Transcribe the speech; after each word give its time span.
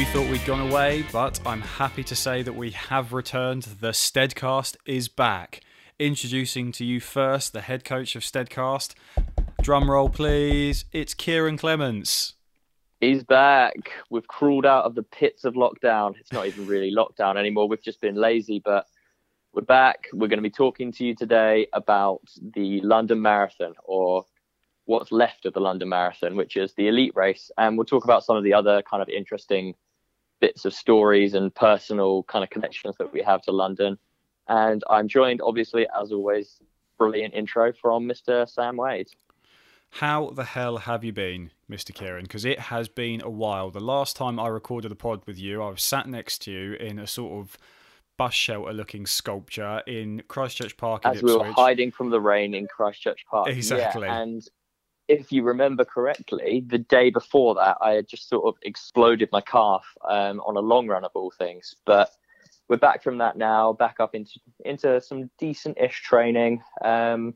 You 0.00 0.06
thought 0.06 0.30
we'd 0.30 0.46
gone 0.46 0.66
away, 0.66 1.04
but 1.12 1.38
I'm 1.44 1.60
happy 1.60 2.02
to 2.04 2.16
say 2.16 2.42
that 2.42 2.54
we 2.54 2.70
have 2.70 3.12
returned. 3.12 3.64
The 3.64 3.90
Steadcast 3.90 4.78
is 4.86 5.08
back. 5.08 5.60
Introducing 5.98 6.72
to 6.72 6.86
you 6.86 7.00
first 7.00 7.52
the 7.52 7.60
head 7.60 7.84
coach 7.84 8.16
of 8.16 8.22
Steadcast. 8.22 8.94
Drum 9.60 9.90
roll, 9.90 10.08
please. 10.08 10.86
It's 10.94 11.12
Kieran 11.12 11.58
Clements. 11.58 12.32
He's 12.98 13.22
back. 13.24 13.90
We've 14.08 14.26
crawled 14.26 14.64
out 14.64 14.86
of 14.86 14.94
the 14.94 15.02
pits 15.02 15.44
of 15.44 15.52
lockdown. 15.52 16.14
It's 16.18 16.32
not 16.32 16.46
even 16.46 16.66
really 16.66 16.90
lockdown 16.90 17.36
anymore. 17.36 17.68
We've 17.68 17.82
just 17.82 18.00
been 18.00 18.16
lazy, 18.16 18.62
but 18.64 18.86
we're 19.52 19.60
back. 19.60 20.06
We're 20.14 20.28
going 20.28 20.38
to 20.38 20.42
be 20.42 20.48
talking 20.48 20.92
to 20.92 21.04
you 21.04 21.14
today 21.14 21.66
about 21.74 22.22
the 22.54 22.80
London 22.80 23.20
Marathon 23.20 23.74
or 23.84 24.24
what's 24.86 25.12
left 25.12 25.44
of 25.44 25.52
the 25.52 25.60
London 25.60 25.90
Marathon, 25.90 26.36
which 26.36 26.56
is 26.56 26.72
the 26.72 26.88
elite 26.88 27.12
race. 27.14 27.50
And 27.58 27.76
we'll 27.76 27.84
talk 27.84 28.04
about 28.04 28.24
some 28.24 28.38
of 28.38 28.44
the 28.44 28.54
other 28.54 28.80
kind 28.80 29.02
of 29.02 29.10
interesting 29.10 29.74
bits 30.40 30.64
of 30.64 30.74
stories 30.74 31.34
and 31.34 31.54
personal 31.54 32.22
kind 32.24 32.42
of 32.42 32.50
connections 32.50 32.96
that 32.98 33.12
we 33.12 33.22
have 33.22 33.42
to 33.42 33.52
London. 33.52 33.98
And 34.48 34.82
I'm 34.88 35.06
joined, 35.06 35.40
obviously, 35.42 35.86
as 36.00 36.12
always, 36.12 36.60
brilliant 36.98 37.34
intro 37.34 37.72
from 37.72 38.08
Mr. 38.08 38.48
Sam 38.48 38.76
Wade. 38.76 39.08
How 39.94 40.30
the 40.30 40.44
hell 40.44 40.78
have 40.78 41.02
you 41.04 41.12
been, 41.12 41.50
Mr. 41.70 41.92
Kieran? 41.92 42.22
Because 42.22 42.44
it 42.44 42.58
has 42.58 42.88
been 42.88 43.20
a 43.22 43.30
while. 43.30 43.70
The 43.70 43.80
last 43.80 44.16
time 44.16 44.38
I 44.38 44.46
recorded 44.48 44.92
a 44.92 44.94
pod 44.94 45.22
with 45.26 45.38
you, 45.38 45.62
I 45.62 45.70
was 45.70 45.82
sat 45.82 46.08
next 46.08 46.42
to 46.42 46.52
you 46.52 46.72
in 46.74 46.98
a 46.98 47.06
sort 47.06 47.40
of 47.40 47.58
bus 48.16 48.34
shelter 48.34 48.72
looking 48.72 49.06
sculpture 49.06 49.82
in 49.86 50.22
Christchurch 50.28 50.76
Park. 50.76 51.02
As 51.04 51.22
we 51.22 51.34
were 51.34 51.50
hiding 51.52 51.90
from 51.90 52.10
the 52.10 52.20
rain 52.20 52.54
in 52.54 52.66
Christchurch 52.68 53.24
Park. 53.28 53.48
Exactly. 53.48 54.06
Yeah, 54.06 54.20
and 54.20 54.46
if 55.10 55.32
you 55.32 55.42
remember 55.42 55.84
correctly, 55.84 56.64
the 56.64 56.78
day 56.78 57.10
before 57.10 57.56
that, 57.56 57.76
I 57.80 57.94
had 57.94 58.06
just 58.08 58.28
sort 58.28 58.46
of 58.46 58.54
exploded 58.62 59.28
my 59.32 59.40
calf 59.40 59.84
um, 60.08 60.40
on 60.46 60.56
a 60.56 60.60
long 60.60 60.86
run 60.86 61.04
of 61.04 61.10
all 61.14 61.32
things. 61.36 61.74
But 61.84 62.10
we're 62.68 62.76
back 62.76 63.02
from 63.02 63.18
that 63.18 63.36
now, 63.36 63.72
back 63.72 63.96
up 63.98 64.14
into 64.14 64.38
into 64.64 65.00
some 65.00 65.28
decent-ish 65.36 66.02
training. 66.02 66.62
Um, 66.84 67.34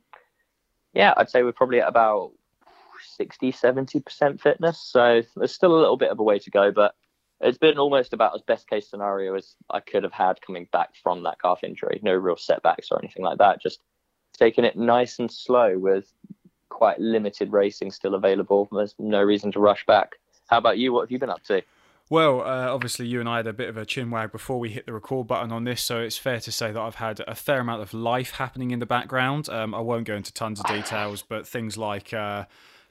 yeah, 0.92 1.14
I'd 1.16 1.28
say 1.28 1.42
we're 1.42 1.50
probably 1.50 1.80
at 1.80 1.88
about 1.88 2.30
60, 3.16 3.50
70% 3.50 4.40
fitness. 4.40 4.80
So 4.80 5.22
there's 5.34 5.52
still 5.52 5.76
a 5.76 5.80
little 5.80 5.96
bit 5.96 6.10
of 6.10 6.20
a 6.20 6.22
way 6.22 6.38
to 6.38 6.50
go, 6.52 6.70
but 6.70 6.94
it's 7.40 7.58
been 7.58 7.78
almost 7.78 8.12
about 8.12 8.36
as 8.36 8.42
best 8.42 8.68
case 8.68 8.88
scenario 8.88 9.34
as 9.34 9.56
I 9.68 9.80
could 9.80 10.04
have 10.04 10.12
had 10.12 10.40
coming 10.42 10.68
back 10.70 10.90
from 11.02 11.24
that 11.24 11.40
calf 11.42 11.64
injury. 11.64 11.98
No 12.04 12.14
real 12.14 12.36
setbacks 12.36 12.92
or 12.92 13.00
anything 13.00 13.24
like 13.24 13.38
that. 13.38 13.60
Just 13.60 13.80
taking 14.38 14.64
it 14.64 14.76
nice 14.76 15.18
and 15.18 15.30
slow 15.30 15.76
with 15.76 16.12
quite 16.74 16.98
limited 16.98 17.52
racing 17.52 17.90
still 17.90 18.14
available. 18.14 18.68
There's 18.70 18.94
no 18.98 19.22
reason 19.22 19.50
to 19.52 19.60
rush 19.60 19.86
back. 19.86 20.16
How 20.48 20.58
about 20.58 20.76
you? 20.76 20.92
What 20.92 21.02
have 21.02 21.10
you 21.10 21.18
been 21.18 21.30
up 21.30 21.42
to? 21.44 21.62
Well, 22.10 22.42
uh, 22.42 22.68
obviously, 22.68 23.06
you 23.06 23.20
and 23.20 23.28
I 23.28 23.38
had 23.38 23.46
a 23.46 23.54
bit 23.54 23.70
of 23.70 23.78
a 23.78 23.86
chin 23.86 24.10
wag 24.10 24.30
before 24.30 24.60
we 24.60 24.68
hit 24.68 24.84
the 24.84 24.92
record 24.92 25.26
button 25.26 25.50
on 25.52 25.64
this, 25.64 25.82
so 25.82 26.00
it's 26.00 26.18
fair 26.18 26.38
to 26.40 26.52
say 26.52 26.70
that 26.70 26.78
I've 26.80 26.96
had 26.96 27.20
a 27.26 27.34
fair 27.34 27.60
amount 27.60 27.80
of 27.80 27.94
life 27.94 28.32
happening 28.32 28.72
in 28.72 28.78
the 28.78 28.86
background. 28.86 29.48
Um, 29.48 29.74
I 29.74 29.80
won't 29.80 30.04
go 30.04 30.14
into 30.14 30.30
tons 30.30 30.60
of 30.60 30.66
details, 30.66 31.24
but 31.26 31.48
things 31.48 31.78
like 31.78 32.12
uh, 32.12 32.44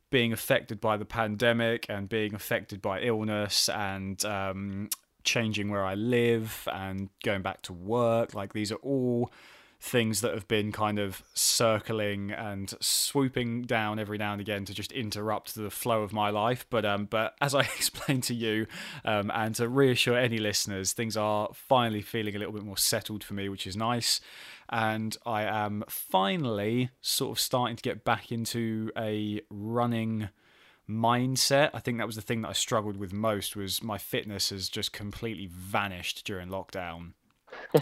being 0.10 0.34
affected 0.34 0.82
by 0.82 0.98
the 0.98 1.06
pandemic 1.06 1.86
and 1.90 2.10
being 2.10 2.34
affected 2.34 2.82
by 2.82 3.02
illness 3.02 3.70
and 3.70 4.26
um, 4.26 4.90
changing 5.24 5.70
where 5.70 5.86
I 5.86 5.94
live 5.94 6.68
and 6.72 7.10
going 7.24 7.44
back 7.44 7.62
to 7.64 7.74
work 7.74 8.34
like 8.34 8.54
these 8.54 8.72
are 8.72 8.82
all 8.84 9.32
things 9.84 10.22
that 10.22 10.34
have 10.34 10.48
been 10.48 10.72
kind 10.72 10.98
of 10.98 11.22
circling 11.34 12.32
and 12.32 12.74
swooping 12.80 13.64
down 13.64 14.00
every 14.00 14.18
now 14.18 14.32
and 14.32 14.40
again 14.40 14.64
to 14.64 14.74
just 14.74 14.94
interrupt 14.94 15.56
the 15.56 15.70
flow 15.70 16.04
of 16.04 16.14
my 16.14 16.30
life. 16.30 16.66
But 16.70 16.86
um, 16.86 17.06
but 17.06 17.36
as 17.42 17.54
I 17.54 17.60
explained 17.78 18.24
to 18.24 18.34
you, 18.34 18.66
um, 19.04 19.30
and 19.36 19.54
to 19.56 19.68
reassure 19.68 20.18
any 20.18 20.38
listeners, 20.38 20.94
things 20.94 21.18
are 21.18 21.50
finally 21.54 22.02
feeling 22.02 22.34
a 22.34 22.40
little 22.40 22.54
bit 22.54 22.64
more 22.64 22.78
settled 22.78 23.26
for 23.26 23.34
me, 23.34 23.50
which 23.50 23.68
is 23.68 23.76
nice. 23.76 24.22
And 24.70 25.18
I 25.26 25.44
am 25.44 25.84
finally 25.90 26.90
sort 27.02 27.38
of 27.38 27.42
starting 27.42 27.76
to 27.76 27.84
get 27.84 28.06
back 28.06 28.32
into 28.32 28.90
a 28.98 29.42
running 29.50 30.30
mindset. 30.90 31.72
I 31.74 31.80
think 31.80 31.98
that 31.98 32.08
was 32.08 32.16
the 32.16 32.22
thing 32.22 32.42
that 32.44 32.50
I 32.50 32.54
struggled 32.54 32.96
with 32.96 33.12
most 33.12 33.58
was 33.58 33.84
my 33.84 33.98
fitness 33.98 34.50
has 34.50 34.70
just 34.70 34.94
completely 34.94 35.50
vanished 35.52 36.26
during 36.26 36.48
lockdown. 36.48 37.12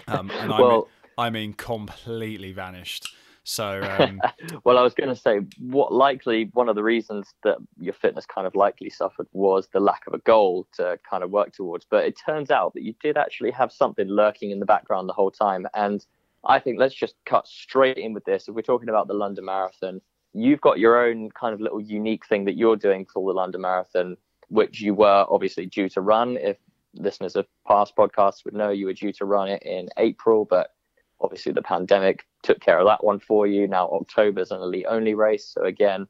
Um, 0.08 0.30
and 0.32 0.50
well, 0.50 0.90
I 1.18 1.30
mean, 1.30 1.54
completely 1.54 2.52
vanished. 2.52 3.14
So, 3.44 3.82
um... 4.00 4.22
well, 4.64 4.78
I 4.78 4.82
was 4.82 4.94
going 4.94 5.10
to 5.10 5.16
say, 5.16 5.40
what 5.60 5.94
likely 5.94 6.50
one 6.54 6.70
of 6.70 6.76
the 6.76 6.84
reasons 6.84 7.34
that 7.44 7.58
your 7.80 7.94
fitness 7.94 8.26
kind 8.26 8.48
of 8.48 8.56
likely 8.56 8.90
suffered 8.90 9.28
was 9.34 9.68
the 9.74 9.80
lack 9.80 10.08
of 10.08 10.14
a 10.14 10.20
goal 10.20 10.68
to 10.74 11.00
kind 11.10 11.24
of 11.24 11.32
work 11.32 11.54
towards. 11.54 11.86
But 11.90 12.06
it 12.06 12.20
turns 12.24 12.52
out 12.52 12.74
that 12.74 12.84
you 12.84 12.94
did 13.02 13.18
actually 13.18 13.52
have 13.52 13.72
something 13.72 14.08
lurking 14.08 14.52
in 14.52 14.60
the 14.60 14.66
background 14.66 15.10
the 15.10 15.14
whole 15.14 15.32
time. 15.32 15.68
And 15.74 16.06
I 16.44 16.60
think 16.60 16.80
let's 16.80 16.96
just 16.96 17.16
cut 17.26 17.48
straight 17.48 17.98
in 17.98 18.14
with 18.14 18.26
this. 18.26 18.48
If 18.48 18.56
we're 18.56 18.62
talking 18.62 18.90
about 18.90 19.08
the 19.08 19.14
London 19.14 19.46
Marathon, 19.46 20.02
you've 20.34 20.62
got 20.62 20.80
your 20.80 21.06
own 21.06 21.30
kind 21.32 21.54
of 21.54 21.62
little 21.62 21.82
unique 21.82 22.26
thing 22.26 22.46
that 22.46 22.58
you're 22.58 22.78
doing 22.78 23.06
for 23.06 23.32
the 23.32 23.38
London 23.38 23.62
Marathon, 23.62 24.18
which 24.50 24.82
you 24.82 24.94
were 24.94 25.26
obviously 25.30 25.66
due 25.66 25.90
to 25.90 26.02
run. 26.02 26.38
If 26.38 26.58
listeners 26.94 27.36
of 27.36 27.48
past 27.68 27.96
podcasts 27.96 28.44
would 28.46 28.54
know, 28.54 28.70
you 28.70 28.86
were 28.86 28.94
due 28.94 29.14
to 29.14 29.26
run 29.26 29.50
it 29.50 29.64
in 29.64 29.90
April, 29.98 30.46
but 30.46 30.72
obviously 31.22 31.52
the 31.52 31.62
pandemic 31.62 32.26
took 32.44 32.60
care 32.60 32.80
of 32.80 32.88
that 32.88 33.04
one 33.04 33.20
for 33.20 33.48
you. 33.48 33.68
Now 33.68 33.90
October's 33.90 34.52
an 34.52 34.62
elite 34.62 34.86
only 34.90 35.14
race, 35.14 35.52
so 35.54 35.64
again, 35.64 36.08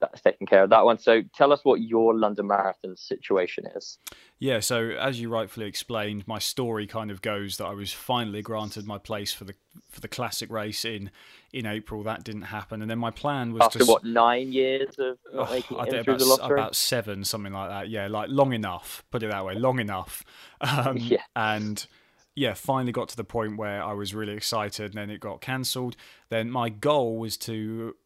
that's 0.00 0.20
taking 0.22 0.46
care 0.46 0.64
of 0.64 0.70
that 0.70 0.84
one. 0.84 0.98
So 0.98 1.22
tell 1.34 1.52
us 1.52 1.60
what 1.62 1.80
your 1.80 2.16
London 2.16 2.46
Marathon 2.46 2.96
situation 2.96 3.64
is. 3.76 3.98
Yeah, 4.38 4.60
so 4.60 4.90
as 4.90 5.20
you 5.20 5.28
rightfully 5.28 5.66
explained, 5.66 6.26
my 6.26 6.38
story 6.38 6.86
kind 6.86 7.10
of 7.10 7.20
goes 7.20 7.58
that 7.58 7.66
I 7.66 7.74
was 7.74 7.92
finally 7.92 8.42
granted 8.42 8.86
my 8.86 8.98
place 8.98 9.32
for 9.32 9.44
the 9.44 9.54
for 9.90 10.00
the 10.00 10.08
classic 10.08 10.50
race 10.50 10.84
in 10.84 11.10
in 11.52 11.66
April. 11.66 12.02
That 12.02 12.24
didn't 12.24 12.42
happen, 12.42 12.80
and 12.80 12.90
then 12.90 12.98
my 12.98 13.10
plan 13.10 13.52
was 13.52 13.62
after 13.62 13.80
to, 13.80 13.84
what 13.84 14.04
nine 14.04 14.52
years 14.52 14.98
of 14.98 15.18
not 15.34 15.48
oh, 15.48 15.52
making 15.52 15.78
I 15.78 15.84
it 15.84 16.04
through 16.04 16.14
about. 16.14 16.50
About 16.50 16.74
seven, 16.74 17.24
something 17.24 17.52
like 17.52 17.68
that. 17.68 17.90
Yeah, 17.90 18.08
like 18.08 18.30
long 18.30 18.52
enough. 18.52 19.04
Put 19.10 19.22
it 19.22 19.30
that 19.30 19.44
way, 19.44 19.54
long 19.54 19.78
enough. 19.78 20.24
Um, 20.62 20.96
yeah, 21.00 21.22
and 21.34 21.86
yeah, 22.34 22.54
finally 22.54 22.92
got 22.92 23.08
to 23.10 23.16
the 23.16 23.24
point 23.24 23.56
where 23.56 23.82
I 23.82 23.92
was 23.92 24.14
really 24.14 24.34
excited, 24.34 24.92
and 24.92 24.94
then 24.94 25.10
it 25.10 25.20
got 25.20 25.40
cancelled. 25.40 25.96
Then 26.28 26.50
my 26.50 26.68
goal 26.68 27.18
was 27.18 27.36
to, 27.38 27.96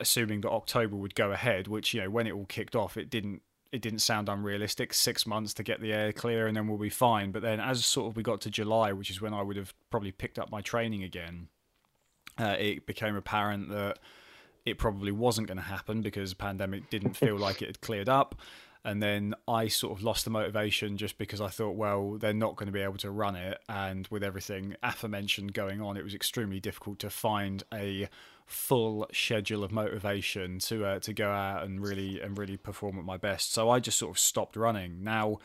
assuming 0.00 0.40
that 0.42 0.50
October 0.50 0.96
would 0.96 1.14
go 1.14 1.32
ahead, 1.32 1.68
which 1.68 1.94
you 1.94 2.02
know 2.02 2.10
when 2.10 2.26
it 2.26 2.32
all 2.32 2.46
kicked 2.46 2.74
off, 2.74 2.96
it 2.96 3.10
didn't. 3.10 3.42
It 3.72 3.82
didn't 3.82 4.00
sound 4.00 4.28
unrealistic. 4.28 4.94
Six 4.94 5.26
months 5.26 5.52
to 5.54 5.64
get 5.64 5.80
the 5.80 5.92
air 5.92 6.12
clear, 6.12 6.46
and 6.46 6.56
then 6.56 6.68
we'll 6.68 6.78
be 6.78 6.88
fine. 6.88 7.32
But 7.32 7.42
then, 7.42 7.58
as 7.58 7.84
sort 7.84 8.08
of 8.08 8.16
we 8.16 8.22
got 8.22 8.40
to 8.42 8.50
July, 8.50 8.92
which 8.92 9.10
is 9.10 9.20
when 9.20 9.34
I 9.34 9.42
would 9.42 9.56
have 9.56 9.74
probably 9.90 10.12
picked 10.12 10.38
up 10.38 10.48
my 10.48 10.60
training 10.60 11.02
again, 11.02 11.48
uh, 12.38 12.54
it 12.58 12.86
became 12.86 13.16
apparent 13.16 13.70
that 13.70 13.98
it 14.64 14.78
probably 14.78 15.10
wasn't 15.10 15.48
going 15.48 15.58
to 15.58 15.64
happen 15.64 16.02
because 16.02 16.30
the 16.30 16.36
pandemic 16.36 16.88
didn't 16.88 17.16
feel 17.16 17.36
like 17.36 17.62
it 17.62 17.66
had 17.66 17.80
cleared 17.80 18.08
up 18.08 18.36
and 18.84 19.02
then 19.02 19.34
I 19.48 19.68
sort 19.68 19.96
of 19.96 20.04
lost 20.04 20.24
the 20.24 20.30
motivation 20.30 20.96
just 20.96 21.16
because 21.16 21.40
I 21.40 21.48
thought, 21.48 21.76
well, 21.76 22.18
they're 22.18 22.34
not 22.34 22.56
going 22.56 22.66
to 22.66 22.72
be 22.72 22.82
able 22.82 22.98
to 22.98 23.10
run 23.10 23.34
it, 23.34 23.58
and 23.68 24.06
with 24.08 24.22
everything 24.22 24.76
aforementioned 24.82 25.54
going 25.54 25.80
on, 25.80 25.96
it 25.96 26.04
was 26.04 26.14
extremely 26.14 26.60
difficult 26.60 26.98
to 27.00 27.10
find 27.10 27.62
a 27.72 28.08
full 28.46 29.06
schedule 29.10 29.64
of 29.64 29.72
motivation 29.72 30.58
to 30.58 30.84
uh, 30.84 30.98
to 31.00 31.14
go 31.14 31.30
out 31.30 31.64
and 31.64 31.82
really 31.82 32.20
and 32.20 32.36
really 32.36 32.58
perform 32.58 32.98
at 32.98 33.04
my 33.04 33.16
best. 33.16 33.52
So 33.52 33.70
I 33.70 33.80
just 33.80 33.98
sort 33.98 34.10
of 34.10 34.18
stopped 34.18 34.54
running. 34.54 35.02
Now 35.02 35.38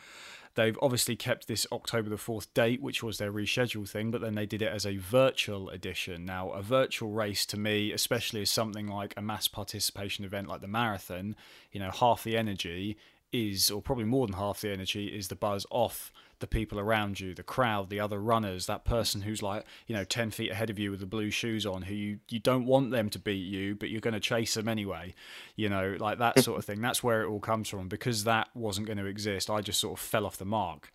they've 0.54 0.78
obviously 0.82 1.16
kept 1.16 1.48
this 1.48 1.66
October 1.72 2.10
the 2.10 2.16
4th 2.16 2.48
date, 2.54 2.82
which 2.82 3.02
was 3.02 3.18
their 3.18 3.32
reschedule 3.32 3.88
thing, 3.88 4.10
but 4.10 4.20
then 4.20 4.34
they 4.34 4.46
did 4.46 4.62
it 4.62 4.72
as 4.72 4.84
a 4.84 4.96
virtual 4.96 5.70
edition. 5.70 6.24
Now, 6.24 6.50
a 6.50 6.60
virtual 6.60 7.10
race 7.10 7.46
to 7.46 7.58
me, 7.58 7.92
especially 7.92 8.42
as 8.42 8.50
something 8.50 8.88
like 8.88 9.14
a 9.16 9.22
mass 9.22 9.48
participation 9.48 10.24
event 10.24 10.48
like 10.48 10.60
the 10.60 10.68
marathon, 10.68 11.36
you 11.70 11.80
know, 11.80 11.90
half 11.90 12.24
the 12.24 12.36
energy 12.36 12.96
is, 13.32 13.70
or 13.70 13.80
probably 13.82 14.04
more 14.04 14.26
than 14.26 14.36
half 14.36 14.60
the 14.60 14.70
energy, 14.70 15.06
is 15.06 15.28
the 15.28 15.36
buzz 15.36 15.66
off 15.70 16.12
the 16.40 16.46
people 16.46 16.80
around 16.80 17.20
you, 17.20 17.34
the 17.34 17.42
crowd, 17.42 17.90
the 17.90 18.00
other 18.00 18.18
runners, 18.18 18.66
that 18.66 18.84
person 18.84 19.20
who's 19.22 19.42
like, 19.42 19.64
you 19.86 19.94
know, 19.94 20.04
10 20.04 20.30
feet 20.30 20.50
ahead 20.50 20.70
of 20.70 20.78
you 20.78 20.90
with 20.90 21.00
the 21.00 21.06
blue 21.06 21.30
shoes 21.30 21.66
on, 21.66 21.82
who 21.82 21.94
you, 21.94 22.18
you 22.28 22.38
don't 22.38 22.64
want 22.64 22.90
them 22.90 23.10
to 23.10 23.18
beat 23.18 23.46
you, 23.46 23.74
but 23.74 23.90
you're 23.90 24.00
going 24.00 24.14
to 24.14 24.20
chase 24.20 24.54
them 24.54 24.66
anyway, 24.66 25.14
you 25.54 25.68
know, 25.68 25.96
like 26.00 26.18
that 26.18 26.38
sort 26.40 26.58
of 26.58 26.64
thing. 26.64 26.80
That's 26.80 27.02
where 27.02 27.22
it 27.22 27.28
all 27.28 27.40
comes 27.40 27.68
from. 27.68 27.88
Because 27.88 28.24
that 28.24 28.48
wasn't 28.54 28.86
going 28.86 28.98
to 28.98 29.06
exist, 29.06 29.50
I 29.50 29.60
just 29.60 29.80
sort 29.80 29.98
of 29.98 30.04
fell 30.04 30.24
off 30.26 30.38
the 30.38 30.46
mark. 30.46 30.90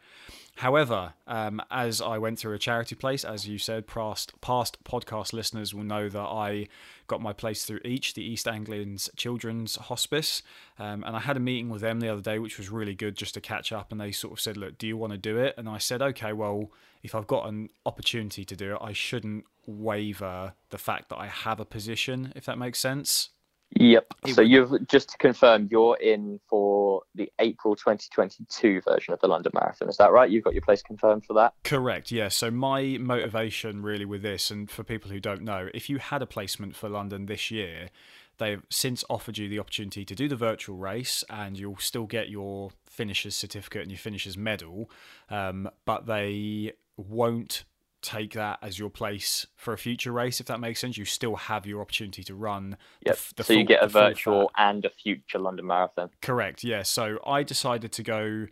However, 0.59 1.13
um, 1.27 1.61
as 1.69 1.99
I 1.99 2.17
went 2.17 2.39
through 2.39 2.53
a 2.53 2.59
charity 2.59 2.95
place, 2.95 3.25
as 3.25 3.45
you 3.45 3.57
said, 3.57 3.87
past 3.87 4.39
past 4.39 4.81
podcast 4.85 5.33
listeners 5.33 5.73
will 5.73 5.83
know 5.83 6.07
that 6.07 6.19
I 6.19 6.67
got 7.07 7.21
my 7.21 7.33
place 7.33 7.65
through 7.65 7.81
each 7.83 8.13
the 8.13 8.23
East 8.23 8.47
Anglia's 8.47 9.09
Children's 9.17 9.75
Hospice, 9.75 10.41
um, 10.79 11.03
and 11.03 11.13
I 11.13 11.19
had 11.19 11.35
a 11.35 11.41
meeting 11.41 11.69
with 11.69 11.81
them 11.81 11.99
the 11.99 12.07
other 12.07 12.21
day, 12.21 12.39
which 12.39 12.57
was 12.57 12.69
really 12.69 12.95
good 12.95 13.17
just 13.17 13.33
to 13.33 13.41
catch 13.41 13.73
up. 13.73 13.91
And 13.91 13.99
they 13.99 14.13
sort 14.13 14.31
of 14.31 14.39
said, 14.39 14.55
"Look, 14.55 14.77
do 14.77 14.87
you 14.87 14.95
want 14.95 15.11
to 15.11 15.17
do 15.17 15.37
it?" 15.37 15.55
And 15.57 15.67
I 15.67 15.77
said, 15.77 16.01
"Okay, 16.01 16.31
well, 16.31 16.71
if 17.03 17.13
I've 17.13 17.27
got 17.27 17.49
an 17.49 17.69
opportunity 17.85 18.45
to 18.45 18.55
do 18.55 18.75
it, 18.75 18.79
I 18.81 18.93
shouldn't 18.93 19.43
waver 19.67 20.53
the 20.69 20.77
fact 20.77 21.09
that 21.09 21.17
I 21.17 21.27
have 21.27 21.59
a 21.59 21.65
position, 21.65 22.31
if 22.33 22.45
that 22.45 22.57
makes 22.57 22.79
sense." 22.79 23.31
Yep. 23.77 24.13
So 24.33 24.41
you've 24.41 24.87
just 24.87 25.09
to 25.09 25.17
confirm, 25.17 25.67
you're 25.69 25.97
in 25.97 26.39
for 26.47 27.01
the 27.13 27.29
April 27.39 27.75
2022 27.75 28.81
version 28.81 29.13
of 29.13 29.19
the 29.19 29.27
London 29.27 29.51
Marathon. 29.53 29.89
Is 29.89 29.97
that 29.97 30.11
right? 30.11 30.29
You've 30.29 30.45
got 30.45 30.53
your 30.53 30.61
place 30.61 30.81
confirmed 30.81 31.25
for 31.25 31.33
that. 31.33 31.53
Correct. 31.63 32.09
Yeah. 32.09 32.29
So 32.29 32.49
my 32.49 32.97
motivation 32.99 33.81
really 33.81 34.05
with 34.05 34.21
this, 34.21 34.49
and 34.49 34.69
for 34.69 34.83
people 34.83 35.11
who 35.11 35.19
don't 35.19 35.41
know, 35.41 35.67
if 35.73 35.89
you 35.89 35.97
had 35.97 36.21
a 36.21 36.25
placement 36.25 36.75
for 36.75 36.87
London 36.87 37.25
this 37.25 37.51
year, 37.51 37.89
they've 38.37 38.63
since 38.69 39.03
offered 39.09 39.37
you 39.37 39.49
the 39.49 39.59
opportunity 39.59 40.05
to 40.05 40.15
do 40.15 40.29
the 40.29 40.37
virtual 40.37 40.77
race, 40.77 41.25
and 41.29 41.59
you'll 41.59 41.77
still 41.77 42.05
get 42.05 42.29
your 42.29 42.71
finisher's 42.85 43.35
certificate 43.35 43.81
and 43.81 43.91
your 43.91 43.99
finisher's 43.99 44.37
medal, 44.37 44.89
um, 45.29 45.69
but 45.83 46.05
they 46.05 46.71
won't 46.95 47.65
take 48.05 48.33
that 48.33 48.59
as 48.61 48.79
your 48.79 48.89
place 48.89 49.47
for 49.55 49.73
a 49.73 49.77
future 49.77 50.11
race, 50.11 50.39
if 50.39 50.45
that 50.47 50.59
makes 50.59 50.79
sense. 50.79 50.97
You 50.97 51.05
still 51.05 51.35
have 51.35 51.65
your 51.65 51.81
opportunity 51.81 52.23
to 52.23 52.35
run. 52.35 52.77
Yep. 53.05 53.15
The, 53.15 53.33
the 53.35 53.43
so 53.43 53.47
full, 53.47 53.57
you 53.57 53.63
get 53.65 53.83
a 53.83 53.87
virtual 53.87 54.51
and 54.55 54.85
a 54.85 54.89
future 54.89 55.39
London 55.39 55.67
Marathon. 55.67 56.09
Correct. 56.21 56.63
Yeah. 56.63 56.83
So 56.83 57.19
I 57.25 57.43
decided 57.43 57.91
to 57.93 58.03
go 58.03 58.47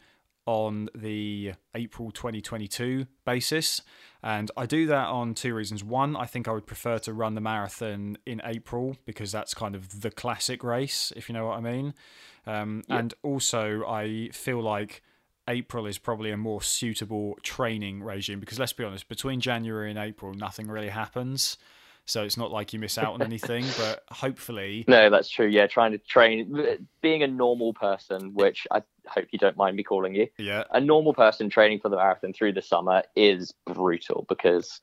on 0.46 0.90
the 0.94 1.54
April 1.76 2.12
2022 2.12 3.06
basis. 3.26 3.82
And 4.22 4.52
I 4.56 4.66
do 4.66 4.86
that 4.88 5.08
on 5.08 5.34
two 5.34 5.54
reasons. 5.54 5.84
One, 5.84 6.16
I 6.16 6.26
think 6.26 6.48
I 6.48 6.52
would 6.52 6.66
prefer 6.66 6.98
to 7.00 7.14
run 7.14 7.36
the 7.36 7.42
marathon 7.42 8.18
in 8.26 8.42
April 8.44 8.98
because 9.06 9.32
that's 9.32 9.54
kind 9.54 9.76
of 9.76 10.02
the 10.02 10.12
classic 10.12 10.64
race, 10.64 11.12
if 11.16 11.30
you 11.30 11.34
know 11.34 11.48
what 11.48 11.58
I 11.58 11.62
mean. 11.62 11.94
Um, 12.46 12.84
yep. 12.88 13.00
And 13.00 13.14
also, 13.24 13.86
I 13.86 14.30
feel 14.34 14.62
like 14.62 15.02
April 15.48 15.86
is 15.86 15.98
probably 15.98 16.32
a 16.32 16.38
more 16.38 16.62
suitable 16.62 17.38
training 17.44 18.02
regime 18.04 18.40
because 18.40 18.60
let's 18.60 18.74
be 18.74 18.84
honest, 18.84 19.08
between 19.08 19.40
January 19.42 19.90
and 19.90 20.00
April, 20.00 20.34
nothing 20.34 20.68
really 20.68 20.90
happens. 20.90 21.58
So 22.06 22.24
it's 22.24 22.38
not 22.38 22.52
like 22.52 22.74
you 22.74 22.80
miss 22.80 22.98
out 22.98 23.14
on 23.14 23.22
anything, 23.22 23.66
but 23.78 24.04
hopefully. 24.10 24.84
No, 24.88 25.10
that's 25.10 25.30
true. 25.30 25.48
Yeah, 25.48 25.68
trying 25.68 25.94
to 25.94 25.98
train, 25.98 26.88
being 27.02 27.24
a 27.24 27.28
normal 27.28 27.74
person, 27.74 28.34
which 28.34 28.68
I 28.72 28.84
hope 29.08 29.28
you 29.32 29.40
don't 29.40 29.58
mind 29.58 29.78
me 29.78 29.84
calling 29.84 30.16
you. 30.16 30.28
Yeah. 30.38 30.64
A 30.72 30.82
normal 30.82 31.14
person 31.14 31.50
training 31.50 31.80
for 31.80 31.90
the 31.90 31.98
marathon 31.98 32.34
through 32.34 32.54
the 32.54 32.62
summer 32.62 33.04
is 33.16 33.54
brutal 33.66 34.26
because 34.28 34.82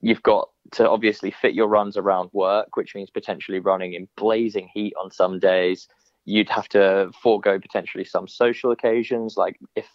you've 0.00 0.22
got 0.22 0.48
to 0.72 0.88
obviously 0.88 1.30
fit 1.30 1.54
your 1.54 1.68
runs 1.68 1.96
around 1.96 2.30
work, 2.32 2.76
which 2.76 2.94
means 2.94 3.10
potentially 3.10 3.58
running 3.58 3.94
in 3.94 4.08
blazing 4.16 4.70
heat 4.72 4.94
on 4.98 5.10
some 5.10 5.38
days 5.38 5.88
you'd 6.24 6.48
have 6.48 6.68
to 6.70 7.10
forego 7.22 7.58
potentially 7.58 8.04
some 8.04 8.28
social 8.28 8.70
occasions. 8.70 9.36
Like 9.36 9.58
if 9.74 9.88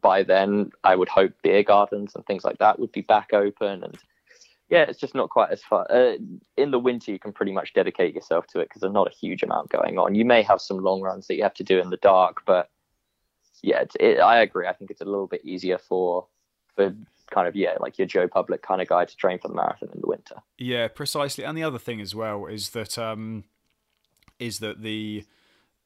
by 0.00 0.22
then 0.22 0.70
I 0.84 0.96
would 0.96 1.08
hope 1.08 1.32
beer 1.42 1.62
gardens 1.62 2.14
and 2.14 2.24
things 2.26 2.44
like 2.44 2.58
that 2.58 2.78
would 2.78 2.92
be 2.92 3.02
back 3.02 3.32
open. 3.32 3.84
And 3.84 3.98
yeah, 4.68 4.82
it's 4.82 5.00
just 5.00 5.14
not 5.14 5.30
quite 5.30 5.50
as 5.50 5.62
fun. 5.62 5.86
Uh, 5.90 6.12
in 6.56 6.70
the 6.70 6.78
winter, 6.78 7.10
you 7.10 7.18
can 7.18 7.32
pretty 7.32 7.52
much 7.52 7.72
dedicate 7.72 8.14
yourself 8.14 8.46
to 8.48 8.60
it 8.60 8.68
because 8.68 8.80
there's 8.80 8.92
not 8.92 9.08
a 9.08 9.16
huge 9.16 9.42
amount 9.42 9.70
going 9.70 9.98
on. 9.98 10.14
You 10.14 10.24
may 10.24 10.42
have 10.42 10.60
some 10.60 10.78
long 10.78 11.00
runs 11.00 11.26
that 11.26 11.34
you 11.34 11.42
have 11.42 11.54
to 11.54 11.64
do 11.64 11.80
in 11.80 11.90
the 11.90 11.96
dark, 11.96 12.42
but 12.46 12.70
yeah, 13.62 13.84
it, 13.98 14.20
I 14.20 14.40
agree. 14.40 14.66
I 14.66 14.72
think 14.72 14.90
it's 14.90 15.00
a 15.00 15.06
little 15.06 15.26
bit 15.26 15.44
easier 15.44 15.78
for 15.78 16.26
for 16.76 16.94
kind 17.30 17.48
of 17.48 17.56
yeah, 17.56 17.74
like 17.80 17.98
your 17.98 18.06
Joe 18.06 18.28
Public 18.28 18.62
kind 18.62 18.80
of 18.80 18.88
guy 18.88 19.04
to 19.04 19.16
train 19.16 19.38
for 19.38 19.48
the 19.48 19.54
marathon 19.54 19.90
in 19.92 20.00
the 20.00 20.06
winter. 20.06 20.36
Yeah, 20.58 20.88
precisely. 20.88 21.44
And 21.44 21.56
the 21.56 21.62
other 21.62 21.78
thing 21.78 22.00
as 22.00 22.14
well 22.14 22.46
is 22.46 22.70
that 22.70 22.98
um, 22.98 23.44
is 24.40 24.58
that 24.58 24.82
the 24.82 25.24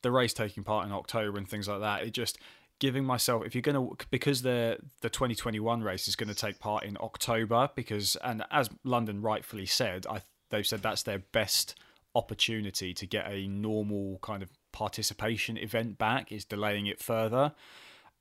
the 0.02 0.10
race 0.10 0.32
taking 0.32 0.62
part 0.62 0.86
in 0.86 0.92
October 0.92 1.38
and 1.38 1.48
things 1.48 1.68
like 1.68 1.80
that, 1.80 2.02
it 2.02 2.12
just 2.12 2.38
giving 2.80 3.04
myself 3.04 3.44
if 3.44 3.54
you're 3.54 3.62
going 3.62 3.74
to 3.74 3.96
because 4.10 4.42
the 4.42 4.78
the 5.00 5.08
2021 5.08 5.82
race 5.82 6.08
is 6.08 6.16
going 6.16 6.28
to 6.28 6.34
take 6.34 6.58
part 6.58 6.84
in 6.84 6.96
October 7.00 7.70
because 7.74 8.16
and 8.22 8.44
as 8.50 8.68
London 8.84 9.20
rightfully 9.20 9.66
said, 9.66 10.06
I 10.08 10.22
they've 10.50 10.66
said 10.66 10.82
that's 10.82 11.02
their 11.02 11.18
best 11.18 11.78
opportunity 12.14 12.94
to 12.94 13.06
get 13.06 13.26
a 13.26 13.48
normal 13.48 14.18
kind 14.22 14.42
of 14.42 14.50
participation 14.72 15.56
event 15.56 15.98
back 15.98 16.30
is 16.30 16.44
delaying 16.44 16.86
it 16.86 17.00
further. 17.00 17.52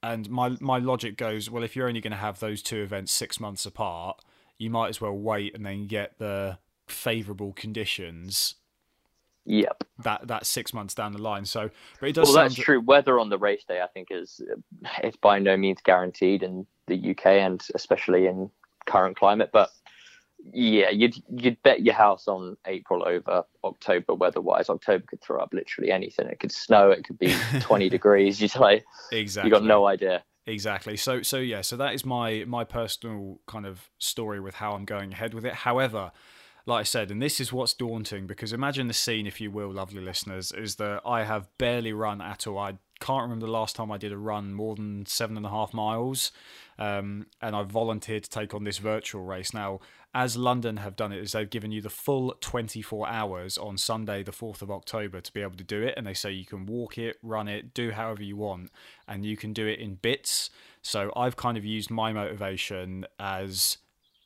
And 0.01 0.29
my 0.29 0.57
my 0.59 0.79
logic 0.79 1.17
goes, 1.17 1.49
well, 1.49 1.63
if 1.63 1.75
you're 1.75 1.87
only 1.87 2.01
going 2.01 2.11
to 2.11 2.17
have 2.17 2.39
those 2.39 2.61
two 2.61 2.81
events 2.81 3.11
six 3.11 3.39
months 3.39 3.65
apart, 3.65 4.21
you 4.57 4.69
might 4.69 4.89
as 4.89 5.01
well 5.01 5.17
wait 5.17 5.55
and 5.55 5.65
then 5.65 5.87
get 5.87 6.17
the 6.19 6.57
favourable 6.87 7.53
conditions 7.53 8.55
Yep. 9.45 9.83
That 10.03 10.27
that's 10.27 10.47
six 10.47 10.73
months 10.73 10.93
down 10.93 11.11
the 11.11 11.21
line. 11.21 11.45
So, 11.45 11.69
but 11.99 12.09
it 12.09 12.13
does. 12.13 12.27
Well, 12.27 12.43
that's 12.43 12.55
true. 12.55 12.79
Weather 12.81 13.19
on 13.19 13.29
the 13.29 13.37
race 13.37 13.63
day, 13.67 13.81
I 13.81 13.87
think, 13.87 14.07
is 14.11 14.41
it's 15.01 15.17
by 15.17 15.39
no 15.39 15.57
means 15.57 15.79
guaranteed 15.83 16.43
in 16.43 16.65
the 16.87 17.11
UK 17.11 17.25
and 17.25 17.65
especially 17.75 18.27
in 18.27 18.49
current 18.85 19.17
climate. 19.17 19.49
But 19.51 19.69
yeah, 20.51 20.89
you'd 20.89 21.15
you'd 21.29 21.61
bet 21.63 21.81
your 21.81 21.93
house 21.93 22.27
on 22.27 22.57
April 22.65 23.03
over 23.05 23.43
October 23.63 24.13
weather-wise. 24.13 24.69
October 24.69 25.03
could 25.07 25.21
throw 25.21 25.41
up 25.41 25.53
literally 25.53 25.91
anything. 25.91 26.27
It 26.27 26.39
could 26.39 26.51
snow. 26.51 26.91
It 26.91 27.03
could 27.03 27.19
be 27.19 27.35
20 27.59 27.89
degrees. 27.89 28.41
You 28.41 28.49
like 28.59 28.85
exactly. 29.11 29.49
You 29.49 29.55
got 29.55 29.63
no 29.63 29.87
idea. 29.87 30.23
Exactly. 30.45 30.97
So 30.97 31.21
so 31.21 31.37
yeah. 31.37 31.61
So 31.61 31.77
that 31.77 31.93
is 31.93 32.05
my 32.05 32.43
my 32.47 32.63
personal 32.63 33.39
kind 33.47 33.65
of 33.65 33.89
story 33.99 34.39
with 34.39 34.55
how 34.55 34.73
I'm 34.73 34.85
going 34.85 35.13
ahead 35.13 35.33
with 35.33 35.45
it. 35.45 35.53
However 35.53 36.11
like 36.65 36.81
I 36.81 36.83
said, 36.83 37.11
and 37.11 37.21
this 37.21 37.39
is 37.39 37.51
what's 37.51 37.73
daunting 37.73 38.25
because 38.25 38.53
imagine 38.53 38.87
the 38.87 38.93
scene, 38.93 39.27
if 39.27 39.41
you 39.41 39.51
will, 39.51 39.71
lovely 39.71 40.01
listeners, 40.01 40.51
is 40.51 40.75
that 40.75 41.01
I 41.05 41.23
have 41.23 41.49
barely 41.57 41.91
run 41.91 42.21
at 42.21 42.47
all. 42.47 42.57
I 42.57 42.77
can't 43.01 43.23
remember 43.23 43.45
the 43.45 43.51
last 43.51 43.75
time 43.75 43.91
I 43.91 43.97
did 43.97 44.13
a 44.13 44.17
run 44.17 44.53
more 44.53 44.75
than 44.75 45.05
seven 45.05 45.35
and 45.35 45.45
a 45.45 45.49
half 45.49 45.73
miles, 45.73 46.31
um, 46.79 47.27
and 47.41 47.53
I 47.53 47.63
volunteered 47.63 48.23
to 48.23 48.29
take 48.29 48.53
on 48.53 48.63
this 48.63 48.77
virtual 48.77 49.23
race. 49.23 49.53
Now, 49.53 49.81
as 50.15 50.37
London 50.37 50.77
have 50.77 50.95
done 50.95 51.11
it, 51.11 51.21
is 51.21 51.33
they've 51.33 51.49
given 51.49 51.71
you 51.73 51.81
the 51.81 51.89
full 51.89 52.33
24 52.39 53.09
hours 53.09 53.57
on 53.57 53.77
Sunday, 53.77 54.23
the 54.23 54.31
4th 54.31 54.61
of 54.61 54.71
October, 54.71 55.19
to 55.19 55.33
be 55.33 55.41
able 55.41 55.57
to 55.57 55.65
do 55.65 55.81
it, 55.81 55.95
and 55.97 56.07
they 56.07 56.13
say 56.13 56.31
you 56.31 56.45
can 56.45 56.65
walk 56.65 56.97
it, 56.97 57.17
run 57.21 57.49
it, 57.49 57.73
do 57.73 57.91
however 57.91 58.23
you 58.23 58.37
want, 58.37 58.71
and 59.05 59.25
you 59.25 59.35
can 59.35 59.51
do 59.51 59.67
it 59.67 59.79
in 59.79 59.95
bits. 59.95 60.49
So 60.81 61.11
I've 61.15 61.35
kind 61.35 61.57
of 61.57 61.65
used 61.65 61.91
my 61.91 62.13
motivation 62.13 63.05
as 63.19 63.79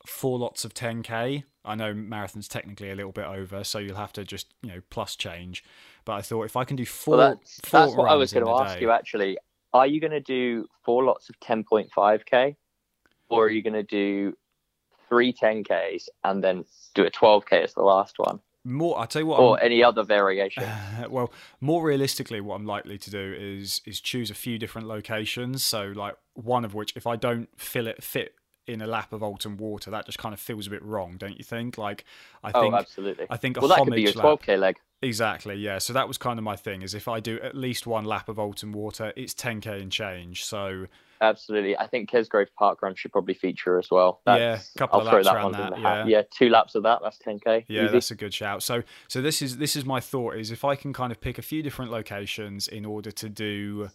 four 0.07 0.39
lots 0.39 0.65
of 0.65 0.73
10k. 0.73 1.43
I 1.65 1.75
know 1.75 1.93
marathon's 1.93 2.47
technically 2.47 2.89
a 2.89 2.95
little 2.95 3.11
bit 3.11 3.25
over, 3.25 3.63
so 3.63 3.79
you'll 3.79 3.97
have 3.97 4.13
to 4.13 4.23
just 4.23 4.53
you 4.61 4.69
know 4.69 4.81
plus 4.89 5.15
change. 5.15 5.63
But 6.05 6.13
I 6.13 6.21
thought 6.21 6.43
if 6.43 6.55
I 6.55 6.63
can 6.63 6.75
do 6.77 6.85
four, 6.85 7.17
well, 7.17 7.29
that's, 7.29 7.59
four 7.61 7.79
that's 7.81 7.95
what 7.95 8.09
I 8.09 8.15
was 8.15 8.31
going 8.31 8.45
to 8.45 8.51
ask 8.51 8.75
day, 8.75 8.81
you 8.81 8.91
actually. 8.91 9.37
Are 9.73 9.85
you 9.85 9.99
going 9.99 10.11
to 10.11 10.21
do 10.21 10.65
four 10.85 11.03
lots 11.03 11.29
of 11.29 11.37
10.5k, 11.41 12.55
or 13.29 13.45
are 13.45 13.49
you 13.49 13.61
going 13.61 13.73
to 13.73 13.83
do 13.83 14.33
three 15.09 15.33
10ks 15.33 16.07
and 16.23 16.43
then 16.43 16.63
do 16.95 17.03
a 17.03 17.11
12k 17.11 17.63
as 17.63 17.73
the 17.73 17.83
last 17.83 18.15
one? 18.17 18.39
More, 18.63 18.99
I 18.99 19.05
tell 19.05 19.21
you 19.21 19.27
what, 19.27 19.39
or 19.39 19.57
I'm, 19.57 19.65
any 19.65 19.83
other 19.83 20.03
variation. 20.03 20.63
Uh, 20.63 21.05
well, 21.09 21.31
more 21.61 21.83
realistically, 21.83 22.41
what 22.41 22.55
I'm 22.55 22.65
likely 22.65 22.97
to 22.97 23.09
do 23.09 23.35
is 23.37 23.81
is 23.85 24.01
choose 24.01 24.29
a 24.29 24.33
few 24.33 24.57
different 24.57 24.87
locations. 24.87 25.63
So, 25.63 25.93
like 25.95 26.15
one 26.33 26.65
of 26.65 26.73
which, 26.73 26.93
if 26.95 27.07
I 27.07 27.15
don't 27.15 27.49
fill 27.57 27.87
it 27.87 28.03
fit 28.03 28.33
in 28.67 28.81
a 28.81 28.87
lap 28.87 29.13
of 29.13 29.23
Alton 29.23 29.57
Water, 29.57 29.89
that 29.91 30.05
just 30.05 30.17
kind 30.17 30.33
of 30.33 30.39
feels 30.39 30.67
a 30.67 30.69
bit 30.69 30.83
wrong, 30.83 31.15
don't 31.17 31.37
you 31.37 31.43
think? 31.43 31.77
Like, 31.77 32.03
I 32.43 32.51
oh, 32.53 32.61
think, 32.61 32.73
oh, 32.73 32.77
absolutely. 32.77 33.25
I 33.29 33.37
think 33.37 33.59
well, 33.59 33.69
that 33.69 33.79
could 33.83 33.93
be 33.93 34.01
your 34.01 34.11
12k 34.11 34.47
lap, 34.49 34.59
leg. 34.59 34.79
Exactly, 35.01 35.55
yeah. 35.55 35.77
So 35.77 35.93
that 35.93 36.07
was 36.07 36.17
kind 36.17 36.37
of 36.37 36.43
my 36.43 36.55
thing: 36.55 36.81
is 36.81 36.93
if 36.93 37.07
I 37.07 37.19
do 37.19 37.39
at 37.41 37.55
least 37.55 37.87
one 37.87 38.03
lap 38.03 38.29
of 38.29 38.37
Alton 38.37 38.71
Water, 38.71 39.13
it's 39.15 39.33
10k 39.33 39.81
and 39.81 39.91
change. 39.91 40.43
So 40.43 40.87
absolutely, 41.21 41.77
I 41.77 41.87
think 41.87 42.09
Kesgrave 42.09 42.47
Park 42.57 42.81
Run 42.81 42.95
should 42.95 43.11
probably 43.11 43.35
feature 43.35 43.77
as 43.77 43.89
well. 43.89 44.21
That's, 44.25 44.39
yeah, 44.39 44.59
a 44.75 44.79
couple 44.79 45.01
I'll 45.01 45.07
of 45.07 45.25
laps 45.25 45.27
around 45.27 45.51
that. 45.53 45.79
Yeah. 45.79 46.05
yeah, 46.05 46.21
two 46.31 46.49
laps 46.49 46.75
of 46.75 46.83
that. 46.83 46.99
That's 47.03 47.19
10k. 47.19 47.65
Yeah, 47.67 47.83
Easy. 47.83 47.93
that's 47.93 48.11
a 48.11 48.15
good 48.15 48.33
shout. 48.33 48.63
So, 48.63 48.83
so 49.07 49.21
this 49.21 49.41
is 49.41 49.57
this 49.57 49.75
is 49.75 49.85
my 49.85 49.99
thought: 49.99 50.35
is 50.35 50.51
if 50.51 50.65
I 50.65 50.75
can 50.75 50.93
kind 50.93 51.11
of 51.11 51.21
pick 51.21 51.37
a 51.37 51.43
few 51.43 51.61
different 51.61 51.91
locations 51.91 52.67
in 52.67 52.83
order 52.83 53.11
to 53.11 53.29
do 53.29 53.89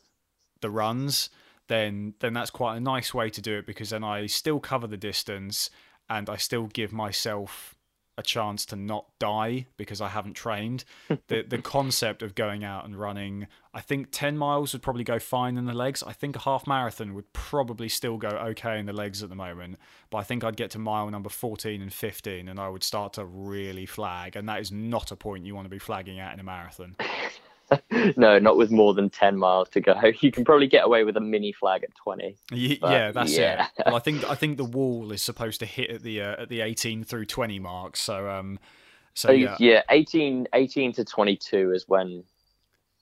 the 0.60 0.70
runs 0.70 1.30
then 1.68 2.14
then 2.20 2.32
that's 2.32 2.50
quite 2.50 2.76
a 2.76 2.80
nice 2.80 3.14
way 3.14 3.30
to 3.30 3.40
do 3.40 3.58
it 3.58 3.66
because 3.66 3.90
then 3.90 4.04
I 4.04 4.26
still 4.26 4.60
cover 4.60 4.86
the 4.86 4.96
distance 4.96 5.70
and 6.08 6.28
I 6.28 6.36
still 6.36 6.66
give 6.66 6.92
myself 6.92 7.74
a 8.18 8.22
chance 8.22 8.66
to 8.66 8.76
not 8.76 9.06
die 9.18 9.66
because 9.78 10.00
I 10.00 10.08
haven't 10.08 10.34
trained. 10.34 10.84
the 11.28 11.42
the 11.42 11.58
concept 11.58 12.22
of 12.22 12.34
going 12.34 12.62
out 12.62 12.84
and 12.84 12.98
running, 12.98 13.46
I 13.72 13.80
think 13.80 14.08
10 14.12 14.36
miles 14.36 14.72
would 14.72 14.82
probably 14.82 15.04
go 15.04 15.18
fine 15.18 15.56
in 15.56 15.64
the 15.64 15.72
legs. 15.72 16.02
I 16.02 16.12
think 16.12 16.36
a 16.36 16.40
half 16.40 16.66
marathon 16.66 17.14
would 17.14 17.32
probably 17.32 17.88
still 17.88 18.18
go 18.18 18.28
okay 18.28 18.78
in 18.78 18.86
the 18.86 18.92
legs 18.92 19.22
at 19.22 19.30
the 19.30 19.34
moment, 19.34 19.78
but 20.10 20.18
I 20.18 20.22
think 20.24 20.44
I'd 20.44 20.56
get 20.56 20.70
to 20.72 20.78
mile 20.78 21.08
number 21.10 21.30
14 21.30 21.80
and 21.80 21.92
15 21.92 22.48
and 22.48 22.60
I 22.60 22.68
would 22.68 22.82
start 22.82 23.14
to 23.14 23.24
really 23.24 23.86
flag 23.86 24.36
and 24.36 24.48
that 24.48 24.60
is 24.60 24.70
not 24.70 25.10
a 25.10 25.16
point 25.16 25.46
you 25.46 25.54
want 25.54 25.64
to 25.64 25.70
be 25.70 25.78
flagging 25.78 26.20
at 26.20 26.34
in 26.34 26.40
a 26.40 26.44
marathon. 26.44 26.96
no, 28.16 28.38
not 28.38 28.56
with 28.56 28.70
more 28.70 28.94
than 28.94 29.10
10 29.10 29.36
miles 29.36 29.68
to 29.70 29.80
go. 29.80 29.94
You 30.20 30.30
can 30.30 30.44
probably 30.44 30.66
get 30.66 30.84
away 30.84 31.04
with 31.04 31.16
a 31.16 31.20
mini 31.20 31.52
flag 31.52 31.82
at 31.82 31.94
20. 31.96 32.36
yeah, 32.52 33.10
that's 33.12 33.36
yeah. 33.36 33.68
it. 33.78 33.84
Well, 33.86 33.96
I 33.96 33.98
think 34.06 34.28
I 34.28 34.34
think 34.34 34.56
the 34.56 34.64
wall 34.64 35.12
is 35.12 35.22
supposed 35.22 35.60
to 35.60 35.66
hit 35.66 35.90
at 35.90 36.02
the 36.02 36.20
uh, 36.20 36.42
at 36.42 36.48
the 36.48 36.60
18 36.60 37.04
through 37.04 37.26
20 37.26 37.58
mark. 37.58 37.96
So 37.96 38.28
um 38.28 38.58
so 39.14 39.30
yeah. 39.32 39.56
yeah, 39.58 39.82
18 39.90 40.48
18 40.52 40.92
to 40.94 41.04
22 41.04 41.72
is 41.72 41.88
when 41.88 42.24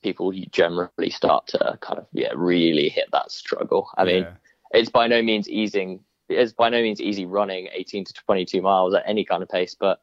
people 0.02 0.32
generally 0.50 1.10
start 1.10 1.46
to 1.48 1.78
kind 1.80 1.98
of 1.98 2.06
yeah, 2.12 2.32
really 2.34 2.88
hit 2.88 3.08
that 3.12 3.30
struggle. 3.30 3.90
I 3.96 4.04
mean, 4.04 4.22
yeah. 4.22 4.32
it's 4.72 4.90
by 4.90 5.06
no 5.06 5.22
means 5.22 5.48
easing 5.48 6.00
it's 6.28 6.52
by 6.52 6.68
no 6.68 6.80
means 6.80 7.00
easy 7.00 7.26
running 7.26 7.68
18 7.72 8.04
to 8.04 8.12
22 8.12 8.62
miles 8.62 8.94
at 8.94 9.02
any 9.06 9.24
kind 9.24 9.42
of 9.42 9.48
pace, 9.48 9.74
but 9.74 10.00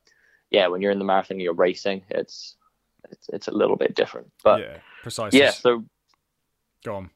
yeah, 0.49 0.67
when 0.67 0.81
you're 0.81 0.91
in 0.91 0.99
the 0.99 1.05
marathon, 1.05 1.39
you're 1.39 1.53
racing. 1.53 2.03
It's 2.09 2.55
it's, 3.11 3.29
it's 3.29 3.47
a 3.47 3.51
little 3.51 3.75
bit 3.75 3.95
different. 3.95 4.31
But 4.43 4.61
yeah, 4.61 4.77
precisely. 5.03 5.39
Yeah, 5.39 5.51
so 5.51 5.85
go 6.83 6.95
on. 6.95 7.09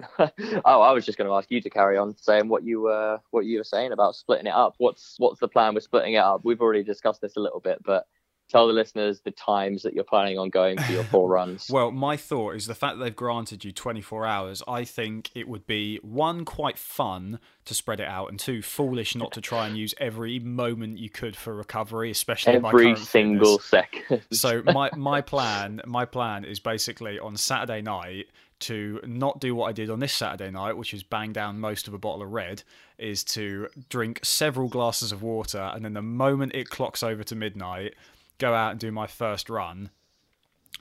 oh, 0.18 0.80
I 0.80 0.92
was 0.92 1.04
just 1.04 1.18
going 1.18 1.28
to 1.28 1.34
ask 1.34 1.50
you 1.50 1.60
to 1.60 1.70
carry 1.70 1.98
on 1.98 2.16
saying 2.16 2.48
what 2.48 2.62
you 2.62 2.82
were 2.82 3.14
uh, 3.14 3.18
what 3.30 3.46
you 3.46 3.58
were 3.58 3.64
saying 3.64 3.92
about 3.92 4.14
splitting 4.14 4.46
it 4.46 4.54
up. 4.54 4.74
What's 4.78 5.16
what's 5.18 5.40
the 5.40 5.48
plan 5.48 5.74
with 5.74 5.82
splitting 5.82 6.14
it 6.14 6.18
up? 6.18 6.42
We've 6.44 6.60
already 6.60 6.84
discussed 6.84 7.20
this 7.20 7.36
a 7.36 7.40
little 7.40 7.60
bit, 7.60 7.82
but 7.82 8.06
tell 8.48 8.66
the 8.66 8.72
listeners 8.72 9.20
the 9.20 9.30
times 9.30 9.82
that 9.82 9.94
you're 9.94 10.04
planning 10.04 10.38
on 10.38 10.50
going 10.50 10.78
for 10.78 10.92
your 10.92 11.04
four 11.04 11.28
runs. 11.28 11.68
well, 11.70 11.90
my 11.90 12.16
thought 12.16 12.54
is 12.54 12.66
the 12.66 12.74
fact 12.74 12.98
that 12.98 13.04
they've 13.04 13.16
granted 13.16 13.64
you 13.64 13.72
24 13.72 14.26
hours, 14.26 14.62
I 14.66 14.84
think 14.84 15.30
it 15.34 15.48
would 15.48 15.66
be 15.66 15.98
one, 16.02 16.44
quite 16.44 16.78
fun 16.78 17.38
to 17.64 17.74
spread 17.74 18.00
it 18.00 18.08
out, 18.08 18.30
and 18.30 18.38
two, 18.38 18.62
foolish 18.62 19.14
not 19.14 19.32
to 19.32 19.40
try 19.40 19.66
and 19.66 19.76
use 19.76 19.94
every 19.98 20.38
moment 20.38 20.98
you 20.98 21.10
could 21.10 21.36
for 21.36 21.54
recovery, 21.54 22.10
especially 22.10 22.54
every 22.54 22.96
single 22.96 23.58
fitness. 23.58 23.94
second. 24.08 24.22
so 24.32 24.62
my 24.72 24.90
my 24.96 25.20
plan, 25.20 25.80
my 25.86 26.04
plan 26.04 26.44
is 26.44 26.58
basically 26.58 27.18
on 27.18 27.36
Saturday 27.36 27.82
night 27.82 28.26
to 28.60 29.00
not 29.06 29.40
do 29.40 29.54
what 29.54 29.66
I 29.66 29.72
did 29.72 29.90
on 29.90 30.00
this 30.00 30.12
Saturday 30.12 30.50
night, 30.50 30.76
which 30.76 30.92
is 30.92 31.02
bang 31.02 31.32
down 31.32 31.60
most 31.60 31.86
of 31.86 31.94
a 31.94 31.98
bottle 31.98 32.22
of 32.22 32.32
red, 32.32 32.62
is 32.98 33.22
to 33.24 33.68
drink 33.88 34.20
several 34.24 34.68
glasses 34.68 35.12
of 35.12 35.22
water, 35.22 35.70
and 35.74 35.84
then 35.84 35.92
the 35.92 36.02
moment 36.02 36.52
it 36.54 36.68
clocks 36.68 37.02
over 37.02 37.22
to 37.24 37.36
midnight, 37.36 37.94
go 38.38 38.54
out 38.54 38.72
and 38.72 38.80
do 38.80 38.90
my 38.90 39.06
first 39.06 39.50
run 39.50 39.90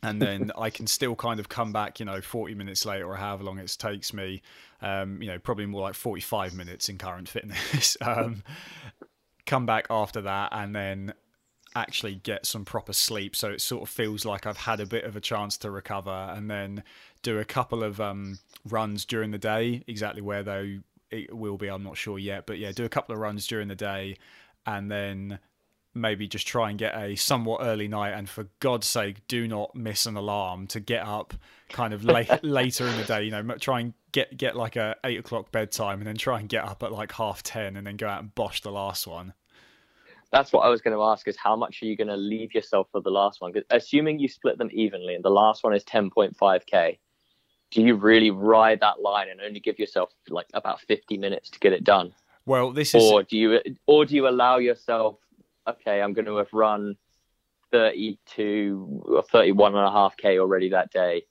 and 0.04 0.22
then 0.22 0.52
I 0.58 0.70
can 0.70 0.88
still 0.88 1.16
kind 1.16 1.40
of 1.40 1.50
come 1.50 1.72
back, 1.72 2.00
you 2.00 2.06
know, 2.06 2.22
40 2.22 2.56
minutes 2.56 2.86
later 2.86 3.08
or 3.08 3.16
however 3.16 3.44
long 3.44 3.60
it 3.60 3.76
takes 3.78 4.14
me, 4.14 4.42
um, 4.82 5.22
you 5.22 5.28
know, 5.28 5.40
probably 5.40 5.66
more 5.66 5.82
like 5.82 5.96
45 5.96 6.54
minutes 6.54 6.90
in 6.90 6.98
current 6.98 7.30
fitness. 7.30 7.98
um, 8.02 8.44
come 9.46 9.66
back 9.66 9.88
after 9.90 10.22
that 10.22 10.50
and 10.52 10.76
then 10.76 11.14
actually 11.76 12.16
get 12.16 12.46
some 12.46 12.66
proper 12.66 12.92
sleep 12.92 13.36
so 13.36 13.52
it 13.52 13.62
sort 13.62 13.84
of 13.84 13.90
feels 13.90 14.26
like 14.26 14.48
I've 14.48 14.58
had 14.58 14.80
a 14.80 14.86
bit 14.86 15.04
of 15.04 15.16
a 15.16 15.22
chance 15.22 15.58
to 15.60 15.70
recover 15.70 16.34
and 16.36 16.50
then 16.50 16.84
do 17.22 17.40
a 17.40 17.46
couple 17.46 17.84
of 17.84 18.02
um, 18.02 18.40
runs 18.68 19.06
during 19.06 19.32
the 19.32 19.38
day, 19.38 19.84
exactly 19.88 20.22
where 20.22 20.44
though 20.44 20.80
it 21.12 21.36
will 21.36 21.58
be, 21.58 21.68
I'm 21.68 21.84
not 21.84 21.96
sure 21.96 22.20
yet, 22.20 22.46
but 22.46 22.58
yeah, 22.58 22.72
do 22.72 22.84
a 22.84 22.90
couple 22.90 23.14
of 23.14 23.22
runs 23.22 23.48
during 23.48 23.68
the 23.68 23.76
day 23.76 24.18
and 24.66 24.92
then 24.92 25.40
maybe 25.98 26.27
just 26.27 26.48
try 26.48 26.70
and 26.70 26.80
get 26.80 26.96
a 26.96 27.16
somewhat 27.16 27.62
early 27.62 27.88
night 27.88 28.12
and 28.12 28.30
for 28.30 28.48
god's 28.60 28.88
sake 28.88 29.27
do 29.27 29.48
not 29.48 29.75
miss 29.75 30.06
an 30.06 30.16
alarm 30.16 30.68
to 30.68 30.80
get 30.80 31.06
up 31.06 31.34
kind 31.70 31.94
of 31.94 32.04
late, 32.04 32.30
later 32.44 32.88
in 32.88 32.96
the 32.98 33.04
day 33.04 33.24
you 33.24 33.32
know 33.32 33.44
try 33.58 33.80
and 33.80 33.94
get 34.18 34.36
get 34.36 34.56
like 34.56 34.75
a 34.75 34.96
eight 35.04 35.20
o'clock 35.20 35.51
bedtime 35.51 36.00
and 36.00 36.08
then 36.08 36.18
try 36.18 36.39
and 36.39 36.50
get 36.50 36.63
up 36.63 36.82
at 36.82 36.92
like 36.92 37.12
half 37.12 37.44
ten 37.44 37.77
and 37.77 37.86
then 37.86 37.98
go 37.98 38.08
out 38.08 38.22
and 38.22 38.34
bosh 38.34 38.62
the 38.62 38.72
last 38.72 39.06
one. 39.06 39.34
That's 40.32 40.51
what 40.51 40.62
i 40.62 40.70
was 40.70 40.82
going 40.82 40.96
to 40.96 41.04
ask 41.04 41.27
is 41.27 41.38
how 41.38 41.56
much 41.56 41.82
are 41.82 41.86
you 41.86 41.96
going 41.96 42.10
to 42.10 42.18
leave 42.18 42.54
yourself 42.54 42.88
for 42.92 43.00
the 43.00 43.12
last 43.12 43.42
one? 43.42 43.51
Because 43.51 43.68
assuming 43.70 44.20
you 44.20 44.27
split 44.27 44.58
them 44.58 44.70
evenly 44.74 45.16
and 45.16 45.24
the 45.24 45.30
last 45.30 45.63
one 45.63 45.74
is 45.74 45.84
10.5k 45.86 46.98
do 47.70 47.82
you 47.82 47.96
really 47.96 48.32
ride 48.32 48.80
that 48.80 49.01
line 49.01 49.27
and 49.30 49.42
only 49.42 49.60
give 49.60 49.77
yourself 49.77 50.10
like 50.30 50.48
about 50.54 50.80
50 50.82 51.18
minutes 51.18 51.50
to 51.50 51.60
get 51.60 51.74
it 51.74 51.84
done? 51.84 52.13
Well 52.46 52.72
this 52.72 52.96
is 52.96 53.04
or 53.04 53.24
do 53.24 53.38
you 53.38 53.60
or 53.86 54.06
do 54.06 54.16
you 54.16 54.27
allow 54.27 54.58
yourself 54.58 55.20
okay, 55.67 56.01
I'm 56.01 56.13
going 56.13 56.25
to 56.25 56.38
have 56.38 56.51
run 56.53 56.95
32 57.71 59.03
or 59.05 59.24
31 59.24 59.75
and 59.75 59.86
a 59.86 59.91
half 59.91 60.17
K 60.17 60.39
already 60.39 60.69
that 60.69 60.91
day. 60.91 61.24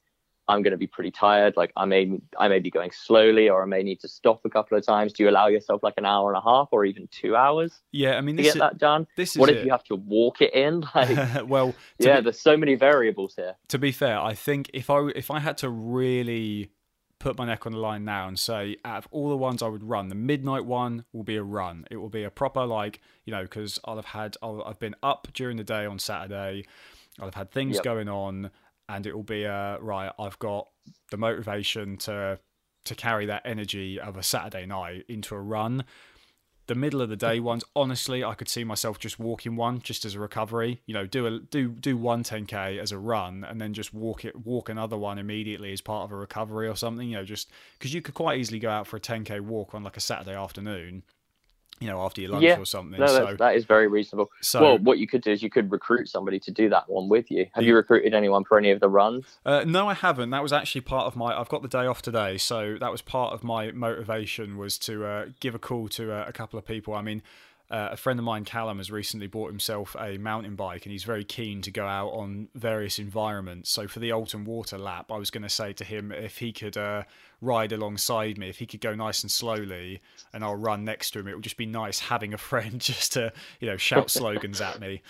I'm 0.49 0.63
going 0.63 0.73
to 0.73 0.77
be 0.77 0.87
pretty 0.87 1.11
tired. 1.11 1.57
Like 1.57 1.73
I 1.77 1.87
may, 1.87 2.21
I 2.39 2.47
may 2.47 2.61
be 2.61 2.71
going 2.71 2.93
slowly, 2.93 3.49
or 3.49 3.63
I 3.63 3.67
may 3.67 3.83
need 3.83 3.99
to 4.01 4.09
stop 4.09 4.43
a 4.45 4.49
couple 4.49 4.79
of 4.79 4.87
times. 4.87 5.13
Do 5.13 5.25
you 5.25 5.29
allow 5.29 5.49
yourself 5.49 5.83
like 5.83 5.95
an 5.97 6.07
hour 6.07 6.33
and 6.33 6.39
a 6.39 6.41
half, 6.41 6.69
or 6.71 6.85
even 6.85 7.09
two 7.11 7.35
hours? 7.35 7.81
Yeah, 7.91 8.17
I 8.17 8.21
mean, 8.21 8.37
to 8.37 8.45
get 8.45 8.55
is, 8.55 8.61
that 8.61 8.79
done. 8.79 9.09
This 9.17 9.33
is 9.33 9.39
what 9.39 9.51
if 9.51 9.57
it. 9.57 9.65
you 9.65 9.73
have 9.73 9.83
to 9.85 9.97
walk 9.97 10.41
it 10.41 10.55
in? 10.55 10.85
Like, 10.95 11.49
well, 11.49 11.75
yeah, 11.99 12.19
be, 12.19 12.25
there's 12.25 12.41
so 12.41 12.57
many 12.57 12.77
variables 12.77 13.35
here. 13.35 13.57
To 13.69 13.79
be 13.79 13.91
fair, 13.91 14.21
I 14.21 14.35
think 14.35 14.71
if 14.73 14.89
I 14.89 15.09
if 15.17 15.33
I 15.33 15.41
had 15.41 15.59
to 15.59 15.69
really 15.69 16.71
put 17.19 17.39
my 17.39 17.47
neck 17.47 17.67
on 17.67 17.73
the 17.73 17.79
line 17.79 18.05
now 18.05 18.29
and 18.29 18.39
say, 18.39 18.77
out 18.85 18.99
of 18.99 19.09
all 19.11 19.29
the 19.29 19.37
ones 19.37 19.63
I 19.63 19.69
would 19.69 19.85
run, 19.85 20.09
the 20.09 20.15
midnight 20.15 20.65
one 20.65 21.05
will 21.13 21.23
be 21.23 21.37
a 21.37 21.43
run. 21.43 21.87
It 21.91 21.97
will 21.97 22.09
be 22.09 22.25
a 22.25 22.31
proper 22.31 22.65
like 22.65 23.01
you 23.25 23.33
know 23.33 23.43
because 23.43 23.81
I'll 23.85 23.97
have 23.97 24.07
had 24.07 24.37
i 24.43 24.61
have 24.67 24.79
been 24.79 24.97
up 25.03 25.29
during 25.33 25.57
the 25.57 25.65
day 25.65 25.87
on 25.87 25.99
Saturday. 25.99 26.65
I'll 27.19 27.27
have 27.27 27.35
had 27.35 27.51
things 27.51 27.77
yep. 27.77 27.85
going 27.85 28.09
on, 28.09 28.51
and 28.89 29.07
it 29.07 29.15
will 29.15 29.23
be 29.23 29.45
a 29.45 29.79
right. 29.81 30.13
I've 30.19 30.39
got 30.39 30.69
the 31.11 31.17
motivation 31.17 31.97
to 31.99 32.39
to 32.85 32.95
carry 32.95 33.27
that 33.27 33.43
energy 33.45 33.99
of 33.99 34.17
a 34.17 34.23
Saturday 34.23 34.67
night 34.67 35.05
into 35.09 35.35
a 35.35 35.41
run 35.41 35.85
the 36.67 36.75
middle 36.75 37.01
of 37.01 37.09
the 37.09 37.17
day 37.17 37.39
ones 37.41 37.65
honestly 37.75 38.25
i 38.25 38.35
could 38.35 38.49
see 38.49 38.65
myself 38.65 38.99
just 38.99 39.19
walking 39.19 39.57
one 39.57 39.81
just 39.81 40.05
as 40.05 40.15
a 40.15 40.21
recovery 40.21 40.81
you 40.87 40.95
know 40.95 41.07
do 41.07 41.27
a 41.27 41.39
do 41.39 41.69
do 41.69 41.97
one 41.97 42.23
10k 42.23 42.79
as 42.79 42.93
a 42.93 42.99
run 42.99 43.45
and 43.45 43.61
then 43.61 43.73
just 43.73 43.95
walk 43.95 44.25
it 44.25 44.45
walk 44.45 44.69
another 44.69 44.97
one 44.97 45.19
immediately 45.19 45.73
as 45.73 45.81
part 45.81 46.05
of 46.05 46.13
a 46.13 46.17
recovery 46.17 46.69
or 46.69 46.77
something 46.77 47.09
you 47.09 47.17
know 47.17 47.25
just 47.25 47.51
because 47.79 47.95
you 47.95 48.03
could 48.03 48.15
quite 48.15 48.39
easily 48.39 48.59
go 48.59 48.71
out 48.71 48.87
for 48.87 48.97
a 48.97 49.01
10k 49.01 49.41
walk 49.41 49.75
on 49.75 49.85
like 49.85 49.97
a 49.97 50.01
saturday 50.01 50.35
afternoon 50.35 51.03
you 51.81 51.89
know, 51.89 52.01
after 52.03 52.21
your 52.21 52.31
lunch 52.31 52.45
yeah, 52.45 52.59
or 52.59 52.65
something. 52.65 52.99
No, 52.99 53.07
so, 53.07 53.37
that 53.39 53.55
is 53.55 53.65
very 53.65 53.87
reasonable. 53.87 54.31
So, 54.41 54.63
well, 54.63 54.79
what 54.79 54.99
you 54.99 55.07
could 55.07 55.23
do 55.23 55.31
is 55.31 55.43
you 55.43 55.51
could 55.51 55.71
recruit 55.71 56.09
somebody 56.09 56.41
to 56.41 56.51
do 56.51 56.69
that 56.71 56.89
one 56.89 57.09
with 57.09 57.31
you. 57.31 57.47
Have 57.53 57.65
you 57.65 57.77
recruited 57.77 58.15
anyone 58.15 58.45
for 58.45 58.57
any 58.59 58.71
of 58.71 58.81
the 58.81 58.89
runs? 58.89 59.25
Uh, 59.45 59.65
no, 59.67 59.89
I 59.89 59.95
haven't. 59.95 60.31
That 60.31 60.43
was 60.43 60.53
actually 60.53 60.81
part 60.83 61.07
of 61.07 61.17
my. 61.17 61.39
I've 61.39 61.49
got 61.49 61.63
the 61.63 61.69
day 61.69 61.87
off 61.87 62.01
today, 62.01 62.39
so 62.39 62.77
that 62.81 62.91
was 62.91 63.03
part 63.03 63.35
of 63.35 63.45
my 63.45 63.73
motivation 63.73 64.57
was 64.57 64.79
to 64.81 65.05
uh, 65.05 65.27
give 65.41 65.55
a 65.55 65.59
call 65.59 65.89
to 65.91 66.13
uh, 66.13 66.25
a 66.27 66.33
couple 66.33 66.59
of 66.59 66.67
people. 66.67 66.95
I 66.95 67.03
mean, 67.03 67.23
uh, 67.71 67.89
a 67.93 67.97
friend 67.97 68.19
of 68.19 68.25
mine, 68.25 68.45
Callum, 68.45 68.79
has 68.79 68.91
recently 68.91 69.27
bought 69.27 69.51
himself 69.51 69.97
a 69.99 70.19
mountain 70.19 70.55
bike 70.55 70.87
and 70.87 70.93
he's 70.93 71.05
very 71.05 71.25
keen 71.25 71.63
to 71.63 71.71
go 71.71 71.87
out 71.87 72.11
on 72.11 72.49
various 72.55 72.99
environments. 72.99 73.71
So, 73.71 73.89
for 73.89 73.99
the 73.99 74.13
Alton 74.13 74.45
Water 74.45 74.79
lap, 74.79 75.11
I 75.11 75.19
was 75.19 75.31
going 75.31 75.43
to 75.43 75.49
say 75.49 75.73
to 75.73 75.85
him 75.85 76.13
if 76.13 76.39
he 76.39 76.53
could 76.53 76.77
uh, 76.77 77.03
ride 77.41 77.73
alongside 77.73 78.39
me, 78.39 78.49
if 78.49 78.59
he 78.59 78.67
could 78.67 78.81
go 78.81 78.95
nice 78.95 79.23
and 79.23 79.31
slowly 79.31 80.01
and 80.33 80.45
I'll 80.45 80.57
run 80.57 80.85
next 80.85 81.11
to 81.13 81.21
him, 81.21 81.29
it 81.29 81.35
would 81.35 81.45
just 81.45 81.57
be 81.57 81.67
nice 81.67 81.99
having 81.99 82.33
a 82.33 82.39
friend 82.47 82.81
just 82.81 83.13
to, 83.15 83.33
you 83.61 83.69
know, 83.69 83.77
shout 83.77 84.11
slogans 84.11 84.61
at 84.61 84.81
me. 84.81 85.03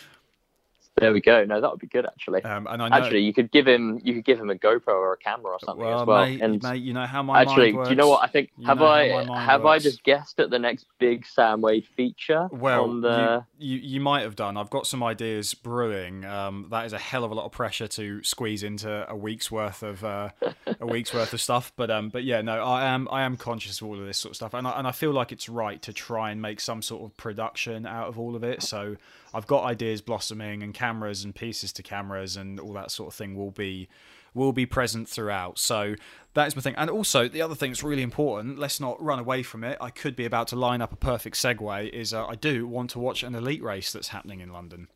There 0.99 1.13
we 1.13 1.21
go. 1.21 1.45
No, 1.45 1.61
that 1.61 1.71
would 1.71 1.81
be 1.81 1.87
good 1.87 2.07
actually. 2.07 2.43
Um, 2.45 2.67
and 2.71 2.83
I 2.83 2.89
know, 2.89 2.97
actually, 2.97 3.21
you 3.21 3.35
could 3.35 3.51
give 3.51 3.69
him 3.69 4.01
you 4.03 4.15
could 4.15 4.25
give 4.25 4.41
him 4.41 4.49
a 4.49 4.55
GoPro 4.55 4.89
or 4.89 5.13
a 5.13 5.17
camera 5.19 5.53
or 5.53 5.59
something 5.63 5.85
well, 5.85 6.01
as 6.01 6.07
well. 6.07 6.25
Mate, 6.25 6.41
and 6.41 6.63
mate, 6.63 6.83
you 6.83 6.95
know 6.95 7.05
how 7.05 7.23
my 7.23 7.43
actually, 7.43 7.73
do 7.73 7.91
you 7.91 7.97
know 7.97 8.09
what 8.09 8.25
I 8.25 8.29
think? 8.29 8.51
You 8.57 8.67
have 8.67 8.81
I 8.81 9.09
have 9.39 9.63
works. 9.63 9.85
I 9.85 9.91
just 9.91 10.03
guessed 10.05 10.41
at 10.41 10.49
the 10.49 10.59
next 10.59 10.87
big 10.99 11.27
Sam 11.27 11.61
Wade 11.61 11.87
feature? 11.97 12.49
Well, 12.51 13.01
the... 13.01 13.45
you, 13.59 13.77
you, 13.77 13.83
you 13.97 14.01
might 14.01 14.23
have 14.23 14.37
done. 14.37 14.57
I've 14.57 14.71
got 14.71 14.87
some 14.87 15.03
ideas 15.03 15.53
brewing. 15.53 16.25
Um, 16.25 16.69
that 16.71 16.87
is 16.87 16.95
a 16.95 16.99
hell 16.99 17.25
of 17.25 17.31
a 17.31 17.35
lot 17.35 17.45
of 17.45 17.53
pressure 17.53 17.89
to 17.89 18.23
squeeze 18.23 18.63
into 18.63 19.09
a 19.11 19.15
week's 19.15 19.51
worth 19.51 19.83
of 19.83 20.03
uh, 20.03 20.31
a 20.81 20.87
week's 20.87 21.13
worth 21.13 21.35
of 21.35 21.43
stuff. 21.43 21.73
But 21.77 21.91
um, 21.91 22.09
but 22.09 22.25
yeah, 22.25 22.41
no, 22.41 22.63
I 22.63 22.87
am 22.87 23.07
I 23.11 23.23
am 23.23 23.37
conscious 23.37 23.83
of 23.83 23.87
all 23.87 24.01
of 24.01 24.07
this 24.07 24.17
sort 24.17 24.31
of 24.31 24.37
stuff, 24.37 24.55
and 24.55 24.67
I, 24.67 24.79
and 24.79 24.87
I 24.87 24.93
feel 24.93 25.13
like 25.13 25.31
it's 25.31 25.49
right 25.49 25.81
to 25.83 25.93
try 25.93 26.31
and 26.31 26.41
make 26.41 26.61
some 26.61 26.81
sort 26.81 27.05
of 27.05 27.15
production 27.19 27.85
out 27.85 28.09
of 28.09 28.19
all 28.19 28.35
of 28.35 28.43
it. 28.43 28.63
So 28.63 28.97
I've 29.37 29.47
got 29.47 29.65
ideas 29.65 30.01
blossoming, 30.01 30.63
and 30.63 30.73
cameras 30.73 31.23
and 31.25 31.35
pieces 31.35 31.71
to 31.75 31.83
cameras 31.83 32.37
and 32.37 32.59
all 32.59 32.73
that 32.73 32.91
sort 32.91 33.09
of 33.09 33.15
thing 33.15 33.37
will 33.37 33.51
be 33.51 33.89
will 34.33 34.53
be 34.53 34.67
present 34.67 35.09
throughout. 35.09 35.59
So 35.59 35.95
that 36.35 36.47
is 36.47 36.57
my 36.57 36.63
thing. 36.63 36.75
And 36.77 36.89
also 36.89 37.29
the 37.29 37.43
other 37.43 37.55
thing 37.55 37.71
that's 37.71 37.83
really 37.83 38.03
important. 38.03 38.59
Let's 38.59 38.81
not 38.81 39.03
run 39.03 39.19
away 39.19 39.43
from 39.43 39.63
it. 39.63 39.77
I 39.81 39.91
could 39.91 40.17
be 40.17 40.25
about 40.25 40.49
to 40.49 40.57
line 40.57 40.81
up 40.81 40.93
a 40.93 40.97
perfect 40.97 41.37
segue. 41.37 41.91
Is 41.91 42.15
uh, 42.15 42.27
I 42.27 42.35
do 42.35 42.67
want 42.67 42.91
to 42.91 42.99
watch 42.99 43.23
an 43.23 43.35
elite 43.35 43.63
race 43.63 43.93
that's 43.93 44.09
happening 44.09 44.41
in 44.41 44.53
London. 44.53 44.89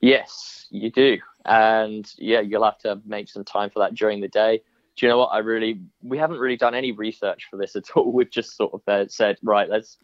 Yes, 0.00 0.66
you 0.70 0.90
do, 0.90 1.18
and 1.44 2.08
yeah, 2.18 2.40
you'll 2.40 2.64
have 2.64 2.78
to 2.78 3.00
make 3.04 3.28
some 3.28 3.44
time 3.44 3.70
for 3.70 3.80
that 3.80 3.94
during 3.94 4.20
the 4.20 4.28
day. 4.28 4.60
Do 4.96 5.06
you 5.06 5.10
know 5.10 5.18
what? 5.18 5.32
I 5.32 5.38
really 5.38 5.80
we 6.02 6.18
haven't 6.18 6.38
really 6.38 6.56
done 6.56 6.74
any 6.74 6.92
research 6.92 7.48
for 7.50 7.56
this 7.56 7.74
at 7.74 7.90
all. 7.96 8.12
We've 8.12 8.30
just 8.30 8.56
sort 8.56 8.74
of 8.74 9.10
said, 9.10 9.38
right, 9.42 9.68
let's 9.68 9.98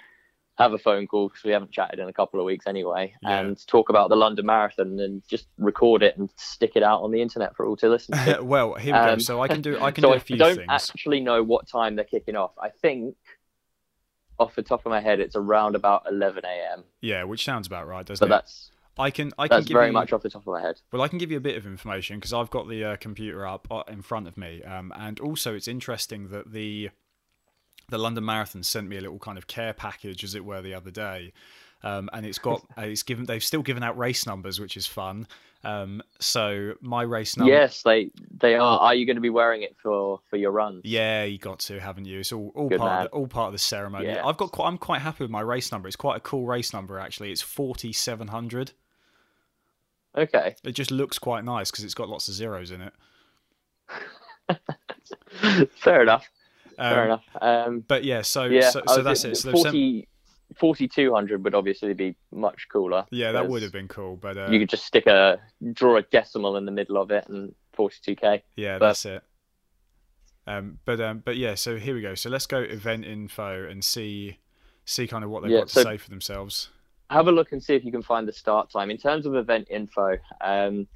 have 0.61 0.73
a 0.73 0.79
phone 0.79 1.07
call 1.07 1.29
because 1.29 1.43
we 1.43 1.53
haven't 1.53 1.73
chatted 1.73 1.99
in 1.99 2.09
a 2.09 2.13
couple 2.13 2.39
of 2.39 2.47
weeks 2.47 2.67
anyway, 2.67 3.15
yeah. 3.23 3.41
and 3.41 3.67
talk 3.67 3.89
about 3.89 4.11
the 4.11 4.17
London 4.17 4.47
Marathon 4.47 5.01
and 5.01 5.23
just 5.27 5.47
record 5.59 6.03
it 6.03 6.17
and 6.19 6.31
stick 6.37 6.73
it 6.75 6.83
out 6.83 7.03
on 7.03 7.11
the 7.11 7.23
internet 7.23 7.57
for 7.57 7.67
all 7.67 7.77
to 7.77 7.89
listen 7.89 8.17
to. 8.25 8.41
well, 8.43 8.75
here 8.75 8.93
we 8.93 8.99
um, 8.99 9.19
go. 9.19 9.23
So 9.23 9.43
I 9.43 9.49
can 9.49 9.63
do 9.63 9.81
I 9.81 9.91
can 9.91 10.03
so 10.03 10.11
do 10.11 10.17
a 10.17 10.21
few 10.21 10.37
things. 10.37 10.43
I 10.43 10.49
don't 10.49 10.57
things. 10.59 10.69
actually 10.71 11.21
know 11.21 11.43
what 11.43 11.67
time 11.67 11.97
they're 11.97 12.05
kicking 12.05 12.37
off. 12.37 12.53
I 12.61 12.69
think 12.69 13.17
off 14.39 14.55
the 14.55 14.63
top 14.63 14.87
of 14.87 14.91
my 14.91 15.01
head, 15.01 15.21
it's 15.21 15.37
around 15.37 15.77
about 15.77 16.05
11 16.11 16.45
a.m. 16.45 16.85
Yeah, 17.01 17.25
which 17.25 17.45
sounds 17.45 17.67
about 17.67 17.87
right, 17.87 18.05
doesn't 18.05 18.19
so 18.19 18.27
it? 18.27 18.29
that's 18.29 18.71
I 18.99 19.11
can 19.11 19.33
I 19.39 19.49
can 19.49 19.63
give 19.63 19.75
very 19.75 19.87
you, 19.87 19.93
much 19.93 20.13
off 20.13 20.23
the 20.23 20.31
top 20.31 20.43
of 20.43 20.49
my 20.49 20.61
head. 20.61 20.81
Well, 20.93 21.01
I 21.01 21.09
can 21.09 21.19
give 21.19 21.31
you 21.31 21.39
a 21.39 21.43
bit 21.43 21.57
of 21.57 21.67
information 21.67 22.19
because 22.19 22.33
I've 22.33 22.51
got 22.51 22.69
the 22.69 22.85
uh, 22.85 22.97
computer 22.97 23.47
up 23.47 23.67
uh, 23.71 23.83
in 23.89 24.03
front 24.03 24.29
of 24.29 24.37
me, 24.37 24.63
um, 24.63 24.93
and 24.97 25.19
also 25.21 25.55
it's 25.55 25.69
interesting 25.69 26.29
that 26.29 26.53
the 26.53 26.91
the 27.91 27.99
London 27.99 28.25
Marathon 28.25 28.63
sent 28.63 28.89
me 28.89 28.97
a 28.97 29.01
little 29.01 29.19
kind 29.19 29.39
of 29.39 29.47
care 29.47 29.73
package, 29.73 30.25
as 30.25 30.35
it 30.35 30.45
were, 30.45 30.63
the 30.63 30.75
other 30.75 30.91
day. 30.91 31.33
Um, 31.83 32.11
and 32.13 32.27
it's 32.27 32.39
got 32.39 32.65
it's 32.79 33.03
given 33.03 33.27
they've 33.27 33.45
still 33.45 33.63
given 33.63 33.83
out 33.83 33.99
race 33.99 34.27
numbers, 34.27 34.61
which 34.61 34.77
is 34.77 34.87
fun. 34.87 35.27
Um, 35.63 36.03
so 36.19 36.73
my 36.81 37.03
race 37.03 37.37
number. 37.37 37.53
Yes, 37.53 37.83
they 37.83 38.11
they 38.39 38.55
are. 38.55 38.79
Are 38.79 38.95
you 38.95 39.05
going 39.05 39.17
to 39.17 39.23
be 39.23 39.31
wearing 39.31 39.63
it 39.63 39.77
for 39.83 40.21
for 40.31 40.37
your 40.37 40.53
runs? 40.53 40.83
Yeah, 40.85 41.25
you 41.25 41.39
got 41.39 41.59
to, 41.61 41.79
haven't 41.79 42.07
you? 42.07 42.21
It's 42.21 42.33
all, 42.33 42.53
all 42.55 42.71
part 42.71 43.07
of 43.07 43.11
the, 43.11 43.17
all 43.17 43.27
part 43.27 43.49
of 43.49 43.53
the 43.53 43.59
ceremony. 43.59 44.07
Yeah. 44.07 44.27
I've 44.27 44.39
got 44.39 44.53
quite, 44.53 44.69
I'm 44.69 44.79
quite 44.79 45.03
happy 45.03 45.25
with 45.25 45.31
my 45.31 45.43
race 45.43 45.71
number. 45.71 45.87
It's 45.87 45.97
quite 45.97 46.17
a 46.17 46.21
cool 46.21 46.47
race 46.47 46.73
number 46.73 46.99
actually. 46.99 47.31
It's 47.31 47.43
forty 47.43 47.93
seven 47.93 48.29
hundred. 48.29 48.73
Okay. 50.17 50.57
It 50.65 50.73
just 50.73 50.91
looks 50.91 51.19
quite 51.19 51.45
nice 51.45 51.71
because 51.71 51.85
it's 51.85 51.95
got 51.95 52.09
lots 52.09 52.29
of 52.29 52.35
zeros 52.35 52.71
in 52.71 52.81
it. 52.83 52.93
Fair 55.77 56.03
enough. 56.03 56.29
Um, 56.81 56.95
Fair 56.95 57.05
enough. 57.05 57.25
Um, 57.41 57.85
But 57.87 58.05
yeah, 58.05 58.23
so 58.23 58.45
yeah, 58.45 58.71
so, 58.71 58.83
so 58.89 59.03
that's 59.03 59.25
it. 59.25 59.37
So 59.37 59.51
they've 59.53 59.61
sent- 59.61 59.73
40, 59.75 60.09
4200 60.59 61.45
would 61.45 61.55
obviously 61.55 61.93
be 61.95 62.17
much 62.33 62.67
cooler. 62.73 63.05
yeah, 63.11 63.33
that 63.33 63.49
would 63.49 63.63
have 63.63 63.73
been 63.73 63.89
cool. 63.89 64.17
But 64.17 64.37
uh, 64.37 64.49
You 64.51 64.59
could 64.59 64.69
just 64.71 64.85
stick 64.85 65.07
a 65.07 65.39
draw 65.73 65.97
a 65.97 66.03
decimal 66.03 66.57
in 66.57 66.65
the 66.65 66.73
middle 66.73 66.97
of 66.97 67.11
it 67.11 67.29
and 67.29 67.55
42k. 67.77 68.43
yeah, 68.57 68.79
but- 68.79 68.87
that's 68.89 69.05
it. 69.07 69.23
Um, 70.47 70.79
but 70.85 71.01
um, 71.01 71.23
but 71.25 71.37
yeah, 71.37 71.55
so 71.55 71.77
here 71.77 71.95
we 71.95 72.01
go. 72.01 72.15
So 72.15 72.29
let's 72.31 72.47
go 72.47 72.59
event 72.59 73.05
info 73.05 73.69
and 73.69 73.85
see 73.85 74.39
see 74.85 75.07
kind 75.07 75.23
of 75.23 75.31
what 75.31 75.43
they've 75.43 75.53
Yeah, 75.53 75.59
got 75.61 75.69
to 75.69 75.75
so- 75.75 75.83
say 75.85 75.97
for 75.99 76.11
themselves. 76.11 76.71
have 77.11 77.29
a 77.29 77.33
look 77.33 77.53
and 77.53 77.63
see 77.63 77.75
if 77.75 77.85
you 77.85 77.93
can 77.93 78.03
find 78.03 78.27
the 78.27 78.33
start 78.33 78.71
time. 78.71 78.91
In 78.91 78.97
terms 78.97 79.27
of 79.27 79.35
event 79.37 79.69
info, 79.71 80.17
um, 80.41 80.89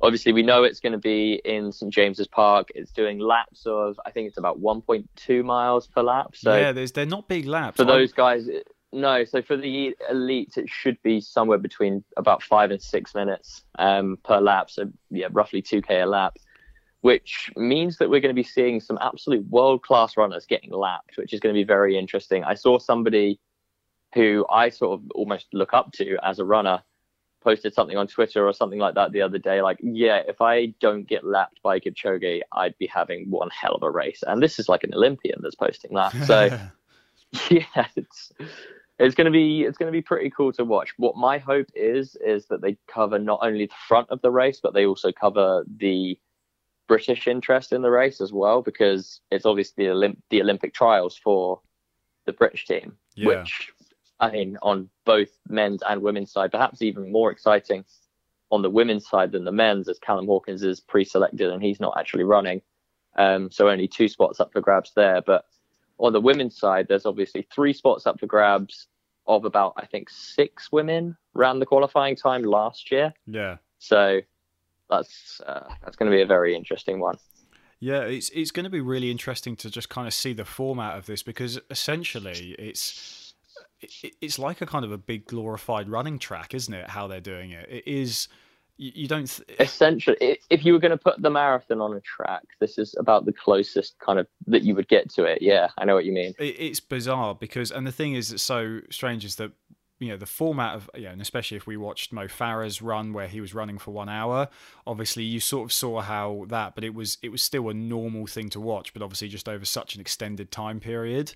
obviously 0.00 0.32
we 0.32 0.42
know 0.42 0.64
it's 0.64 0.80
going 0.80 0.92
to 0.92 0.98
be 0.98 1.40
in 1.44 1.72
St 1.72 1.92
James's 1.92 2.28
Park. 2.28 2.68
It's 2.74 2.92
doing 2.92 3.18
laps 3.18 3.66
of, 3.66 3.98
I 4.06 4.10
think 4.10 4.28
it's 4.28 4.38
about 4.38 4.60
1.2 4.60 5.44
miles 5.44 5.86
per 5.86 6.02
lap. 6.02 6.34
So 6.34 6.56
yeah, 6.56 6.72
there's 6.72 6.92
they're 6.92 7.06
not 7.06 7.28
big 7.28 7.46
laps. 7.46 7.76
for 7.76 7.84
those 7.84 8.12
guys, 8.12 8.48
no. 8.92 9.24
So 9.24 9.42
for 9.42 9.56
the 9.56 9.96
elite, 10.10 10.54
it 10.56 10.68
should 10.68 11.00
be 11.02 11.20
somewhere 11.20 11.58
between 11.58 12.04
about 12.16 12.42
five 12.42 12.70
and 12.70 12.82
six 12.82 13.14
minutes 13.14 13.62
um, 13.78 14.18
per 14.24 14.40
lap. 14.40 14.70
So 14.70 14.90
yeah, 15.10 15.28
roughly 15.30 15.62
2k 15.62 16.02
a 16.02 16.06
lap. 16.06 16.36
Which 17.00 17.52
means 17.54 17.98
that 17.98 18.10
we're 18.10 18.20
going 18.20 18.34
to 18.34 18.42
be 18.42 18.42
seeing 18.42 18.80
some 18.80 18.98
absolute 19.00 19.48
world 19.48 19.82
class 19.82 20.16
runners 20.16 20.46
getting 20.46 20.72
lapped, 20.72 21.16
which 21.16 21.32
is 21.32 21.38
going 21.38 21.54
to 21.54 21.58
be 21.58 21.64
very 21.64 21.96
interesting. 21.96 22.42
I 22.42 22.54
saw 22.54 22.80
somebody 22.80 23.38
who 24.14 24.44
I 24.50 24.70
sort 24.70 24.98
of 24.98 25.08
almost 25.14 25.46
look 25.52 25.72
up 25.72 25.92
to 25.92 26.16
as 26.24 26.40
a 26.40 26.44
runner 26.44 26.82
posted 27.48 27.72
something 27.72 27.96
on 27.96 28.06
Twitter 28.06 28.46
or 28.46 28.52
something 28.52 28.78
like 28.78 28.94
that 28.94 29.12
the 29.12 29.22
other 29.22 29.38
day. 29.38 29.62
Like, 29.62 29.78
yeah, 29.82 30.20
if 30.28 30.42
I 30.42 30.66
don't 30.80 31.08
get 31.08 31.24
lapped 31.24 31.62
by 31.62 31.80
Kipchoge, 31.80 32.40
I'd 32.52 32.76
be 32.76 32.86
having 32.86 33.30
one 33.30 33.48
hell 33.50 33.74
of 33.74 33.82
a 33.82 33.90
race. 33.90 34.22
And 34.26 34.42
this 34.42 34.58
is 34.58 34.68
like 34.68 34.84
an 34.84 34.92
Olympian 34.92 35.38
that's 35.42 35.54
posting 35.54 35.94
that. 35.94 36.12
So 36.26 36.38
yeah, 37.50 37.86
it's 37.96 38.32
it's 38.98 39.14
gonna 39.14 39.30
be 39.30 39.62
it's 39.62 39.78
gonna 39.78 39.92
be 39.92 40.02
pretty 40.02 40.28
cool 40.28 40.52
to 40.52 40.64
watch. 40.64 40.92
What 40.98 41.16
my 41.16 41.38
hope 41.38 41.68
is 41.74 42.16
is 42.16 42.46
that 42.48 42.60
they 42.60 42.76
cover 42.86 43.18
not 43.18 43.40
only 43.42 43.66
the 43.66 43.74
front 43.88 44.10
of 44.10 44.20
the 44.20 44.30
race, 44.30 44.60
but 44.62 44.74
they 44.74 44.84
also 44.84 45.10
cover 45.10 45.64
the 45.74 46.18
British 46.86 47.26
interest 47.26 47.72
in 47.72 47.80
the 47.80 47.90
race 47.90 48.20
as 48.20 48.32
well, 48.32 48.60
because 48.60 49.20
it's 49.30 49.46
obviously 49.46 49.86
the, 49.86 49.92
Olymp- 49.92 50.22
the 50.30 50.42
Olympic 50.42 50.74
trials 50.74 51.16
for 51.16 51.60
the 52.26 52.32
British 52.32 52.66
team, 52.66 52.96
Yeah. 53.14 53.26
which 53.28 53.72
I 54.20 54.30
mean, 54.30 54.58
on 54.62 54.88
both 55.04 55.30
men's 55.48 55.82
and 55.88 56.02
women's 56.02 56.32
side, 56.32 56.50
perhaps 56.50 56.82
even 56.82 57.12
more 57.12 57.30
exciting 57.30 57.84
on 58.50 58.62
the 58.62 58.70
women's 58.70 59.08
side 59.08 59.32
than 59.32 59.44
the 59.44 59.52
men's, 59.52 59.88
as 59.88 59.98
Callum 59.98 60.26
Hawkins 60.26 60.62
is 60.62 60.80
pre-selected 60.80 61.50
and 61.50 61.62
he's 61.62 61.80
not 61.80 61.96
actually 61.98 62.24
running. 62.24 62.62
Um, 63.16 63.50
so 63.50 63.68
only 63.68 63.88
two 63.88 64.08
spots 64.08 64.40
up 64.40 64.52
for 64.52 64.60
grabs 64.60 64.92
there. 64.94 65.20
But 65.20 65.44
on 65.98 66.12
the 66.12 66.20
women's 66.20 66.56
side, 66.56 66.86
there's 66.88 67.06
obviously 67.06 67.46
three 67.52 67.72
spots 67.72 68.06
up 68.06 68.18
for 68.18 68.26
grabs 68.26 68.86
of 69.26 69.44
about 69.44 69.74
I 69.76 69.84
think 69.84 70.08
six 70.08 70.72
women 70.72 71.16
ran 71.34 71.58
the 71.58 71.66
qualifying 71.66 72.16
time 72.16 72.42
last 72.42 72.90
year. 72.90 73.12
yeah. 73.26 73.58
So 73.78 74.20
that's 74.90 75.40
uh, 75.46 75.68
that's 75.84 75.96
going 75.96 76.10
to 76.10 76.16
be 76.16 76.22
a 76.22 76.26
very 76.26 76.56
interesting 76.56 76.98
one. 76.98 77.18
Yeah, 77.80 78.02
it's 78.02 78.30
it's 78.30 78.50
going 78.50 78.64
to 78.64 78.70
be 78.70 78.80
really 78.80 79.10
interesting 79.10 79.54
to 79.56 79.70
just 79.70 79.88
kind 79.88 80.08
of 80.08 80.14
see 80.14 80.32
the 80.32 80.44
format 80.44 80.96
of 80.96 81.06
this 81.06 81.22
because 81.22 81.60
essentially 81.70 82.56
it's 82.58 82.90
it, 82.92 83.27
it's 83.80 84.38
like 84.38 84.60
a 84.60 84.66
kind 84.66 84.84
of 84.84 84.92
a 84.92 84.98
big 84.98 85.26
glorified 85.26 85.88
running 85.88 86.18
track, 86.18 86.54
isn't 86.54 86.72
it? 86.72 86.90
How 86.90 87.06
they're 87.06 87.20
doing 87.20 87.50
it, 87.50 87.68
it 87.70 87.86
is. 87.86 88.28
You, 88.80 89.08
don't. 89.08 89.26
Th- 89.26 89.58
Essentially, 89.58 90.38
if 90.50 90.64
you 90.64 90.72
were 90.72 90.78
going 90.78 90.92
to 90.92 90.96
put 90.96 91.20
the 91.20 91.30
marathon 91.30 91.80
on 91.80 91.94
a 91.96 92.00
track, 92.00 92.44
this 92.60 92.78
is 92.78 92.94
about 92.96 93.24
the 93.24 93.32
closest 93.32 93.98
kind 93.98 94.20
of 94.20 94.28
that 94.46 94.62
you 94.62 94.76
would 94.76 94.86
get 94.86 95.10
to 95.14 95.24
it. 95.24 95.42
Yeah, 95.42 95.68
I 95.78 95.84
know 95.84 95.96
what 95.96 96.04
you 96.04 96.12
mean. 96.12 96.32
it's 96.38 96.78
bizarre 96.78 97.34
because, 97.34 97.72
and 97.72 97.84
the 97.84 97.90
thing 97.92 98.14
is 98.14 98.28
that's 98.28 98.42
so 98.42 98.80
strange 98.88 99.24
is 99.24 99.34
that 99.36 99.50
you 99.98 100.10
know 100.10 100.16
the 100.16 100.26
format 100.26 100.76
of 100.76 100.88
you 100.94 101.02
know, 101.02 101.10
and 101.10 101.20
especially 101.20 101.56
if 101.56 101.66
we 101.66 101.76
watched 101.76 102.12
Mo 102.12 102.26
Farah's 102.28 102.80
run 102.80 103.12
where 103.12 103.26
he 103.26 103.40
was 103.40 103.52
running 103.52 103.78
for 103.78 103.90
one 103.90 104.08
hour, 104.08 104.48
obviously 104.86 105.24
you 105.24 105.40
sort 105.40 105.64
of 105.64 105.72
saw 105.72 106.00
how 106.00 106.44
that, 106.46 106.76
but 106.76 106.84
it 106.84 106.94
was 106.94 107.18
it 107.20 107.30
was 107.30 107.42
still 107.42 107.68
a 107.68 107.74
normal 107.74 108.28
thing 108.28 108.48
to 108.50 108.60
watch, 108.60 108.92
but 108.92 109.02
obviously 109.02 109.26
just 109.26 109.48
over 109.48 109.64
such 109.64 109.96
an 109.96 110.00
extended 110.00 110.52
time 110.52 110.78
period. 110.78 111.34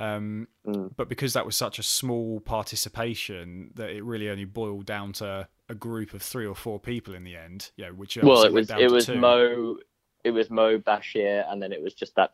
Um, 0.00 0.48
Mm. 0.66 0.96
but 0.96 1.08
because 1.08 1.34
that 1.34 1.44
was 1.44 1.56
such 1.56 1.78
a 1.78 1.82
small 1.82 2.40
participation 2.40 3.70
that 3.74 3.90
it 3.90 4.02
really 4.02 4.30
only 4.30 4.44
boiled 4.46 4.86
down 4.86 5.12
to 5.14 5.46
a 5.68 5.74
group 5.74 6.14
of 6.14 6.22
three 6.22 6.46
or 6.46 6.54
four 6.54 6.80
people 6.80 7.14
in 7.14 7.22
the 7.24 7.36
end. 7.36 7.70
Yeah, 7.76 7.90
which 7.90 8.16
Well, 8.16 8.44
it 8.44 8.52
was 8.52 8.70
it 8.70 8.90
was 8.90 9.06
two. 9.06 9.16
Mo, 9.16 9.76
it 10.24 10.30
was 10.30 10.50
Mo 10.50 10.78
Bashir, 10.78 11.44
and 11.50 11.62
then 11.62 11.72
it 11.72 11.82
was 11.82 11.94
just 11.94 12.14
that 12.16 12.32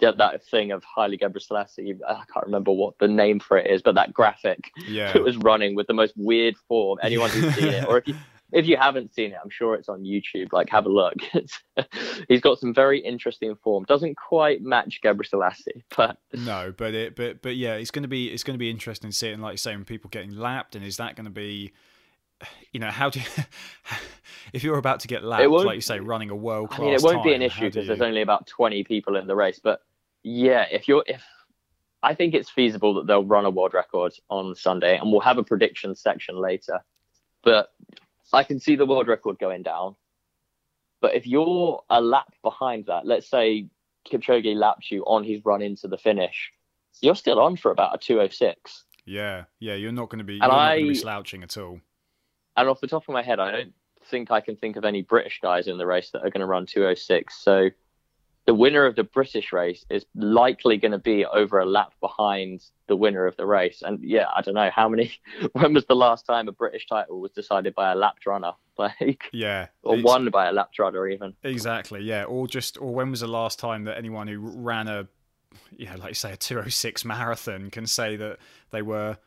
that, 0.00 0.16
that 0.18 0.44
thing 0.46 0.72
of 0.72 0.82
Haile 0.84 1.16
Gebrselassie. 1.16 1.98
I 2.08 2.24
can't 2.32 2.46
remember 2.46 2.72
what 2.72 2.98
the 2.98 3.06
name 3.06 3.38
for 3.38 3.56
it 3.56 3.70
is, 3.70 3.82
but 3.82 3.94
that 3.94 4.12
graphic 4.12 4.70
Yeah, 4.88 5.12
that 5.14 5.22
was 5.22 5.36
running 5.36 5.74
with 5.74 5.86
the 5.86 5.94
most 5.94 6.12
weird 6.16 6.56
form. 6.68 6.98
Anyone 7.02 7.30
who's 7.30 7.54
seen 7.54 7.68
it, 7.68 7.86
or 7.86 7.98
if 7.98 8.08
you 8.08 8.14
if 8.52 8.66
you 8.66 8.76
haven't 8.76 9.14
seen 9.14 9.32
it, 9.32 9.38
I'm 9.42 9.50
sure 9.50 9.74
it's 9.74 9.88
on 9.88 10.02
YouTube. 10.02 10.52
Like, 10.52 10.68
have 10.70 10.86
a 10.86 10.88
look. 10.88 11.14
He's 12.28 12.40
got 12.40 12.58
some 12.58 12.74
very 12.74 13.00
interesting 13.00 13.54
form. 13.56 13.84
Doesn't 13.84 14.16
quite 14.16 14.62
match 14.62 15.00
Gebrselassie, 15.02 15.82
but 15.96 16.18
No, 16.32 16.72
but 16.76 16.94
it, 16.94 17.16
but 17.16 17.42
but 17.42 17.56
yeah, 17.56 17.74
it's 17.74 17.90
going 17.90 18.02
to 18.02 18.08
be 18.08 18.28
it's 18.28 18.44
going 18.44 18.54
to 18.54 18.58
be 18.58 18.70
interesting 18.70 19.10
to 19.10 19.16
see 19.16 19.28
it. 19.28 19.32
And 19.32 19.42
like 19.42 19.54
you 19.54 19.58
say, 19.58 19.74
when 19.74 19.84
people 19.84 20.10
getting 20.10 20.36
lapped, 20.36 20.76
and 20.76 20.84
is 20.84 20.98
that 20.98 21.16
going 21.16 21.24
to 21.24 21.30
be, 21.30 21.72
you 22.72 22.80
know, 22.80 22.90
how 22.90 23.08
do 23.08 23.20
you, 23.20 23.26
if 24.52 24.62
you're 24.62 24.78
about 24.78 25.00
to 25.00 25.08
get 25.08 25.24
lapped, 25.24 25.48
like 25.48 25.74
you 25.76 25.80
say, 25.80 26.00
running 26.00 26.30
a 26.30 26.36
world 26.36 26.70
class, 26.70 26.80
I 26.80 26.84
mean, 26.84 26.94
it 26.94 27.02
won't 27.02 27.24
be 27.24 27.32
an 27.32 27.42
issue 27.42 27.70
because 27.70 27.86
there's 27.86 28.02
only 28.02 28.22
about 28.22 28.46
20 28.46 28.84
people 28.84 29.16
in 29.16 29.26
the 29.26 29.34
race. 29.34 29.60
But 29.62 29.80
yeah, 30.22 30.66
if 30.70 30.88
you're 30.88 31.04
if 31.06 31.22
I 32.02 32.14
think 32.14 32.34
it's 32.34 32.50
feasible 32.50 32.94
that 32.94 33.06
they'll 33.06 33.24
run 33.24 33.44
a 33.44 33.50
world 33.50 33.74
record 33.74 34.12
on 34.28 34.54
Sunday, 34.54 34.98
and 34.98 35.10
we'll 35.10 35.20
have 35.20 35.38
a 35.38 35.44
prediction 35.44 35.94
section 35.94 36.36
later. 36.36 36.80
But 37.44 37.72
I 38.32 38.44
can 38.44 38.58
see 38.60 38.76
the 38.76 38.86
world 38.86 39.08
record 39.08 39.38
going 39.38 39.62
down. 39.62 39.96
But 41.00 41.14
if 41.14 41.26
you're 41.26 41.82
a 41.90 42.00
lap 42.00 42.32
behind 42.42 42.86
that, 42.86 43.06
let's 43.06 43.28
say 43.28 43.66
Kipchoge 44.10 44.54
laps 44.56 44.90
you 44.90 45.02
on 45.04 45.24
his 45.24 45.44
run 45.44 45.60
into 45.62 45.88
the 45.88 45.98
finish, 45.98 46.50
you're 47.00 47.16
still 47.16 47.40
on 47.40 47.56
for 47.56 47.70
about 47.70 47.94
a 47.94 47.98
206. 47.98 48.84
yeah, 49.04 49.44
yeah, 49.58 49.74
you're 49.74 49.92
not 49.92 50.08
going 50.10 50.18
to 50.20 50.24
be 50.24 50.34
And 50.34 50.42
not 50.42 50.48
going 50.50 50.78
to 50.80 50.84
I- 50.86 50.88
be 50.88 50.94
slouching 50.94 51.42
at 51.42 51.56
all. 51.56 51.80
And 52.56 52.68
off 52.68 52.80
the 52.80 52.86
top 52.86 53.04
of 53.08 53.12
my 53.14 53.22
head, 53.22 53.40
I 53.40 53.50
don't 53.50 53.72
think 54.10 54.30
I 54.30 54.40
can 54.42 54.56
think 54.56 54.76
of 54.76 54.84
any 54.84 55.02
British 55.02 55.40
guys 55.42 55.66
in 55.68 55.78
the 55.78 55.86
race 55.86 56.10
that 56.10 56.18
are 56.18 56.30
going 56.30 56.40
to 56.40 56.46
run 56.46 56.66
206. 56.66 57.34
So 57.42 57.70
the 58.46 58.54
winner 58.54 58.84
of 58.86 58.96
the 58.96 59.04
British 59.04 59.52
race 59.52 59.84
is 59.88 60.04
likely 60.14 60.76
going 60.76 60.92
to 60.92 60.98
be 60.98 61.24
over 61.24 61.60
a 61.60 61.66
lap 61.66 61.92
behind 62.00 62.64
the 62.88 62.96
winner 62.96 63.26
of 63.26 63.36
the 63.36 63.46
race. 63.46 63.82
And 63.84 64.02
yeah, 64.02 64.26
I 64.34 64.42
don't 64.42 64.54
know 64.54 64.70
how 64.74 64.88
many. 64.88 65.12
When 65.52 65.74
was 65.74 65.84
the 65.86 65.94
last 65.94 66.26
time 66.26 66.48
a 66.48 66.52
British 66.52 66.86
title 66.86 67.20
was 67.20 67.30
decided 67.32 67.74
by 67.74 67.92
a 67.92 67.94
lap 67.94 68.16
runner, 68.26 68.52
like 68.78 69.24
Yeah, 69.32 69.68
or 69.82 70.00
won 70.02 70.28
by 70.30 70.48
a 70.48 70.52
lap 70.52 70.70
runner 70.78 71.06
even? 71.08 71.34
Exactly, 71.42 72.02
yeah. 72.02 72.24
Or 72.24 72.48
just, 72.48 72.80
or 72.80 72.92
when 72.92 73.10
was 73.10 73.20
the 73.20 73.28
last 73.28 73.58
time 73.58 73.84
that 73.84 73.96
anyone 73.96 74.26
who 74.26 74.40
ran 74.40 74.88
a, 74.88 75.06
yeah, 75.76 75.94
like 75.96 76.10
you 76.10 76.14
say, 76.14 76.32
a 76.32 76.36
206 76.36 77.04
marathon 77.04 77.70
can 77.70 77.86
say 77.86 78.16
that 78.16 78.38
they 78.70 78.82
were 78.82 79.18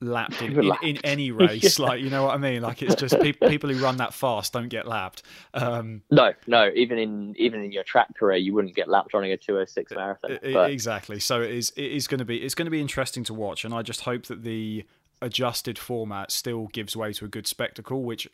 lapped 0.00 0.40
in, 0.42 0.58
in, 0.58 0.72
in 0.82 0.96
any 1.04 1.30
race? 1.30 1.78
Like, 1.78 2.00
you 2.00 2.10
know 2.10 2.24
what 2.24 2.34
I 2.34 2.38
mean? 2.38 2.62
Like, 2.62 2.82
it's 2.82 2.94
just 2.94 3.18
pe- 3.20 3.32
people 3.32 3.70
who 3.70 3.82
run 3.82 3.98
that 3.98 4.14
fast 4.14 4.52
don't 4.52 4.68
get 4.68 4.86
lapped. 4.86 5.22
Um, 5.54 6.02
No, 6.10 6.32
no. 6.46 6.70
Even 6.74 6.98
in 6.98 7.34
even 7.38 7.62
in 7.62 7.72
your 7.72 7.84
track 7.84 8.14
career, 8.16 8.38
you 8.38 8.54
wouldn't 8.54 8.74
get 8.74 8.88
lapped 8.88 9.14
running 9.14 9.32
a 9.32 9.36
206 9.36 9.92
marathon. 9.92 10.32
I- 10.42 10.48
I- 10.48 10.52
But 10.52 10.70
exactly. 10.70 11.20
So 11.20 11.42
it 11.42 11.50
is. 11.50 11.70
It 11.76 11.92
is 11.92 12.06
going 12.06 12.18
to 12.20 12.24
be. 12.24 12.38
It's 12.38 12.54
going 12.54 12.66
to 12.66 12.70
be 12.70 12.80
interesting 12.80 13.24
to 13.24 13.34
watch, 13.34 13.64
and 13.64 13.72
I 13.74 13.82
just 13.82 14.02
hope 14.02 14.26
that 14.26 14.42
the 14.42 14.84
adjusted 15.22 15.78
format 15.78 16.30
still 16.30 16.66
gives 16.68 16.96
way 16.96 17.12
to 17.12 17.24
a 17.24 17.28
good 17.28 17.46
spectacle. 17.46 18.02
Which, 18.02 18.26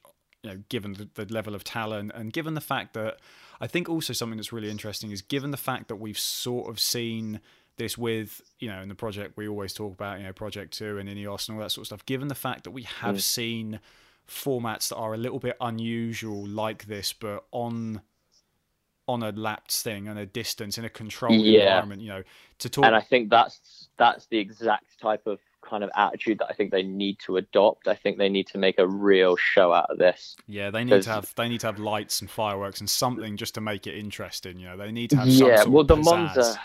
you 0.43 0.51
know, 0.51 0.63
given 0.69 0.93
the, 0.95 1.25
the 1.25 1.33
level 1.33 1.55
of 1.55 1.65
talent, 1.65 2.13
and 2.15 2.33
given 2.33 2.55
the 2.55 2.61
fact 2.61 2.95
that 2.95 3.19
I 3.61 3.67
think 3.67 3.89
also 3.89 4.13
something 4.13 4.37
that's 4.37 4.53
really 4.53 4.71
interesting 4.71 5.11
is 5.11 5.23
given 5.23 5.51
the 5.51 5.57
fact 5.57 5.89
that 5.89 5.97
we've 5.97 6.19
sort 6.19 6.69
of 6.69 6.79
seen 6.79 7.41
this 7.77 7.99
with 7.99 8.41
you 8.59 8.69
know 8.69 8.81
in 8.81 8.89
the 8.89 8.95
project 8.95 9.37
we 9.37 9.47
always 9.49 9.73
talk 9.73 9.93
about 9.93 10.19
you 10.19 10.25
know 10.25 10.33
project 10.33 10.73
2 10.79 10.99
and 10.99 11.09
ineos 11.09 11.49
and 11.49 11.57
all 11.57 11.63
that 11.63 11.71
sort 11.71 11.83
of 11.83 11.87
stuff 11.89 12.07
given 12.07 12.29
the 12.29 12.35
fact 12.35 12.65
that 12.65 12.71
we 12.71 12.83
have 12.85 13.17
Mm. 13.17 13.21
seen 13.21 13.81
formats 14.29 14.89
that 14.89 14.97
are 14.97 15.15
a 15.15 15.17
little 15.19 15.39
bit 15.39 15.57
unusual 15.61 16.47
like 16.47 16.87
this 16.87 17.13
but 17.13 17.45
on 17.53 18.01
on 19.09 19.23
a 19.23 19.31
lapped 19.31 19.71
thing 19.73 20.09
and 20.09 20.19
a 20.19 20.27
distance 20.27 20.79
in 20.79 20.85
a 20.85 20.89
controlled 20.91 21.41
Yeah. 21.41 21.61
environment 21.61 22.03
you 22.03 22.09
know 22.09 22.23
to 22.59 22.69
talk 22.69 22.85
and 22.87 22.97
I 22.97 23.01
think 23.01 23.31
that's 23.31 23.89
that's 23.99 24.27
the 24.27 24.39
exact 24.39 24.99
type 25.01 25.27
of 25.27 25.39
kind 25.63 25.83
of 25.85 25.91
attitude 25.97 26.39
that 26.39 26.47
I 26.49 26.53
think 26.55 26.71
they 26.71 26.83
need 26.85 27.19
to 27.21 27.39
adopt. 27.39 27.89
I 27.89 27.95
think 27.97 28.19
they 28.19 28.29
need 28.29 28.47
to 28.49 28.59
make 28.59 28.79
a 28.79 28.87
real 28.87 29.35
show 29.37 29.73
out 29.73 29.91
of 29.91 29.99
this. 29.99 30.37
yeah 30.47 30.71
they 30.71 30.85
need 30.85 31.03
to 31.03 31.11
have 31.11 31.33
they 31.37 31.49
need 31.49 31.61
to 31.61 31.67
have 31.67 31.79
lights 31.79 32.21
and 32.21 32.31
fireworks 32.31 32.81
and 32.81 32.89
something 32.91 33.37
just 33.37 33.55
to 33.55 33.61
make 33.61 33.87
it 33.87 33.97
interesting 33.97 34.59
you 34.59 34.67
know 34.67 34.77
they 34.77 34.91
need 34.93 35.11
to 35.11 35.17
have 35.17 35.29
yeah, 35.29 35.65
well, 35.65 35.85
the 35.85 35.97
pizzazz. 35.97 36.05
Monza, 36.05 36.61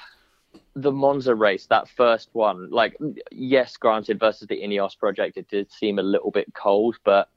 the 0.76 0.92
Monza 0.92 1.36
race, 1.36 1.66
that 1.68 1.90
first 1.90 2.30
one, 2.34 2.70
like 2.70 2.98
yes, 3.32 3.78
granted, 3.78 4.20
versus 4.20 4.48
the 4.48 4.62
Ineos 4.62 4.98
project, 4.98 5.38
it 5.38 5.48
did 5.50 5.72
seem 5.72 6.00
a 6.00 6.04
little 6.04 6.32
bit 6.32 6.54
cold, 6.54 6.98
but 7.04 7.30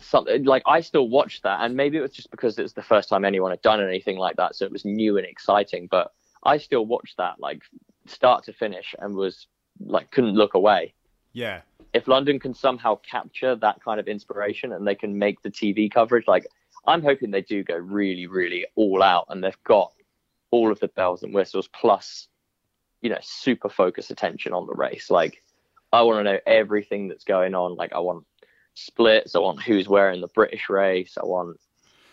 something 0.00 0.44
like 0.44 0.62
I 0.66 0.80
still 0.80 1.08
watched 1.08 1.42
that, 1.44 1.60
and 1.62 1.76
maybe 1.76 1.98
it 1.98 2.02
was 2.02 2.12
just 2.12 2.30
because 2.30 2.58
it's 2.58 2.72
the 2.74 2.82
first 2.82 3.08
time 3.08 3.24
anyone 3.24 3.50
had 3.50 3.62
done 3.62 3.82
anything 3.82 4.18
like 4.18 4.36
that, 4.36 4.54
so 4.54 4.64
it 4.64 4.72
was 4.72 4.84
new 4.84 5.16
and 5.16 5.26
exciting. 5.26 5.88
But 5.90 6.12
I 6.44 6.58
still 6.58 6.84
watched 6.86 7.16
that 7.16 7.40
like 7.40 7.62
start 8.06 8.44
to 8.44 8.52
finish 8.52 8.94
and 8.98 9.14
was 9.14 9.46
like 9.80 10.10
couldn't 10.10 10.34
look 10.34 10.54
away. 10.54 10.94
Yeah. 11.32 11.62
If 11.92 12.08
London 12.08 12.38
can 12.38 12.54
somehow 12.54 12.96
capture 12.96 13.54
that 13.56 13.82
kind 13.82 14.00
of 14.00 14.08
inspiration 14.08 14.72
and 14.72 14.86
they 14.86 14.94
can 14.94 15.18
make 15.18 15.42
the 15.42 15.50
TV 15.50 15.90
coverage, 15.90 16.26
like 16.26 16.46
I'm 16.86 17.02
hoping 17.02 17.30
they 17.30 17.42
do 17.42 17.62
go 17.62 17.76
really, 17.76 18.26
really 18.26 18.66
all 18.74 19.02
out 19.02 19.26
and 19.28 19.42
they've 19.42 19.64
got 19.64 19.92
all 20.54 20.70
of 20.70 20.78
the 20.78 20.86
bells 20.86 21.24
and 21.24 21.34
whistles 21.34 21.68
plus, 21.68 22.28
you 23.00 23.10
know, 23.10 23.18
super 23.20 23.68
focus 23.68 24.10
attention 24.10 24.52
on 24.52 24.66
the 24.66 24.72
race. 24.74 25.10
Like 25.10 25.42
I 25.92 26.02
want 26.02 26.20
to 26.20 26.32
know 26.32 26.38
everything 26.46 27.08
that's 27.08 27.24
going 27.24 27.56
on. 27.56 27.74
Like 27.74 27.92
I 27.92 27.98
want 27.98 28.24
splits. 28.74 29.34
I 29.34 29.40
want 29.40 29.60
who's 29.60 29.88
wearing 29.88 30.20
the 30.20 30.28
British 30.28 30.68
race. 30.68 31.18
I 31.20 31.26
want 31.26 31.58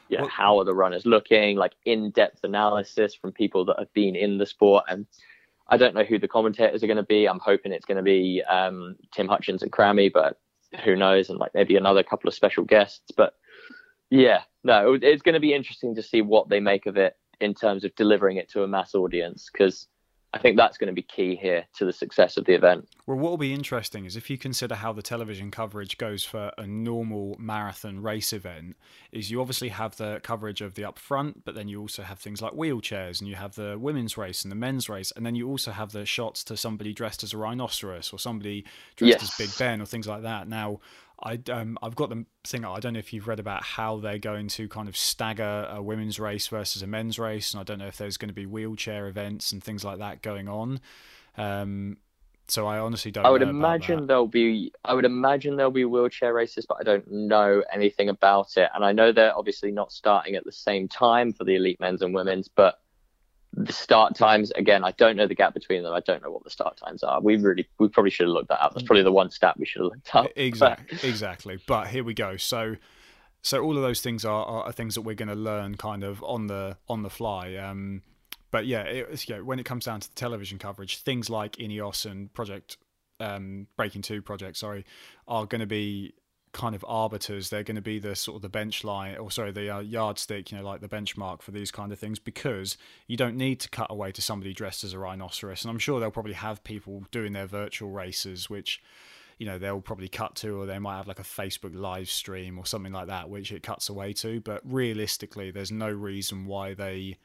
yeah, 0.10 0.22
well, 0.22 0.30
how 0.30 0.58
are 0.60 0.66
the 0.66 0.74
runners 0.74 1.06
looking? 1.06 1.56
Like 1.56 1.74
in-depth 1.86 2.44
analysis 2.44 3.14
from 3.14 3.32
people 3.32 3.64
that 3.66 3.78
have 3.78 3.94
been 3.94 4.16
in 4.16 4.40
the 4.40 4.46
sport. 4.48 4.86
And 4.90 5.06
I 5.70 5.78
don't 5.78 5.94
know 5.94 6.04
who 6.04 6.18
the 6.18 6.28
commentators 6.28 6.84
are 6.84 6.88
going 6.88 6.98
to 6.98 7.04
be. 7.04 7.30
I'm 7.30 7.40
hoping 7.40 7.72
it's 7.72 7.86
going 7.86 8.04
to 8.04 8.04
be 8.04 8.42
um, 8.50 8.96
Tim 9.14 9.28
Hutchins 9.28 9.62
and 9.62 9.72
Crammy, 9.72 10.12
but 10.12 10.40
who 10.84 10.96
knows? 10.96 11.30
And 11.30 11.38
like 11.38 11.54
maybe 11.54 11.78
another 11.78 12.04
couple 12.04 12.28
of 12.28 12.34
special 12.34 12.66
guests. 12.66 13.12
But 13.16 13.36
yeah, 14.10 14.42
no, 14.64 14.98
it's 15.00 15.22
going 15.22 15.36
to 15.36 15.40
be 15.40 15.54
interesting 15.54 15.96
to 15.96 16.04
see 16.04 16.22
what 16.24 16.50
they 16.50 16.60
make 16.60 16.88
of 16.88 16.98
it 16.98 17.16
in 17.42 17.54
terms 17.54 17.84
of 17.84 17.94
delivering 17.96 18.38
it 18.38 18.50
to 18.52 18.64
a 18.64 18.68
mass 18.68 18.96
audience 18.96 19.50
because 19.52 19.88
I 20.34 20.38
think 20.38 20.56
that's 20.56 20.78
going 20.78 20.88
to 20.88 20.94
be 20.94 21.02
key 21.02 21.36
here 21.36 21.66
to 21.76 21.84
the 21.84 21.92
success 21.92 22.38
of 22.38 22.46
the 22.46 22.54
event. 22.54 22.88
Well, 23.06 23.18
what 23.18 23.32
will 23.32 23.38
be 23.38 23.54
interesting 23.54 24.06
is 24.06 24.16
if 24.16 24.30
you 24.30 24.38
consider 24.38 24.76
how 24.76 24.94
the 24.94 25.02
television 25.02 25.52
coverage 25.52 25.98
goes 25.98 26.24
for 26.24 26.54
a 26.58 26.66
normal 26.66 27.36
marathon 27.38 28.02
race 28.02 28.32
event, 28.32 28.78
is 29.12 29.30
you 29.30 29.42
obviously 29.42 29.70
have 29.70 29.98
the 29.98 30.22
coverage 30.24 30.62
of 30.62 30.76
the 30.76 30.86
up 30.86 30.98
front, 30.98 31.44
but 31.44 31.54
then 31.54 31.68
you 31.68 31.82
also 31.82 32.04
have 32.04 32.20
things 32.20 32.42
like 32.42 32.54
wheelchairs, 32.54 33.20
and 33.20 33.28
you 33.28 33.36
have 33.36 33.56
the 33.56 33.78
women's 33.78 34.18
race 34.18 34.44
and 34.44 34.52
the 34.52 34.56
men's 34.56 34.88
race, 34.88 35.12
and 35.18 35.26
then 35.26 35.36
you 35.36 35.50
also 35.50 35.72
have 35.72 35.92
the 35.92 36.06
shots 36.06 36.46
to 36.46 36.56
somebody 36.56 36.94
dressed 36.94 37.24
as 37.24 37.34
a 37.34 37.38
rhinoceros 37.38 38.14
or 38.14 38.20
somebody 38.20 38.64
dressed 38.96 39.22
yes. 39.22 39.24
as 39.24 39.48
Big 39.48 39.58
Ben 39.60 39.82
or 39.82 39.86
things 39.86 40.08
like 40.08 40.22
that. 40.22 40.48
Now, 40.48 40.80
I 41.24 41.40
um, 41.52 41.78
I've 41.82 41.96
got 41.96 42.10
the 42.10 42.26
thing. 42.44 42.66
I 42.66 42.80
don't 42.80 42.94
know 42.94 43.00
if 43.00 43.14
you've 43.14 43.28
read 43.28 43.40
about 43.40 43.64
how 43.64 43.98
they're 43.98 44.18
going 44.18 44.48
to 44.50 44.68
kind 44.68 44.90
of 44.90 44.98
stagger 44.98 45.68
a 45.70 45.82
women's 45.82 46.20
race 46.20 46.48
versus 46.48 46.82
a 46.82 46.88
men's 46.88 47.20
race, 47.20 47.54
and 47.54 47.62
I 47.62 47.64
don't 47.64 47.80
know 47.80 47.88
if 47.88 47.98
there's 47.98 48.18
going 48.18 48.30
to 48.30 48.34
be 48.34 48.46
wheelchair 48.46 49.08
events 49.08 49.52
and 49.52 49.64
things 49.64 49.84
like 49.84 50.00
that 50.00 50.22
going 50.22 50.48
on. 50.48 50.80
Um, 51.38 51.98
so 52.48 52.68
I 52.68 52.80
honestly 52.80 53.12
don't. 53.12 53.26
I 53.26 53.30
would 53.30 53.42
imagine 53.44 54.08
there'll 54.08 54.28
be. 54.28 54.74
I 54.84 54.94
would 54.94 55.06
imagine 55.06 55.56
there'll 55.56 55.72
be 55.72 55.86
wheelchair 55.86 56.34
races, 56.34 56.66
but 56.66 56.78
I 56.80 56.84
don't 56.84 57.10
know 57.10 57.64
anything 57.72 58.10
about 58.10 58.58
it. 58.58 58.70
And 58.74 58.84
I 58.84 58.92
know 58.92 59.12
they're 59.12 59.38
obviously 59.38 59.72
not 59.72 59.92
starting 59.92 60.36
at 60.36 60.44
the 60.44 60.52
same 60.52 60.88
time 60.88 61.32
for 61.34 61.44
the 61.44 61.56
elite 61.56 61.80
men's 61.80 62.02
and 62.02 62.14
women's, 62.14 62.48
but 62.50 62.80
the 63.54 63.74
start 63.74 64.16
times 64.16 64.50
again 64.52 64.84
i 64.84 64.92
don't 64.92 65.18
know 65.18 65.28
the 65.28 65.36
gap 65.36 65.54
between 65.54 65.84
them. 65.84 65.94
I 65.94 66.00
don't 66.02 66.24
know 66.24 66.32
what 66.32 66.44
the 66.44 66.50
start 66.50 66.78
times 66.78 67.04
are. 67.04 67.22
We 67.22 67.38
really 67.38 67.68
we 67.80 67.88
probably 67.88 68.12
should 68.12 68.28
have 68.28 68.34
looked 68.34 68.50
that 68.50 68.64
up. 68.64 68.74
That's 68.74 68.86
probably 68.86 69.04
the 69.04 69.12
one 69.12 69.30
stat 69.30 69.58
we 69.58 69.66
should 69.66 69.82
have 69.82 69.92
looked 69.92 70.16
up. 70.16 70.28
Exactly 70.36 71.10
exactly. 71.10 71.60
But 71.68 71.88
here 71.88 72.04
we 72.04 72.14
go. 72.14 72.38
So 72.38 72.76
so 73.42 73.64
all 73.64 73.76
of 73.76 73.82
those 73.82 74.02
things 74.02 74.24
are, 74.24 74.46
are 74.46 74.72
things 74.72 74.96
that 74.96 75.02
we're 75.02 75.16
going 75.16 75.30
to 75.30 75.36
learn 75.36 75.76
kind 75.76 76.04
of 76.04 76.24
on 76.24 76.48
the 76.48 76.78
on 76.88 77.04
the 77.04 77.10
fly. 77.10 77.56
Um 77.56 78.04
but 78.52 78.66
yeah 78.66 78.84
it, 78.84 79.30
know, 79.30 79.44
when 79.44 79.60
it 79.60 79.66
comes 79.66 79.86
down 79.86 80.00
to 80.00 80.10
the 80.10 80.16
television 80.16 80.58
coverage 80.58 80.98
things 80.98 81.30
like 81.30 81.54
ineos 81.54 82.10
and 82.10 82.34
project 82.34 82.78
um 83.20 83.68
breaking 83.78 84.02
two 84.02 84.22
project 84.22 84.58
sorry 84.58 84.86
are 85.28 85.46
going 85.46 85.62
to 85.62 85.68
be 85.68 86.14
kind 86.54 86.76
of 86.76 86.84
arbiters. 86.88 87.50
They're 87.50 87.64
going 87.64 87.76
to 87.76 87.82
be 87.82 88.00
the 88.00 88.16
sort 88.16 88.38
of 88.38 88.42
the 88.42 88.50
bench 88.50 88.84
line, 88.84 89.18
or 89.18 89.32
sorry, 89.32 89.52
the 89.52 89.70
uh, 89.70 89.80
yardstick, 89.80 90.52
you 90.52 90.58
know, 90.58 90.64
like 90.64 90.82
the 90.82 90.90
benchmark 90.90 91.42
for 91.42 91.52
these 91.52 91.72
kind 91.72 91.92
of 91.92 92.00
things, 92.00 92.20
because 92.20 92.78
you 93.08 93.18
don't 93.18 93.38
need 93.38 93.60
to 93.62 93.70
cut 93.70 93.88
away 93.90 94.12
to 94.12 94.22
somebody 94.22 94.54
dressed 94.54 94.84
as 94.84 94.94
a 94.94 95.00
rhinoceros. 95.00 95.64
And 95.64 95.72
I'm 95.72 95.80
sure 95.80 96.00
they'll 96.00 96.12
probably 96.12 96.34
have 96.34 96.64
people 96.64 97.04
doing 97.12 97.34
their 97.34 97.48
virtual 97.48 97.92
races, 97.92 98.50
which 98.50 98.82
you 99.38 99.46
know 99.46 99.58
they'll 99.58 99.82
probably 99.82 100.10
cut 100.10 100.36
to, 100.36 100.60
or 100.60 100.66
they 100.66 100.80
might 100.80 100.98
have 100.98 101.08
like 101.08 101.20
a 101.20 101.24
Facebook 101.24 101.74
live 101.74 102.10
stream 102.10 102.58
or 102.58 102.66
something 102.66 102.94
like 102.94 103.08
that, 103.08 103.30
which 103.30 103.52
it 103.52 103.64
cuts 103.64 103.90
away 103.90 104.14
to. 104.14 104.42
But 104.42 104.62
realistically, 104.64 105.52
there's 105.52 105.72
no 105.72 105.90
reason 105.90 106.46
why 106.46 106.74
they 106.74 107.18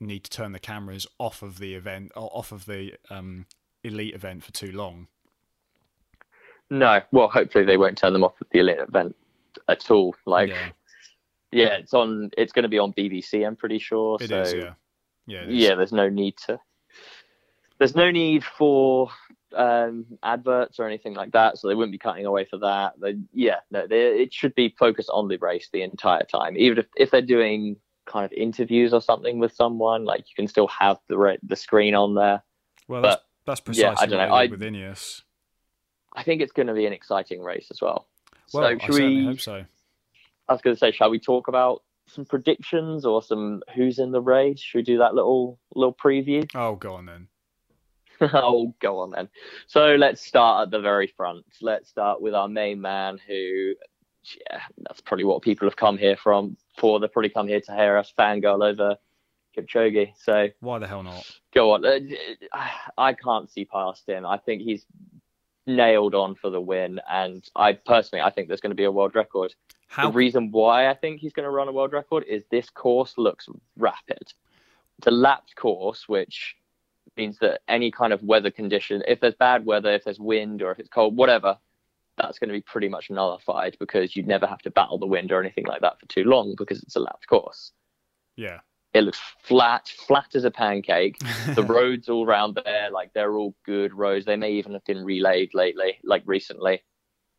need 0.00 0.24
to 0.24 0.30
turn 0.30 0.52
the 0.52 0.58
cameras 0.58 1.06
off 1.18 1.42
of 1.42 1.58
the 1.58 1.74
event 1.74 2.12
or 2.16 2.28
off 2.32 2.52
of 2.52 2.66
the 2.66 2.94
um, 3.10 3.46
elite 3.84 4.14
event 4.14 4.42
for 4.42 4.52
too 4.52 4.72
long 4.72 5.06
no, 6.78 7.00
well, 7.12 7.28
hopefully 7.28 7.64
they 7.64 7.76
won't 7.76 7.96
turn 7.96 8.12
them 8.12 8.24
off 8.24 8.34
at 8.40 8.50
the 8.50 8.58
elite 8.58 8.78
event 8.78 9.16
at 9.68 9.90
all. 9.90 10.14
Like, 10.26 10.50
yeah, 10.50 10.68
yeah 11.52 11.74
it's 11.74 11.94
on. 11.94 12.30
It's 12.36 12.52
going 12.52 12.64
to 12.64 12.68
be 12.68 12.78
on 12.78 12.92
BBC. 12.92 13.46
I'm 13.46 13.56
pretty 13.56 13.78
sure. 13.78 14.18
It 14.20 14.28
so, 14.28 14.40
is, 14.40 14.54
yeah, 14.54 14.72
yeah, 15.26 15.44
yeah. 15.48 15.74
There's 15.74 15.92
no 15.92 16.08
need 16.08 16.36
to. 16.46 16.58
There's 17.78 17.96
no 17.96 18.10
need 18.10 18.44
for 18.44 19.10
um, 19.56 20.06
adverts 20.22 20.78
or 20.78 20.86
anything 20.86 21.14
like 21.14 21.32
that, 21.32 21.58
so 21.58 21.68
they 21.68 21.74
wouldn't 21.74 21.92
be 21.92 21.98
cutting 21.98 22.26
away 22.26 22.44
for 22.44 22.58
that. 22.58 22.94
They, 23.00 23.16
yeah, 23.32 23.60
no, 23.70 23.86
they, 23.86 24.22
it 24.22 24.32
should 24.32 24.54
be 24.54 24.74
focused 24.78 25.10
on 25.12 25.28
the 25.28 25.38
race 25.38 25.68
the 25.72 25.82
entire 25.82 26.24
time. 26.24 26.56
Even 26.56 26.78
if, 26.78 26.86
if 26.96 27.10
they're 27.10 27.22
doing 27.22 27.76
kind 28.06 28.24
of 28.24 28.32
interviews 28.32 28.92
or 28.92 29.00
something 29.00 29.38
with 29.38 29.52
someone, 29.52 30.04
like 30.04 30.20
you 30.20 30.34
can 30.36 30.48
still 30.48 30.68
have 30.68 30.98
the 31.08 31.38
the 31.42 31.56
screen 31.56 31.94
on 31.94 32.14
there. 32.14 32.42
Well, 32.88 33.02
that's, 33.02 33.22
that's 33.46 33.60
precisely 33.60 33.84
yeah, 33.84 33.94
I 33.98 34.06
don't 34.06 34.28
know. 34.28 34.34
I, 34.34 34.46
with 34.46 34.60
Ineos. 34.60 35.22
I 36.14 36.22
think 36.22 36.40
it's 36.40 36.52
going 36.52 36.68
to 36.68 36.74
be 36.74 36.86
an 36.86 36.92
exciting 36.92 37.42
race 37.42 37.68
as 37.70 37.80
well. 37.80 38.06
Well, 38.52 38.78
so, 38.78 38.86
I 38.86 38.90
we, 38.90 39.24
hope 39.26 39.40
so. 39.40 39.64
I 40.48 40.52
was 40.52 40.62
going 40.62 40.76
to 40.76 40.78
say, 40.78 40.92
shall 40.92 41.10
we 41.10 41.18
talk 41.18 41.48
about 41.48 41.82
some 42.06 42.24
predictions 42.24 43.04
or 43.04 43.22
some 43.22 43.62
who's 43.74 43.98
in 43.98 44.12
the 44.12 44.20
race? 44.20 44.60
Should 44.60 44.78
we 44.78 44.82
do 44.82 44.98
that 44.98 45.14
little 45.14 45.58
little 45.74 45.94
preview? 45.94 46.48
Oh, 46.54 46.76
go 46.76 46.94
on 46.94 47.06
then. 47.06 47.28
oh, 48.20 48.74
go 48.80 49.00
on 49.00 49.10
then. 49.10 49.28
So 49.66 49.96
let's 49.96 50.24
start 50.24 50.66
at 50.66 50.70
the 50.70 50.80
very 50.80 51.06
front. 51.16 51.44
Let's 51.60 51.88
start 51.88 52.20
with 52.20 52.34
our 52.34 52.48
main 52.48 52.80
man, 52.80 53.18
who, 53.26 53.74
yeah, 54.50 54.60
that's 54.78 55.00
probably 55.00 55.24
what 55.24 55.42
people 55.42 55.66
have 55.66 55.76
come 55.76 55.98
here 55.98 56.16
from. 56.16 56.56
For 56.78 57.00
they've 57.00 57.12
probably 57.12 57.30
come 57.30 57.48
here 57.48 57.60
to 57.60 57.74
hear 57.74 57.96
us 57.96 58.12
fangirl 58.16 58.64
over 58.64 58.96
Kipchoge. 59.56 60.12
So 60.16 60.48
why 60.60 60.78
the 60.78 60.86
hell 60.86 61.02
not? 61.02 61.24
Go 61.54 61.72
on. 61.72 61.84
Uh, 61.84 61.98
I 62.96 63.14
can't 63.14 63.50
see 63.50 63.64
past 63.64 64.08
him. 64.08 64.26
I 64.26 64.38
think 64.38 64.62
he's 64.62 64.86
nailed 65.66 66.14
on 66.14 66.34
for 66.34 66.50
the 66.50 66.60
win. 66.60 67.00
And 67.10 67.48
I 67.56 67.72
personally, 67.74 68.22
I 68.22 68.30
think 68.30 68.48
there's 68.48 68.60
going 68.60 68.70
to 68.70 68.76
be 68.76 68.84
a 68.84 68.92
world 68.92 69.14
record. 69.14 69.54
How... 69.88 70.10
The 70.10 70.16
reason 70.16 70.50
why 70.50 70.88
I 70.88 70.94
think 70.94 71.20
he's 71.20 71.32
going 71.32 71.44
to 71.44 71.50
run 71.50 71.68
a 71.68 71.72
world 71.72 71.92
record 71.92 72.24
is 72.24 72.44
this 72.50 72.70
course 72.70 73.14
looks 73.16 73.48
rapid. 73.76 74.32
It's 74.98 75.06
a 75.06 75.10
lapped 75.10 75.56
course, 75.56 76.08
which 76.08 76.56
means 77.16 77.38
that 77.38 77.60
any 77.68 77.90
kind 77.90 78.12
of 78.12 78.22
weather 78.22 78.50
condition, 78.50 79.02
if 79.06 79.20
there's 79.20 79.34
bad 79.34 79.66
weather, 79.66 79.92
if 79.92 80.04
there's 80.04 80.18
wind 80.18 80.62
or 80.62 80.72
if 80.72 80.78
it's 80.78 80.88
cold, 80.88 81.16
whatever, 81.16 81.58
that's 82.16 82.38
going 82.38 82.48
to 82.48 82.54
be 82.54 82.60
pretty 82.60 82.88
much 82.88 83.10
nullified 83.10 83.76
because 83.80 84.14
you'd 84.14 84.26
never 84.26 84.46
have 84.46 84.60
to 84.62 84.70
battle 84.70 84.98
the 84.98 85.06
wind 85.06 85.32
or 85.32 85.40
anything 85.40 85.66
like 85.66 85.80
that 85.80 85.98
for 85.98 86.06
too 86.06 86.24
long 86.24 86.54
because 86.56 86.82
it's 86.82 86.96
a 86.96 87.00
lapped 87.00 87.26
course. 87.26 87.72
Yeah. 88.36 88.60
It 88.94 89.02
looks 89.02 89.20
flat, 89.42 89.88
flat 90.06 90.34
as 90.34 90.44
a 90.44 90.50
pancake. 90.50 91.18
the 91.54 91.64
roads 91.68 92.08
all 92.08 92.24
around 92.24 92.58
there, 92.64 92.90
like 92.90 93.12
they're 93.12 93.34
all 93.34 93.54
good 93.66 93.92
roads. 93.92 94.24
They 94.24 94.36
may 94.36 94.52
even 94.52 94.72
have 94.72 94.84
been 94.84 95.04
relayed 95.04 95.50
lately, 95.52 95.98
like 96.04 96.22
recently. 96.26 96.82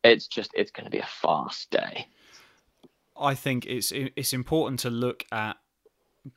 It's 0.03 0.27
just, 0.27 0.51
it's 0.53 0.71
going 0.71 0.83
to 0.83 0.91
be 0.91 0.99
a 0.99 1.07
fast 1.07 1.71
day. 1.71 2.07
I 3.17 3.33
think 3.33 3.65
it's 3.65 3.93
it's 3.93 4.33
important 4.33 4.81
to 4.81 4.89
look 4.89 5.25
at 5.31 5.55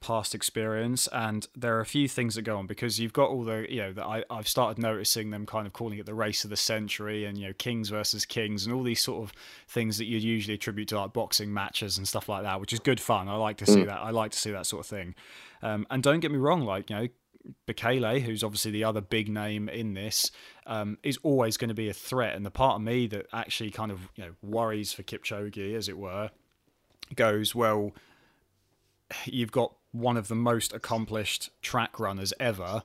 past 0.01 0.35
experience 0.35 1.09
and 1.13 1.49
there 1.57 1.77
are 1.77 1.81
a 1.81 1.87
few 1.87 2.07
things 2.09 2.35
that 2.35 2.43
go 2.43 2.59
on 2.59 2.67
because 2.67 3.01
you've 3.01 3.13
got 3.13 3.31
all 3.31 3.43
the 3.43 3.67
you 3.71 3.81
know 3.81 3.93
that 3.93 4.05
I, 4.05 4.23
I've 4.29 4.47
started 4.47 4.81
noticing 4.81 5.31
them 5.31 5.47
kind 5.47 5.67
of 5.67 5.73
calling 5.73 5.99
it 5.99 6.07
the 6.07 6.15
race 6.15 6.45
of 6.45 6.51
the 6.51 6.57
century 6.57 7.25
and 7.25 7.39
you 7.39 7.47
know 7.47 7.53
kings 7.55 7.89
versus 7.89 8.27
kings 8.27 8.67
and 8.67 8.75
all 8.75 8.83
these 8.83 9.03
sort 9.03 9.23
of 9.23 9.33
things 9.67 9.97
that 9.99 10.05
you'd 10.05 10.23
usually 10.23 10.55
attribute 10.55 10.89
to 10.89 11.01
like 11.01 11.13
boxing 11.13 11.53
matches 11.53 11.97
and 11.97 12.07
stuff 12.07 12.29
like 12.29 12.43
that 12.43 12.61
which 12.61 12.73
is 12.73 12.81
good 12.81 13.01
fun 13.01 13.29
I 13.29 13.37
like 13.37 13.57
to 13.59 13.67
see 13.67 13.83
mm. 13.83 13.87
that 13.87 13.99
I 13.99 14.11
like 14.11 14.33
to 14.33 14.39
see 14.39 14.51
that 14.51 14.67
sort 14.67 14.81
of 14.81 14.87
thing 14.87 15.15
um, 15.63 15.87
and 15.91 16.03
don't 16.03 16.21
get 16.21 16.31
me 16.31 16.39
wrong 16.39 16.61
like 16.63 16.91
you 16.91 16.97
know 16.97 17.09
Bekele, 17.67 18.21
who's 18.21 18.45
obviously 18.45 18.71
the 18.71 18.85
other 18.85 19.01
big 19.01 19.29
name 19.29 19.69
in 19.69 19.95
this, 19.95 20.31
um, 20.67 20.99
is 21.03 21.19
always 21.23 21.57
going 21.57 21.69
to 21.69 21.75
be 21.75 21.89
a 21.89 21.95
threat. 21.95 22.35
And 22.35 22.45
the 22.45 22.51
part 22.51 22.77
of 22.77 22.83
me 22.83 23.07
that 23.07 23.27
actually 23.33 23.71
kind 23.71 23.91
of 23.91 24.01
you 24.17 24.25
know 24.25 24.33
worries 24.43 24.93
for 24.93 25.03
Kipchoge, 25.03 25.75
as 25.75 25.89
it 25.89 25.97
were, 25.97 26.31
goes 27.15 27.55
well. 27.55 27.93
You've 29.25 29.53
got 29.53 29.73
one 29.93 30.17
of 30.17 30.29
the 30.29 30.35
most 30.35 30.73
accomplished 30.73 31.51
track 31.63 31.99
runners 31.99 32.33
ever, 32.39 32.83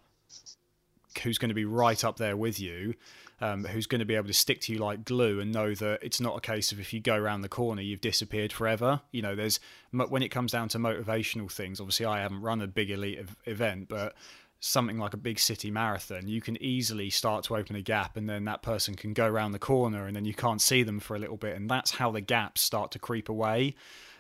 who's 1.24 1.38
going 1.38 1.50
to 1.50 1.56
be 1.56 1.66
right 1.66 2.04
up 2.04 2.18
there 2.18 2.36
with 2.36 2.60
you, 2.60 2.96
um, 3.42 3.66
who's 3.66 3.88
going 3.88 4.00
to 4.00 4.06
be 4.06 4.16
able 4.16 4.28
to 4.28 4.34
stick 4.34 4.62
to 4.62 4.74
you 4.74 4.80
like 4.80 5.04
glue 5.04 5.40
and 5.40 5.52
know 5.52 5.76
that 5.76 6.00
it's 6.02 6.22
not 6.22 6.38
a 6.38 6.42
case 6.42 6.72
of 6.72 6.80
if 6.80 6.94
you 6.94 7.00
go 7.00 7.16
around 7.16 7.42
the 7.42 7.50
corner, 7.50 7.82
you've 7.82 8.02
disappeared 8.02 8.54
forever. 8.54 9.02
You 9.12 9.22
know, 9.22 9.36
there's 9.36 9.60
when 9.92 10.24
it 10.24 10.30
comes 10.30 10.52
down 10.52 10.70
to 10.70 10.80
motivational 10.80 11.52
things. 11.52 11.80
Obviously, 11.80 12.06
I 12.06 12.22
haven't 12.22 12.42
run 12.42 12.62
a 12.62 12.68
big 12.68 12.90
elite 12.90 13.20
event, 13.46 13.90
but 13.90 14.16
something 14.62 14.98
like 14.98 15.14
a 15.14 15.18
big 15.18 15.40
city 15.40 15.70
marathon, 15.70 16.26
you 16.26 16.40
can 16.40 16.62
easily 16.64 17.10
start 17.10 17.44
to 17.44 17.56
open 17.58 17.76
a 17.76 17.82
gap 17.82 18.16
and 18.16 18.30
then 18.30 18.46
that 18.46 18.62
person 18.62 18.96
can 18.96 19.12
go 19.14 19.28
around 19.28 19.52
the 19.52 19.60
corner 19.60 20.08
and 20.08 20.16
then 20.16 20.24
you 20.24 20.34
can't 20.34 20.62
see 20.62 20.84
them 20.84 21.02
for 21.02 21.16
a 21.18 21.20
little 21.20 21.36
bit. 21.36 21.58
And 21.58 21.70
that's 21.70 21.92
how 21.92 22.12
the 22.12 22.22
gaps 22.22 22.62
start 22.62 22.90
to 22.92 23.00
creep 23.00 23.28
away. 23.28 23.76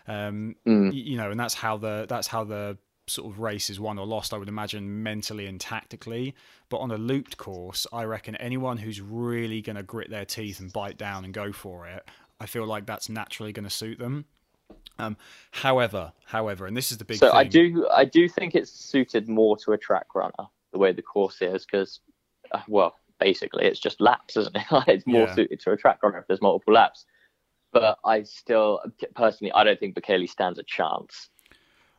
Um, 0.08 0.56
mm. 0.68 0.94
You 0.94 1.18
know, 1.18 1.32
and 1.32 1.40
that's 1.40 1.54
how 1.54 1.78
the 1.78 2.06
that's 2.08 2.28
how 2.28 2.44
the 2.44 2.78
sort 3.08 3.32
of 3.32 3.40
race 3.40 3.70
is 3.70 3.80
won 3.80 4.00
or 4.00 4.06
lost, 4.06 4.34
I 4.34 4.38
would 4.38 4.48
imagine 4.48 5.04
mentally 5.04 5.46
and 5.48 5.60
tactically. 5.60 6.36
But 6.70 6.78
on 6.78 6.92
a 6.92 6.98
looped 6.98 7.38
course, 7.38 7.86
I 7.92 8.04
reckon 8.04 8.36
anyone 8.38 8.78
who's 8.78 9.02
really 9.02 9.62
going 9.62 9.76
to 9.76 9.84
grit 9.84 10.10
their 10.10 10.26
teeth 10.26 10.60
and 10.60 10.72
bite 10.72 10.98
down 10.98 11.26
and 11.26 11.34
go 11.34 11.52
for 11.52 11.88
it, 11.88 12.08
I 12.40 12.46
feel 12.46 12.66
like 12.66 12.86
that's 12.86 13.10
naturally 13.10 13.52
going 13.52 13.66
to 13.66 13.70
suit 13.70 14.00
them. 14.00 14.26
Um, 15.00 15.18
however, 15.52 16.14
however, 16.26 16.66
and 16.66 16.78
this 16.78 16.92
is 16.92 16.98
the 16.98 17.06
big. 17.06 17.18
So 17.18 17.30
thing. 17.30 17.38
I 17.38 17.44
do, 17.44 17.88
I 17.94 18.06
do 18.06 18.30
think 18.30 18.56
it's 18.56 18.72
suited 18.72 19.28
more 19.28 19.58
to 19.58 19.74
a 19.74 19.78
track 19.78 20.16
runner 20.16 20.48
the 20.72 20.80
way 20.80 20.92
the 20.92 21.02
course 21.02 21.42
is 21.42 21.66
because, 21.66 22.00
uh, 22.52 22.62
well, 22.68 22.96
basically 23.20 23.66
it's 23.66 23.80
just 23.80 24.02
laps, 24.02 24.38
isn't 24.38 24.56
it? 24.56 24.64
it's 24.88 25.08
more 25.08 25.28
yeah. 25.28 25.36
suited 25.36 25.60
to 25.62 25.72
a 25.72 25.78
track 25.78 26.02
runner 26.04 26.20
if 26.20 26.28
there's 26.28 26.42
multiple 26.42 26.74
laps. 26.74 27.06
But 27.74 27.98
I 28.06 28.24
still, 28.24 28.82
personally, 29.16 29.52
I 29.52 29.64
don't 29.64 29.80
think 29.80 29.96
Bekele 29.96 30.30
stands 30.30 30.60
a 30.60 30.64
chance. 30.64 31.30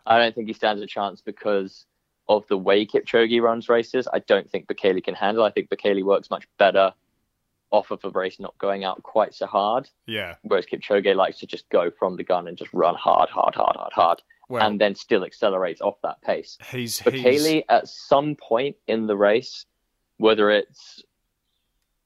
I 0.06 0.18
don't 0.18 0.34
think 0.34 0.46
he 0.46 0.54
stands 0.54 0.82
a 0.82 0.86
chance 0.86 1.20
because 1.20 1.84
of 2.28 2.46
the 2.48 2.56
way 2.56 2.86
Kipchoge 2.86 3.42
runs 3.42 3.68
races. 3.68 4.08
I 4.12 4.20
don't 4.20 4.48
think 4.48 4.66
Bekele 4.66 5.02
can 5.02 5.14
handle. 5.14 5.44
I 5.44 5.50
think 5.50 5.68
Bekele 5.68 6.04
works 6.04 6.30
much 6.30 6.46
better 6.58 6.94
off 7.70 7.90
of 7.90 8.04
a 8.04 8.10
race 8.10 8.38
not 8.38 8.56
going 8.58 8.84
out 8.84 9.02
quite 9.02 9.34
so 9.34 9.46
hard. 9.46 9.88
Yeah. 10.06 10.36
Whereas 10.42 10.64
Kipchoge 10.64 11.14
likes 11.16 11.40
to 11.40 11.46
just 11.46 11.68
go 11.70 11.90
from 11.90 12.16
the 12.16 12.22
gun 12.22 12.46
and 12.46 12.56
just 12.56 12.72
run 12.72 12.94
hard, 12.94 13.28
hard, 13.28 13.54
hard, 13.54 13.76
hard, 13.76 13.92
hard, 13.92 14.22
well, 14.48 14.64
and 14.64 14.80
then 14.80 14.94
still 14.94 15.24
accelerates 15.24 15.80
off 15.80 15.96
that 16.02 16.22
pace. 16.22 16.56
He's 16.70 17.02
but 17.02 17.14
he's... 17.14 17.62
at 17.68 17.88
some 17.88 18.36
point 18.36 18.76
in 18.86 19.08
the 19.08 19.16
race, 19.16 19.66
whether 20.18 20.50
it's 20.50 21.02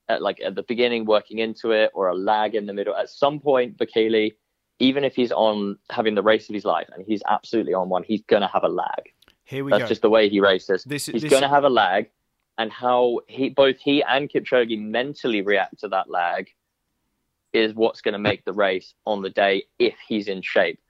at 0.08 0.22
like 0.22 0.40
at 0.40 0.54
the 0.54 0.62
beginning 0.62 1.04
working 1.04 1.38
into 1.38 1.72
it 1.72 1.90
or 1.94 2.08
a 2.08 2.14
lag 2.14 2.54
in 2.54 2.66
the 2.66 2.72
middle, 2.72 2.94
at 2.94 3.10
some 3.10 3.40
point 3.40 3.76
Bekele, 3.76 4.34
even 4.78 5.04
if 5.04 5.14
he's 5.14 5.32
on 5.32 5.78
having 5.90 6.14
the 6.14 6.22
race 6.22 6.48
of 6.48 6.54
his 6.54 6.64
life 6.64 6.88
and 6.94 7.04
he's 7.06 7.22
absolutely 7.28 7.74
on 7.74 7.88
one, 7.88 8.02
he's 8.02 8.22
gonna 8.22 8.48
have 8.48 8.64
a 8.64 8.68
lag. 8.68 9.12
Here 9.44 9.64
we 9.64 9.70
go 9.70 9.78
That's 9.78 9.88
go. 9.88 9.90
just 9.90 10.02
the 10.02 10.10
way 10.10 10.28
he 10.28 10.40
races. 10.40 10.84
This, 10.84 11.06
he's 11.06 11.22
this... 11.22 11.30
gonna 11.30 11.48
have 11.48 11.64
a 11.64 11.70
lag 11.70 12.10
and 12.58 12.72
how 12.72 13.20
he 13.28 13.48
both 13.48 13.78
he 13.78 14.02
and 14.02 14.28
Kipchoge 14.28 14.78
mentally 14.78 15.42
react 15.42 15.80
to 15.80 15.88
that 15.88 16.10
lag 16.10 16.48
is 17.52 17.72
what's 17.74 18.00
going 18.00 18.12
to 18.12 18.18
make 18.18 18.44
the 18.44 18.52
race 18.52 18.94
on 19.06 19.22
the 19.22 19.30
day 19.30 19.64
if 19.78 19.94
he's 20.06 20.28
in 20.28 20.42
shape. 20.42 20.80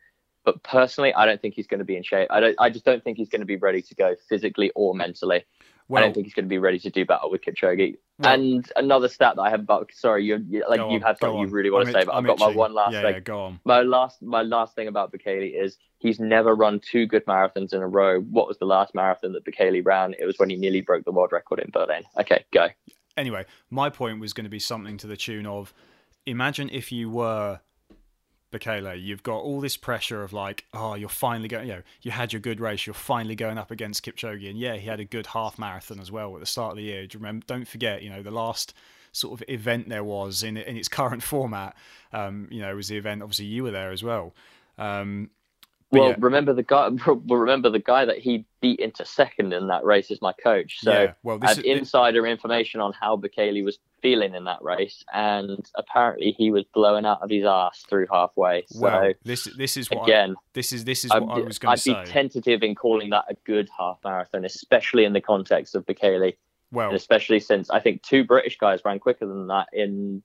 But 0.44 0.62
personally, 0.62 1.12
I 1.14 1.26
don't 1.26 1.40
think 1.40 1.54
he's 1.54 1.66
going 1.66 1.78
to 1.78 1.84
be 1.84 1.96
in 1.96 2.02
shape. 2.02 2.28
I 2.30 2.40
don't. 2.40 2.56
I 2.58 2.70
just 2.70 2.84
don't 2.84 3.04
think 3.04 3.18
he's 3.18 3.28
going 3.28 3.40
to 3.40 3.46
be 3.46 3.56
ready 3.56 3.82
to 3.82 3.94
go 3.94 4.16
physically 4.28 4.72
or 4.74 4.94
mentally. 4.94 5.44
Well, 5.88 6.02
I 6.02 6.06
don't 6.06 6.14
think 6.14 6.26
he's 6.26 6.34
going 6.34 6.46
to 6.46 6.50
be 6.50 6.58
ready 6.58 6.78
to 6.80 6.90
do 6.90 7.04
battle 7.04 7.30
with 7.30 7.42
Kipchoge. 7.42 7.96
Well, 8.20 8.34
and 8.34 8.72
another 8.74 9.08
stat 9.08 9.36
that 9.36 9.42
I 9.42 9.50
have 9.50 9.60
about 9.60 9.90
sorry, 9.92 10.24
you 10.24 10.64
like 10.68 10.80
you 10.90 11.00
have 11.00 11.18
something 11.20 11.38
you 11.38 11.46
really 11.46 11.70
want 11.70 11.86
I'm 11.86 11.94
to 11.94 12.00
say, 12.00 12.04
but 12.04 12.14
I've 12.14 12.26
got 12.26 12.40
my 12.40 12.48
one 12.48 12.74
last 12.74 12.94
yeah, 12.94 13.02
thing. 13.02 13.14
Yeah, 13.14 13.20
go 13.20 13.40
on. 13.42 13.60
My 13.64 13.82
last 13.82 14.20
my 14.22 14.42
last 14.42 14.74
thing 14.74 14.88
about 14.88 15.12
Bekele 15.12 15.54
is 15.54 15.78
he's 15.98 16.18
never 16.18 16.54
run 16.54 16.80
two 16.80 17.06
good 17.06 17.24
marathons 17.26 17.72
in 17.72 17.80
a 17.80 17.86
row. 17.86 18.20
What 18.20 18.48
was 18.48 18.58
the 18.58 18.64
last 18.64 18.92
marathon 18.92 19.34
that 19.34 19.44
Bekele 19.44 19.84
ran? 19.84 20.14
It 20.18 20.24
was 20.24 20.36
when 20.38 20.50
he 20.50 20.56
nearly 20.56 20.80
broke 20.80 21.04
the 21.04 21.12
world 21.12 21.30
record 21.30 21.60
in 21.60 21.70
Berlin. 21.70 22.02
Okay, 22.18 22.44
go. 22.52 22.68
Anyway, 23.16 23.44
my 23.70 23.88
point 23.88 24.20
was 24.20 24.32
going 24.32 24.44
to 24.44 24.50
be 24.50 24.58
something 24.58 24.96
to 24.96 25.06
the 25.06 25.16
tune 25.16 25.46
of 25.46 25.72
imagine 26.26 26.68
if 26.72 26.90
you 26.90 27.10
were 27.10 27.60
Bekele, 28.50 29.00
you've 29.02 29.22
got 29.22 29.38
all 29.38 29.60
this 29.60 29.76
pressure 29.76 30.22
of 30.22 30.32
like, 30.32 30.64
oh, 30.72 30.94
you're 30.94 31.08
finally 31.08 31.48
going, 31.48 31.68
you 31.68 31.74
know, 31.74 31.82
you 32.02 32.10
had 32.10 32.32
your 32.32 32.40
good 32.40 32.60
race, 32.60 32.86
you're 32.86 32.94
finally 32.94 33.34
going 33.34 33.58
up 33.58 33.70
against 33.70 34.04
Kipchoge, 34.04 34.48
and 34.48 34.58
yeah, 34.58 34.76
he 34.76 34.86
had 34.86 35.00
a 35.00 35.04
good 35.04 35.26
half 35.26 35.58
marathon 35.58 36.00
as 36.00 36.10
well 36.10 36.34
at 36.34 36.40
the 36.40 36.46
start 36.46 36.72
of 36.72 36.76
the 36.76 36.84
year. 36.84 37.06
Do 37.06 37.16
you 37.16 37.20
remember? 37.20 37.44
Don't 37.46 37.68
forget, 37.68 38.02
you 38.02 38.10
know, 38.10 38.22
the 38.22 38.30
last 38.30 38.74
sort 39.12 39.40
of 39.40 39.48
event 39.48 39.88
there 39.88 40.04
was 40.04 40.42
in 40.42 40.56
in 40.56 40.76
its 40.76 40.88
current 40.88 41.22
format, 41.32 41.76
um, 42.12 42.48
you 42.50 42.60
know, 42.60 42.74
was 42.74 42.88
the 42.88 42.96
event. 42.96 43.22
Obviously, 43.22 43.46
you 43.46 43.62
were 43.62 43.70
there 43.70 43.90
as 43.90 44.02
well. 44.02 44.34
Um, 44.78 45.30
well, 45.90 46.10
yeah. 46.10 46.16
remember 46.18 46.52
the 46.52 46.62
guy. 46.62 46.90
Remember 47.26 47.70
the 47.70 47.78
guy 47.78 48.04
that 48.04 48.18
he 48.18 48.44
beat 48.60 48.80
into 48.80 49.04
second 49.06 49.52
in 49.54 49.68
that 49.68 49.84
race 49.84 50.10
is 50.10 50.20
my 50.20 50.32
coach. 50.32 50.80
So 50.80 50.92
yeah. 50.92 51.12
well, 51.22 51.38
I 51.40 51.48
have 51.48 51.58
is, 51.58 51.64
insider 51.64 52.22
this... 52.22 52.30
information 52.30 52.80
on 52.80 52.92
how 52.92 53.16
Bekele 53.16 53.64
was 53.64 53.78
feeling 54.02 54.34
in 54.34 54.44
that 54.44 54.62
race, 54.62 55.04
and 55.12 55.64
apparently 55.74 56.32
he 56.32 56.50
was 56.50 56.64
blowing 56.74 57.04
out 57.04 57.22
of 57.22 57.30
his 57.30 57.44
ass 57.44 57.84
through 57.88 58.06
halfway. 58.10 58.64
So 58.68 58.80
well, 58.80 59.12
this 59.24 59.44
this 59.56 59.76
is 59.76 59.90
what 59.90 60.04
again. 60.04 60.32
I, 60.32 60.40
this 60.52 60.72
is 60.72 60.84
this 60.84 61.04
is 61.04 61.10
what 61.10 61.22
i 61.22 61.40
was 61.40 61.58
going 61.58 61.76
to 61.76 61.82
say. 61.82 61.92
I'd 61.92 62.06
be 62.06 62.10
tentative 62.10 62.62
in 62.62 62.74
calling 62.74 63.10
that 63.10 63.24
a 63.28 63.34
good 63.44 63.68
half 63.76 63.98
marathon, 64.04 64.44
especially 64.44 65.04
in 65.04 65.12
the 65.12 65.20
context 65.20 65.74
of 65.74 65.86
Bekele. 65.86 66.36
Well, 66.70 66.88
and 66.88 66.96
especially 66.96 67.40
since 67.40 67.70
I 67.70 67.80
think 67.80 68.02
two 68.02 68.24
British 68.24 68.58
guys 68.58 68.80
ran 68.84 68.98
quicker 68.98 69.26
than 69.26 69.46
that 69.46 69.68
in 69.72 70.22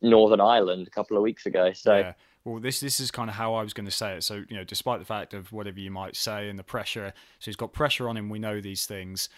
Northern 0.00 0.40
Ireland 0.40 0.86
a 0.86 0.90
couple 0.90 1.16
of 1.16 1.22
weeks 1.22 1.46
ago. 1.46 1.72
So. 1.72 1.98
Yeah 1.98 2.12
well, 2.46 2.60
this 2.60 2.78
this 2.78 3.00
is 3.00 3.10
kind 3.10 3.28
of 3.28 3.34
how 3.34 3.54
I 3.54 3.62
was 3.64 3.74
going 3.74 3.86
to 3.86 3.92
say 3.92 4.16
it. 4.16 4.22
So, 4.22 4.44
you 4.48 4.56
know, 4.56 4.62
despite 4.62 5.00
the 5.00 5.04
fact 5.04 5.34
of 5.34 5.50
whatever 5.52 5.80
you 5.80 5.90
might 5.90 6.14
say 6.14 6.48
and 6.48 6.56
the 6.56 6.62
pressure, 6.62 7.12
so 7.40 7.44
he's 7.46 7.56
got 7.56 7.72
pressure 7.72 8.08
on 8.08 8.16
him. 8.16 8.28
We 8.28 8.38
know 8.38 8.60
these 8.60 8.86
things. 8.86 9.28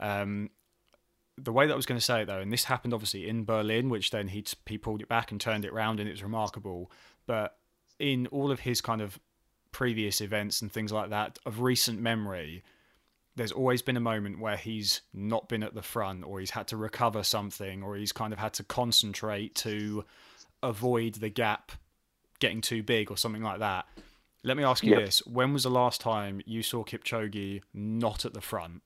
Um, 0.00 0.50
the 1.42 1.52
way 1.52 1.66
that 1.66 1.72
I 1.72 1.76
was 1.76 1.86
going 1.86 1.98
to 1.98 2.04
say 2.04 2.22
it 2.22 2.26
though, 2.26 2.40
and 2.40 2.52
this 2.52 2.64
happened 2.64 2.94
obviously 2.94 3.28
in 3.28 3.44
Berlin, 3.44 3.88
which 3.88 4.10
then 4.10 4.28
he 4.28 4.44
he 4.66 4.78
pulled 4.78 5.00
it 5.00 5.08
back 5.08 5.30
and 5.30 5.40
turned 5.40 5.64
it 5.64 5.72
around, 5.72 6.00
and 6.00 6.08
it 6.08 6.12
was 6.12 6.22
remarkable. 6.22 6.90
But 7.26 7.56
in 7.98 8.26
all 8.28 8.50
of 8.50 8.60
his 8.60 8.80
kind 8.80 9.00
of 9.00 9.18
previous 9.72 10.20
events 10.20 10.62
and 10.62 10.70
things 10.70 10.92
like 10.92 11.10
that 11.10 11.38
of 11.44 11.60
recent 11.60 12.00
memory, 12.00 12.62
there's 13.36 13.52
always 13.52 13.82
been 13.82 13.96
a 13.96 14.00
moment 14.00 14.40
where 14.40 14.56
he's 14.56 15.02
not 15.14 15.48
been 15.48 15.62
at 15.62 15.74
the 15.74 15.82
front, 15.82 16.24
or 16.24 16.40
he's 16.40 16.50
had 16.50 16.68
to 16.68 16.76
recover 16.76 17.22
something, 17.22 17.82
or 17.82 17.96
he's 17.96 18.12
kind 18.12 18.32
of 18.32 18.38
had 18.38 18.54
to 18.54 18.64
concentrate 18.64 19.54
to 19.56 20.04
avoid 20.62 21.14
the 21.14 21.28
gap 21.28 21.72
getting 22.40 22.60
too 22.60 22.82
big 22.82 23.10
or 23.10 23.16
something 23.16 23.42
like 23.42 23.60
that. 23.60 23.86
Let 24.44 24.56
me 24.56 24.64
ask 24.64 24.84
you 24.84 24.92
yep. 24.92 25.00
this: 25.00 25.26
When 25.26 25.52
was 25.52 25.64
the 25.64 25.70
last 25.70 26.00
time 26.00 26.40
you 26.46 26.62
saw 26.62 26.84
Kipchoge 26.84 27.62
not 27.72 28.24
at 28.24 28.34
the 28.34 28.40
front? 28.40 28.82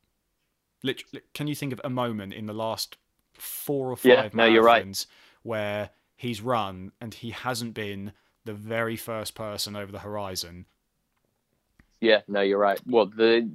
Literally, 0.83 1.23
can 1.35 1.47
you 1.47 1.55
think 1.55 1.73
of 1.73 1.81
a 1.85 1.91
moment 1.91 2.33
in 2.33 2.47
the 2.47 2.53
last 2.53 2.97
four 3.35 3.91
or 3.91 3.97
five 3.97 4.05
yeah, 4.09 4.29
no, 4.33 4.49
marathons 4.49 4.63
right. 4.65 5.07
where 5.43 5.91
he's 6.17 6.41
run 6.41 6.93
and 7.01 7.15
he 7.15 7.31
hasn't 7.31 7.75
been 7.75 8.13
the 8.45 8.53
very 8.53 8.97
first 8.97 9.35
person 9.35 9.77
over 9.77 9.93
the 9.93 10.01
horizon? 10.01 10.67
Yeah, 12.01 12.23
no, 12.27 12.41
you're 12.41 12.59
right. 12.59 12.81
Well, 12.87 13.07
the 13.07 13.49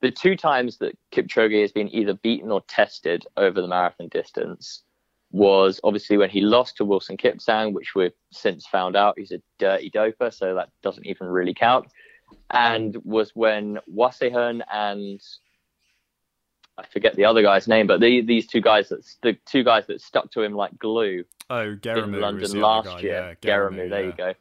the 0.00 0.10
two 0.10 0.36
times 0.36 0.78
that 0.78 0.98
Kipchoge 1.12 1.62
has 1.62 1.72
been 1.72 1.94
either 1.94 2.14
beaten 2.14 2.50
or 2.50 2.60
tested 2.62 3.26
over 3.36 3.60
the 3.60 3.68
marathon 3.68 4.08
distance 4.08 4.82
was 5.30 5.80
obviously 5.82 6.16
when 6.16 6.30
he 6.30 6.40
lost 6.40 6.76
to 6.76 6.84
Wilson 6.84 7.16
Kipsang, 7.16 7.72
which 7.72 7.94
we've 7.94 8.12
since 8.30 8.66
found 8.66 8.96
out 8.96 9.18
he's 9.18 9.32
a 9.32 9.42
dirty 9.58 9.90
doper, 9.90 10.32
so 10.32 10.54
that 10.54 10.68
doesn't 10.82 11.06
even 11.06 11.26
really 11.26 11.54
count. 11.54 11.86
And 12.50 12.96
was 13.02 13.32
when 13.34 13.78
Wasihun 13.92 14.62
and 14.72 15.20
I 16.76 16.84
forget 16.86 17.14
the 17.14 17.24
other 17.24 17.42
guy's 17.42 17.68
name, 17.68 17.86
but 17.86 18.00
the, 18.00 18.20
these 18.22 18.46
two 18.46 18.60
guys 18.60 18.88
that 18.88 19.04
the 19.22 19.36
two 19.46 19.62
guys 19.62 19.86
that 19.86 20.00
stuck 20.00 20.30
to 20.32 20.42
him 20.42 20.54
like 20.54 20.76
glue. 20.78 21.24
Oh, 21.50 21.76
in 21.84 22.20
London 22.20 22.60
last 22.60 23.02
year. 23.02 23.36
Yeah, 23.42 23.48
Geremew, 23.48 23.90
there 23.90 24.00
yeah. 24.00 24.06
you 24.06 24.12
go. 24.12 24.34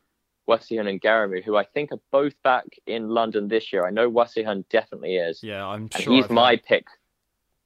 Wasihun 0.49 0.89
and 0.89 1.01
Geremew, 1.01 1.43
who 1.43 1.55
I 1.55 1.63
think 1.63 1.91
are 1.91 2.01
both 2.11 2.33
back 2.43 2.65
in 2.87 3.09
London 3.09 3.47
this 3.47 3.71
year. 3.71 3.85
I 3.85 3.91
know 3.91 4.09
Wasihun 4.09 4.65
definitely 4.69 5.15
is. 5.15 5.41
Yeah, 5.43 5.65
I'm 5.65 5.83
and 5.83 5.93
sure. 5.93 6.13
He's 6.13 6.29
my 6.29 6.57
pick 6.57 6.85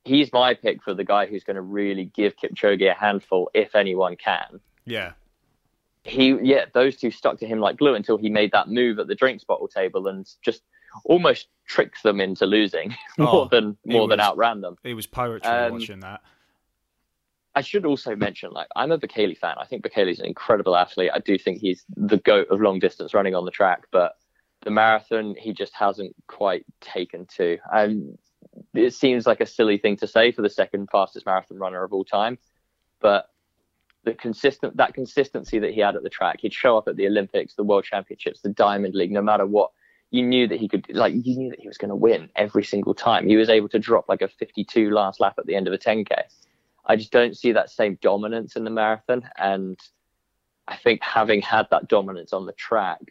he's 0.08 0.32
my 0.34 0.54
pick 0.54 0.82
for 0.82 0.94
the 0.94 1.04
guy 1.04 1.26
who's 1.28 1.44
going 1.44 1.56
to 1.56 1.62
really 1.62 2.06
give 2.06 2.36
Kipchoge 2.38 2.90
a 2.90 2.94
handful 2.94 3.52
if 3.54 3.76
anyone 3.76 4.16
can. 4.16 4.60
Yeah. 4.86 5.12
He 6.04 6.38
yeah, 6.42 6.66
those 6.74 6.96
two 6.96 7.12
stuck 7.12 7.38
to 7.40 7.46
him 7.46 7.60
like 7.60 7.78
glue 7.78 7.94
until 7.94 8.18
he 8.18 8.30
made 8.30 8.54
that 8.54 8.70
move 8.70 8.98
at 8.98 9.08
the 9.08 9.16
drinks 9.16 9.44
bottle 9.44 9.68
table 9.68 10.08
and 10.08 10.26
just 10.42 10.64
almost 11.06 11.48
tricked 11.66 12.04
them 12.04 12.20
into 12.20 12.46
losing 12.46 12.96
more 13.18 13.46
oh, 13.46 13.48
than 13.50 13.78
more 13.86 14.02
was, 14.02 14.10
than 14.10 14.20
outran 14.20 14.62
them. 14.62 14.78
It 14.84 14.94
was 14.94 15.08
poetry 15.08 15.50
um, 15.50 15.74
watching 15.74 16.00
that. 16.02 16.22
I 17.56 17.62
should 17.62 17.86
also 17.86 18.16
mention, 18.16 18.52
like, 18.52 18.68
I'm 18.76 18.92
a 18.92 19.00
Bekele 19.00 19.36
fan. 19.36 19.56
I 19.60 19.66
think 19.66 19.84
Bekele's 19.84 20.20
an 20.20 20.28
incredible 20.28 20.76
athlete. 20.76 21.10
I 21.12 21.20
do 21.20 21.40
think 21.40 21.60
he's 21.60 21.84
the 21.96 22.18
goat 22.18 22.50
of 22.50 22.62
long 22.62 22.78
distance 22.78 23.16
running 23.16 23.34
on 23.34 23.46
the 23.46 23.52
track, 23.52 23.88
but 23.92 24.14
the 24.64 24.70
marathon 24.70 25.34
he 25.36 25.54
just 25.54 25.74
hasn't 25.74 26.16
quite 26.28 26.66
taken 26.82 27.26
to. 27.38 27.58
And 27.74 28.18
it 28.76 28.94
seems 28.94 29.26
like 29.26 29.42
a 29.42 29.46
silly 29.46 29.78
thing 29.78 29.98
to 29.98 30.08
say 30.08 30.32
for 30.32 30.44
the 30.44 30.50
second 30.50 30.90
fastest 30.92 31.26
marathon 31.26 31.58
runner 31.58 31.84
of 31.84 31.94
all 31.94 32.06
time, 32.06 32.38
but 33.00 33.30
the 34.04 34.14
consistent 34.14 34.78
that 34.78 34.94
consistency 34.94 35.60
that 35.60 35.74
he 35.74 35.82
had 35.82 35.96
at 35.96 36.04
the 36.04 36.10
track, 36.10 36.40
he'd 36.42 36.54
show 36.54 36.78
up 36.78 36.88
at 36.88 36.96
the 36.96 37.08
Olympics, 37.08 37.56
the 37.56 37.64
World 37.64 37.84
Championships, 37.84 38.42
the 38.42 38.50
Diamond 38.50 38.96
League, 38.96 39.12
no 39.12 39.22
matter 39.22 39.46
what. 39.46 39.72
You 40.10 40.24
knew 40.24 40.48
that 40.48 40.60
he 40.60 40.68
could, 40.68 40.88
like, 40.90 41.14
you 41.14 41.38
knew 41.38 41.50
that 41.50 41.60
he 41.60 41.68
was 41.68 41.78
going 41.78 41.90
to 41.90 41.96
win 41.96 42.30
every 42.36 42.64
single 42.64 42.94
time. 42.94 43.28
He 43.28 43.36
was 43.36 43.50
able 43.50 43.70
to 43.70 43.80
drop 43.80 44.08
like 44.08 44.22
a 44.22 44.28
52 44.28 44.90
last 44.90 45.20
lap 45.20 45.36
at 45.38 45.46
the 45.46 45.56
end 45.56 45.68
of 45.68 45.74
a 45.74 45.78
10k. 45.78 46.12
I 46.86 46.96
just 46.96 47.12
don't 47.12 47.36
see 47.36 47.52
that 47.52 47.70
same 47.70 47.98
dominance 48.02 48.56
in 48.56 48.64
the 48.64 48.70
marathon, 48.70 49.30
and 49.38 49.78
I 50.68 50.78
think 50.78 51.04
having 51.04 51.42
had 51.42 51.68
that 51.72 51.90
dominance 51.90 52.32
on 52.32 52.46
the 52.46 52.54
track, 52.54 53.02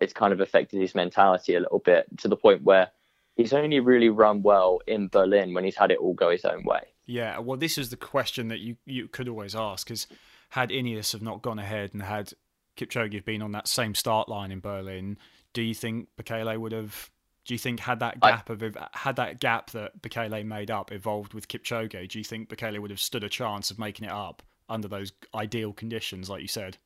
it's 0.00 0.14
kind 0.14 0.32
of 0.32 0.40
affected 0.40 0.80
his 0.80 0.94
mentality 0.94 1.54
a 1.54 1.60
little 1.60 1.78
bit 1.78 2.06
to 2.18 2.28
the 2.28 2.36
point 2.36 2.62
where 2.62 2.90
he's 3.34 3.52
only 3.52 3.80
really 3.80 4.08
run 4.08 4.42
well 4.42 4.80
in 4.86 5.08
Berlin 5.08 5.52
when 5.52 5.64
he's 5.64 5.76
had 5.76 5.90
it 5.90 5.98
all 5.98 6.14
go 6.14 6.30
his 6.30 6.44
own 6.44 6.64
way. 6.64 6.80
Yeah, 7.04 7.38
well, 7.38 7.56
this 7.56 7.78
is 7.78 7.90
the 7.90 7.96
question 7.96 8.48
that 8.48 8.60
you, 8.60 8.76
you 8.84 9.08
could 9.08 9.28
always 9.28 9.54
ask: 9.54 9.90
is 9.90 10.06
had 10.50 10.70
Ineos 10.70 11.12
have 11.12 11.22
not 11.22 11.42
gone 11.42 11.58
ahead 11.58 11.90
and 11.92 12.02
had 12.02 12.32
Kipchoge 12.76 13.14
have 13.14 13.24
been 13.24 13.42
on 13.42 13.52
that 13.52 13.68
same 13.68 13.94
start 13.94 14.28
line 14.28 14.50
in 14.50 14.60
Berlin, 14.60 15.18
do 15.56 15.62
you 15.62 15.72
think 15.72 16.08
Bekele 16.18 16.58
would 16.58 16.72
have? 16.72 17.10
Do 17.46 17.54
you 17.54 17.58
think 17.58 17.80
had 17.80 18.00
that 18.00 18.20
gap 18.20 18.50
I, 18.50 18.52
of 18.52 18.76
had 18.92 19.16
that 19.16 19.40
gap 19.40 19.70
that 19.70 20.02
Bekele 20.02 20.44
made 20.44 20.70
up 20.70 20.92
evolved 20.92 21.32
with 21.32 21.48
Kipchoge? 21.48 22.10
Do 22.10 22.18
you 22.18 22.24
think 22.24 22.50
Bekele 22.50 22.78
would 22.78 22.90
have 22.90 23.00
stood 23.00 23.24
a 23.24 23.28
chance 23.30 23.70
of 23.70 23.78
making 23.78 24.04
it 24.04 24.12
up 24.12 24.42
under 24.68 24.86
those 24.86 25.14
ideal 25.34 25.72
conditions, 25.72 26.28
like 26.28 26.42
you 26.42 26.48
said? 26.48 26.76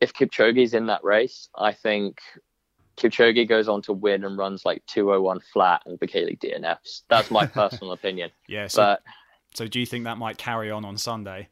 If 0.00 0.14
Kipchoge's 0.14 0.72
in 0.72 0.86
that 0.86 1.04
race, 1.04 1.50
I 1.54 1.74
think 1.74 2.22
Kipchoge 2.96 3.46
goes 3.46 3.68
on 3.68 3.82
to 3.82 3.92
win 3.92 4.24
and 4.24 4.38
runs 4.38 4.64
like 4.64 4.82
201 4.86 5.40
flat 5.52 5.82
and 5.84 6.00
Bekele 6.00 6.38
DNFs. 6.38 7.02
That's 7.10 7.30
my 7.30 7.44
personal 7.60 7.92
opinion. 7.92 8.30
Yeah, 8.48 8.68
so, 8.68 8.80
but 8.80 9.02
so 9.52 9.66
do 9.66 9.78
you 9.78 9.84
think 9.84 10.04
that 10.04 10.16
might 10.16 10.38
carry 10.38 10.70
on 10.70 10.86
on 10.86 10.96
Sunday? 10.96 11.48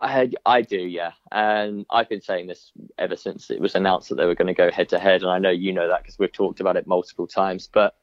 I 0.00 0.30
I 0.46 0.62
do, 0.62 0.78
yeah. 0.78 1.12
And 1.32 1.86
I've 1.90 2.08
been 2.08 2.20
saying 2.20 2.46
this 2.46 2.72
ever 2.98 3.16
since 3.16 3.50
it 3.50 3.60
was 3.60 3.74
announced 3.74 4.08
that 4.08 4.16
they 4.16 4.26
were 4.26 4.34
going 4.34 4.48
to 4.48 4.54
go 4.54 4.70
head 4.70 4.88
to 4.90 4.98
head, 4.98 5.22
and 5.22 5.30
I 5.30 5.38
know 5.38 5.50
you 5.50 5.72
know 5.72 5.88
that 5.88 6.02
because 6.02 6.18
we've 6.18 6.32
talked 6.32 6.60
about 6.60 6.76
it 6.76 6.86
multiple 6.86 7.26
times. 7.26 7.68
But 7.72 7.96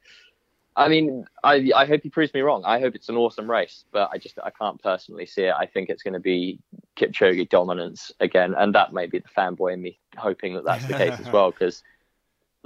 I 0.76 0.88
mean, 0.88 1.26
I 1.44 1.72
I 1.76 1.86
hope 1.86 2.02
he 2.04 2.10
proves 2.10 2.34
me 2.34 2.42
wrong. 2.42 2.64
I 2.66 2.80
hope 2.80 2.96
it's 2.96 3.10
an 3.10 3.18
awesome 3.18 3.50
race, 3.50 3.86
but 3.92 4.10
I 4.12 4.18
just 4.18 4.38
I 4.44 4.50
can't 4.50 4.82
personally 4.82 5.26
see 5.26 5.44
it. 5.44 5.54
I 5.58 5.66
think 5.66 5.90
it's 5.90 6.04
going 6.04 6.14
to 6.14 6.20
be 6.20 6.60
Kipchoge 6.98 7.50
dominance 7.50 8.12
again, 8.20 8.54
and 8.58 8.76
that 8.76 8.94
may 8.94 9.08
be 9.08 9.20
the 9.20 9.30
fanboy 9.30 9.74
in 9.74 9.82
me 9.82 10.00
hoping 10.18 10.56
that 10.56 10.66
that's 10.66 10.86
the 10.86 10.94
case 10.94 11.20
as 11.20 11.30
well. 11.32 11.52
Because 11.52 11.84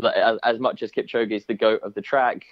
as, 0.03 0.37
as 0.43 0.59
much 0.59 0.83
as 0.83 0.91
Kipchoge 0.91 1.31
is 1.31 1.45
the 1.45 1.53
goat 1.53 1.81
of 1.83 1.93
the 1.93 2.01
track, 2.01 2.45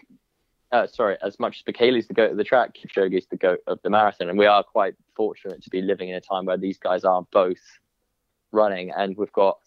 uh, 0.73 0.87
sorry, 0.87 1.17
as 1.21 1.39
much 1.39 1.59
as 1.59 1.73
Bekele's 1.73 2.07
the 2.07 2.15
goat 2.15 2.31
of 2.31 2.37
the 2.37 2.43
track, 2.43 2.75
Kipchoge's 2.75 3.27
the 3.27 3.37
goat 3.37 3.59
of 3.67 3.79
the 3.83 3.89
marathon, 3.89 4.27
and 4.27 4.37
we 4.37 4.47
are 4.47 4.63
quite 4.63 4.95
fortunate 5.15 5.63
to 5.63 5.69
be 5.69 5.81
living 5.81 6.09
in 6.09 6.15
a 6.15 6.21
time 6.21 6.45
where 6.45 6.57
these 6.57 6.79
guys 6.79 7.03
are 7.03 7.25
both 7.31 7.61
running, 8.51 8.91
and 8.91 9.15
we've 9.15 9.31
got 9.31 9.59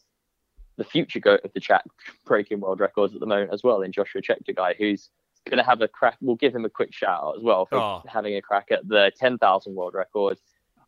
the 0.76 0.84
future 0.84 1.20
goat 1.20 1.40
of 1.44 1.52
the 1.52 1.60
track 1.60 1.84
breaking 2.24 2.60
world 2.60 2.80
records 2.80 3.14
at 3.14 3.20
the 3.20 3.26
moment 3.26 3.52
as 3.52 3.62
well 3.62 3.82
in 3.82 3.92
Joshua 3.92 4.20
Cheptegei, 4.20 4.76
who's 4.76 5.08
going 5.46 5.58
to 5.58 5.64
have 5.64 5.80
a 5.80 5.88
crack. 5.88 6.16
We'll 6.20 6.36
give 6.36 6.54
him 6.54 6.64
a 6.64 6.70
quick 6.70 6.92
shout 6.92 7.22
out 7.22 7.36
as 7.36 7.42
well 7.42 7.66
for 7.66 7.76
oh. 7.76 8.02
having 8.08 8.34
a 8.34 8.42
crack 8.42 8.72
at 8.72 8.86
the 8.88 9.12
10,000 9.16 9.74
world 9.74 9.94
record. 9.94 10.38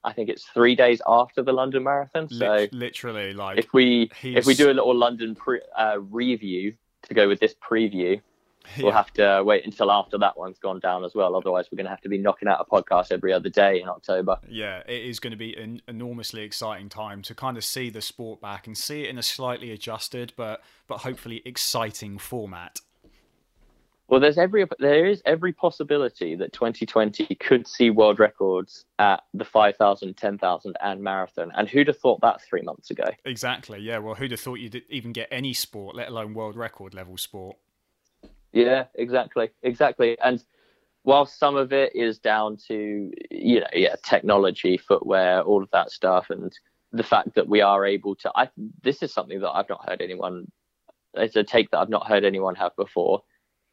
I 0.03 0.13
think 0.13 0.29
it's 0.29 0.45
three 0.45 0.75
days 0.75 1.01
after 1.07 1.43
the 1.43 1.53
London 1.53 1.85
Marathon. 1.85 2.29
So 2.29 2.67
literally, 2.73 3.35
like 3.35 3.59
if 3.59 3.73
we 3.73 4.11
he's... 4.21 4.37
if 4.37 4.47
we 4.47 4.55
do 4.55 4.71
a 4.71 4.75
little 4.75 4.97
London 4.97 5.35
pre, 5.37 5.61
uh, 5.77 5.99
review 6.01 6.75
to 7.03 7.15
go 7.15 7.29
with 7.29 7.41
this 7.41 7.55
preview, 7.55 8.21
yeah. 8.77 8.85
we'll 8.85 8.93
have 8.93 9.13
to 9.15 9.39
uh, 9.39 9.43
wait 9.43 9.65
until 9.65 9.91
after 9.91 10.19
that 10.19 10.39
one's 10.39 10.59
gone 10.59 10.81
down 10.81 11.05
as 11.05 11.15
well. 11.15 11.37
Otherwise, 11.37 11.67
we're 11.71 11.77
going 11.77 11.87
to 11.87 11.91
have 11.91 12.01
to 12.03 12.09
be 12.09 12.19
knocking 12.19 12.49
out 12.49 12.61
a 12.61 12.65
podcast 12.65 13.13
every 13.13 13.33
other 13.33 13.49
day 13.49 13.81
in 13.81 13.89
October. 13.89 14.39
Yeah, 14.49 14.83
it 14.87 15.05
is 15.05 15.21
going 15.21 15.33
to 15.33 15.37
be 15.37 15.57
an 15.57 15.83
enormously 15.89 16.43
exciting 16.43 16.89
time 16.89 17.23
to 17.23 17.35
kind 17.35 17.57
of 17.57 17.65
see 17.65 17.91
the 17.91 18.01
sport 18.01 18.41
back 18.41 18.67
and 18.67 18.77
see 18.77 19.05
it 19.05 19.11
in 19.11 19.19
a 19.19 19.23
slightly 19.23 19.71
adjusted 19.71 20.33
but 20.37 20.63
but 20.87 20.99
hopefully 20.99 21.43
exciting 21.45 22.19
format. 22.19 22.81
Well, 24.09 24.21
there's 24.21 24.39
every 24.39 24.65
there 24.79 25.07
is 25.07 25.21
every 25.27 25.53
possibility 25.53 26.35
that 26.37 26.55
2020 26.55 27.35
could 27.35 27.69
see 27.69 27.91
world 27.91 28.19
records 28.19 28.87
at 28.99 29.23
the 29.35 29.45
5,000, 29.45 30.17
10,000, 30.17 30.77
and 30.81 31.03
marathon. 31.03 31.53
And 31.55 31.69
who'd 31.69 31.89
have 31.89 31.99
thought 31.99 32.23
that 32.23 32.41
three 32.41 32.63
months 32.63 32.91
ago? 32.91 33.05
Exactly. 33.27 33.81
Yeah. 33.81 33.99
Well, 33.99 34.15
who'd 34.15 34.31
have 34.31 34.41
thought 34.41 34.61
you'd 34.61 34.83
even 34.89 35.13
get 35.13 35.29
any 35.31 35.53
sport, 35.53 35.95
let 35.95 36.09
alone 36.09 36.33
world 36.33 36.57
record 36.57 36.95
level 36.95 37.19
sport? 37.19 37.59
Yeah, 38.59 38.87
exactly, 38.97 39.51
exactly. 39.63 40.19
And 40.19 40.43
while 41.05 41.27
some 41.27 41.55
of 41.55 41.73
it 41.73 41.95
is 41.95 42.19
down 42.19 42.57
to 42.67 43.13
you 43.31 43.61
know 43.61 43.69
yeah 43.73 43.95
technology, 44.05 44.77
footwear, 44.77 45.43
all 45.43 45.63
of 45.63 45.71
that 45.73 45.93
stuff, 45.93 46.31
and 46.31 46.53
the 46.91 47.05
fact 47.05 47.35
that 47.37 47.47
we 47.49 47.61
are 47.61 47.87
able 47.87 48.17
to, 48.17 48.33
I 48.35 48.49
this 48.83 49.03
is 49.05 49.13
something 49.13 49.41
that 49.41 49.51
I've 49.51 49.69
not 49.69 49.89
heard 49.89 50.03
anyone. 50.03 50.51
It's 51.15 51.37
a 51.37 51.45
take 51.45 51.71
that 51.71 51.79
I've 51.79 51.89
not 51.89 52.09
heard 52.09 52.25
anyone 52.25 52.57
have 52.57 52.75
before. 52.77 53.23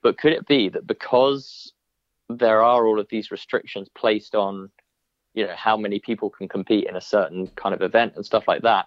But 0.03 0.19
could 0.19 0.33
it 0.33 0.45
be 0.45 0.69
that 0.69 0.85
because 0.85 1.73
there 2.29 2.61
are 2.61 2.85
all 2.85 2.99
of 2.99 3.07
these 3.09 3.31
restrictions 3.31 3.89
placed 3.95 4.35
on, 4.35 4.69
you 5.33 5.47
know, 5.47 5.55
how 5.55 5.77
many 5.77 5.99
people 5.99 6.29
can 6.29 6.47
compete 6.47 6.87
in 6.87 6.95
a 6.95 7.01
certain 7.01 7.47
kind 7.55 7.73
of 7.73 7.81
event 7.81 8.13
and 8.15 8.25
stuff 8.25 8.47
like 8.47 8.61
that, 8.61 8.85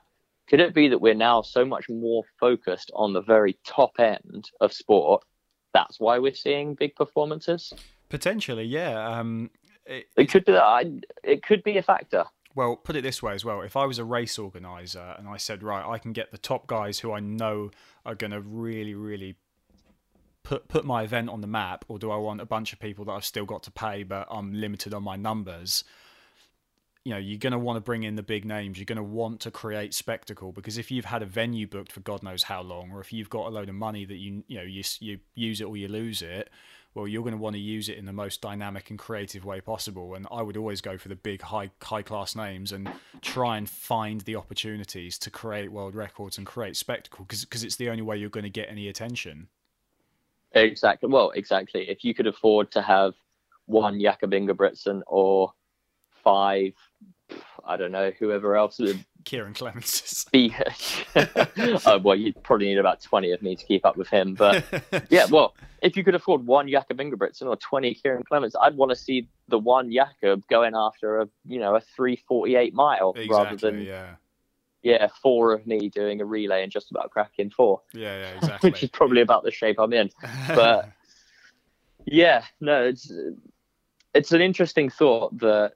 could 0.48 0.60
it 0.60 0.74
be 0.74 0.86
that 0.88 1.00
we're 1.00 1.14
now 1.14 1.42
so 1.42 1.64
much 1.64 1.88
more 1.88 2.22
focused 2.38 2.92
on 2.94 3.12
the 3.12 3.20
very 3.20 3.58
top 3.66 3.98
end 3.98 4.48
of 4.60 4.72
sport 4.72 5.24
that's 5.72 6.00
why 6.00 6.18
we're 6.18 6.34
seeing 6.34 6.74
big 6.74 6.94
performances. 6.94 7.72
Potentially, 8.08 8.64
yeah. 8.64 9.06
Um, 9.06 9.50
it, 9.86 10.06
it 10.16 10.30
could 10.30 10.44
be 10.44 10.52
that. 10.52 10.62
I, 10.62 10.84
It 11.22 11.42
could 11.42 11.62
be 11.62 11.78
a 11.78 11.82
factor. 11.82 12.24
Well, 12.54 12.76
put 12.76 12.96
it 12.96 13.02
this 13.02 13.22
way 13.22 13.34
as 13.34 13.44
well. 13.44 13.60
If 13.60 13.76
I 13.76 13.84
was 13.86 13.98
a 13.98 14.04
race 14.04 14.38
organizer 14.38 15.14
and 15.18 15.28
I 15.28 15.36
said, 15.36 15.62
right, 15.62 15.86
I 15.86 15.98
can 15.98 16.12
get 16.12 16.32
the 16.32 16.38
top 16.38 16.66
guys 16.66 16.98
who 17.00 17.12
I 17.12 17.20
know 17.20 17.70
are 18.04 18.14
going 18.14 18.32
to 18.32 18.40
really, 18.40 18.94
really 18.94 19.36
put 20.42 20.66
put 20.66 20.84
my 20.84 21.02
event 21.02 21.28
on 21.28 21.40
the 21.40 21.46
map, 21.46 21.84
or 21.88 21.98
do 21.98 22.10
I 22.10 22.16
want 22.16 22.40
a 22.40 22.46
bunch 22.46 22.72
of 22.72 22.80
people 22.80 23.04
that 23.04 23.12
I've 23.12 23.24
still 23.24 23.44
got 23.44 23.62
to 23.64 23.70
pay, 23.70 24.02
but 24.02 24.26
I'm 24.30 24.52
limited 24.54 24.94
on 24.94 25.02
my 25.02 25.14
numbers? 25.14 25.84
You 27.08 27.14
know 27.14 27.20
you're 27.20 27.38
going 27.38 27.54
to 27.54 27.58
want 27.58 27.78
to 27.78 27.80
bring 27.80 28.02
in 28.02 28.16
the 28.16 28.22
big 28.22 28.44
names 28.44 28.76
you're 28.76 28.84
going 28.84 28.96
to 28.96 29.02
want 29.02 29.40
to 29.40 29.50
create 29.50 29.94
spectacle 29.94 30.52
because 30.52 30.76
if 30.76 30.90
you've 30.90 31.06
had 31.06 31.22
a 31.22 31.26
venue 31.26 31.66
booked 31.66 31.90
for 31.90 32.00
god 32.00 32.22
knows 32.22 32.42
how 32.42 32.60
long 32.60 32.90
or 32.92 33.00
if 33.00 33.14
you've 33.14 33.30
got 33.30 33.46
a 33.46 33.48
load 33.48 33.70
of 33.70 33.74
money 33.74 34.04
that 34.04 34.16
you 34.16 34.44
you 34.46 34.58
know 34.58 34.62
you, 34.62 34.82
you 35.00 35.18
use 35.34 35.62
it 35.62 35.64
or 35.64 35.74
you 35.74 35.88
lose 35.88 36.20
it 36.20 36.50
well 36.92 37.08
you're 37.08 37.22
going 37.22 37.32
to 37.32 37.38
want 37.38 37.54
to 37.54 37.60
use 37.60 37.88
it 37.88 37.96
in 37.96 38.04
the 38.04 38.12
most 38.12 38.42
dynamic 38.42 38.90
and 38.90 38.98
creative 38.98 39.42
way 39.42 39.58
possible. 39.58 40.14
And 40.14 40.26
i 40.30 40.42
would 40.42 40.58
always 40.58 40.82
go 40.82 40.98
for 40.98 41.08
the 41.08 41.16
big 41.16 41.40
high 41.40 41.70
high 41.82 42.02
class 42.02 42.36
names 42.36 42.72
and 42.72 42.90
try 43.22 43.56
and 43.56 43.70
find 43.70 44.20
the 44.22 44.36
opportunities 44.36 45.18
to 45.20 45.30
create 45.30 45.72
world 45.72 45.94
records 45.94 46.36
and 46.36 46.46
create 46.46 46.76
spectacle 46.76 47.24
because 47.24 47.64
it's 47.64 47.76
the 47.76 47.88
only 47.88 48.02
way 48.02 48.18
you're 48.18 48.28
going 48.28 48.44
to 48.44 48.50
get 48.50 48.68
any 48.68 48.86
attention. 48.86 49.48
Exactly 50.52 51.08
well 51.08 51.30
exactly. 51.30 51.88
If 51.88 52.04
you 52.04 52.12
could 52.12 52.26
afford 52.26 52.70
to 52.72 52.82
have 52.82 53.14
one 53.64 53.98
Jakob 53.98 54.32
Ingebrigtsen 54.32 55.00
or 55.06 55.54
five, 56.22 56.72
I 57.64 57.76
don't 57.76 57.92
know, 57.92 58.12
whoever 58.18 58.56
else 58.56 58.78
would. 58.78 59.04
Kieran 59.24 59.52
Clemens. 59.52 60.24
Be, 60.32 60.54
oh, 61.16 61.98
well, 61.98 62.14
you'd 62.14 62.42
probably 62.42 62.66
need 62.66 62.78
about 62.78 63.02
20 63.02 63.32
of 63.32 63.42
me 63.42 63.56
to 63.56 63.64
keep 63.64 63.84
up 63.84 63.96
with 63.96 64.08
him. 64.08 64.34
But 64.34 64.64
yeah, 65.10 65.26
well, 65.26 65.54
if 65.82 65.96
you 65.96 66.04
could 66.04 66.14
afford 66.14 66.46
one 66.46 66.68
Jakob 66.68 66.98
Ingebrigtsen 66.98 67.46
or 67.46 67.56
20 67.56 67.94
Kieran 67.94 68.22
Clemens, 68.24 68.56
I'd 68.60 68.76
want 68.76 68.90
to 68.90 68.96
see 68.96 69.28
the 69.48 69.58
one 69.58 69.92
Jakob 69.92 70.46
going 70.48 70.72
after 70.74 71.20
a, 71.20 71.28
you 71.44 71.60
know, 71.60 71.74
a 71.74 71.80
348 71.80 72.74
mile 72.74 73.10
exactly, 73.10 73.36
rather 73.36 73.56
than. 73.56 73.82
Yeah. 73.82 74.14
Yeah, 74.80 75.08
four 75.20 75.52
of 75.52 75.66
me 75.66 75.88
doing 75.88 76.20
a 76.20 76.24
relay 76.24 76.62
and 76.62 76.70
just 76.70 76.92
about 76.92 77.10
cracking 77.10 77.50
four. 77.50 77.82
Yeah, 77.92 78.16
yeah, 78.16 78.36
exactly. 78.36 78.70
Which 78.70 78.84
is 78.84 78.90
probably 78.90 79.22
about 79.22 79.42
the 79.42 79.50
shape 79.50 79.76
I'm 79.80 79.92
in. 79.92 80.08
But 80.46 80.92
yeah, 82.06 82.44
no, 82.60 82.84
it's 82.84 83.12
it's 84.14 84.32
an 84.32 84.40
interesting 84.40 84.88
thought 84.88 85.36
that 85.38 85.74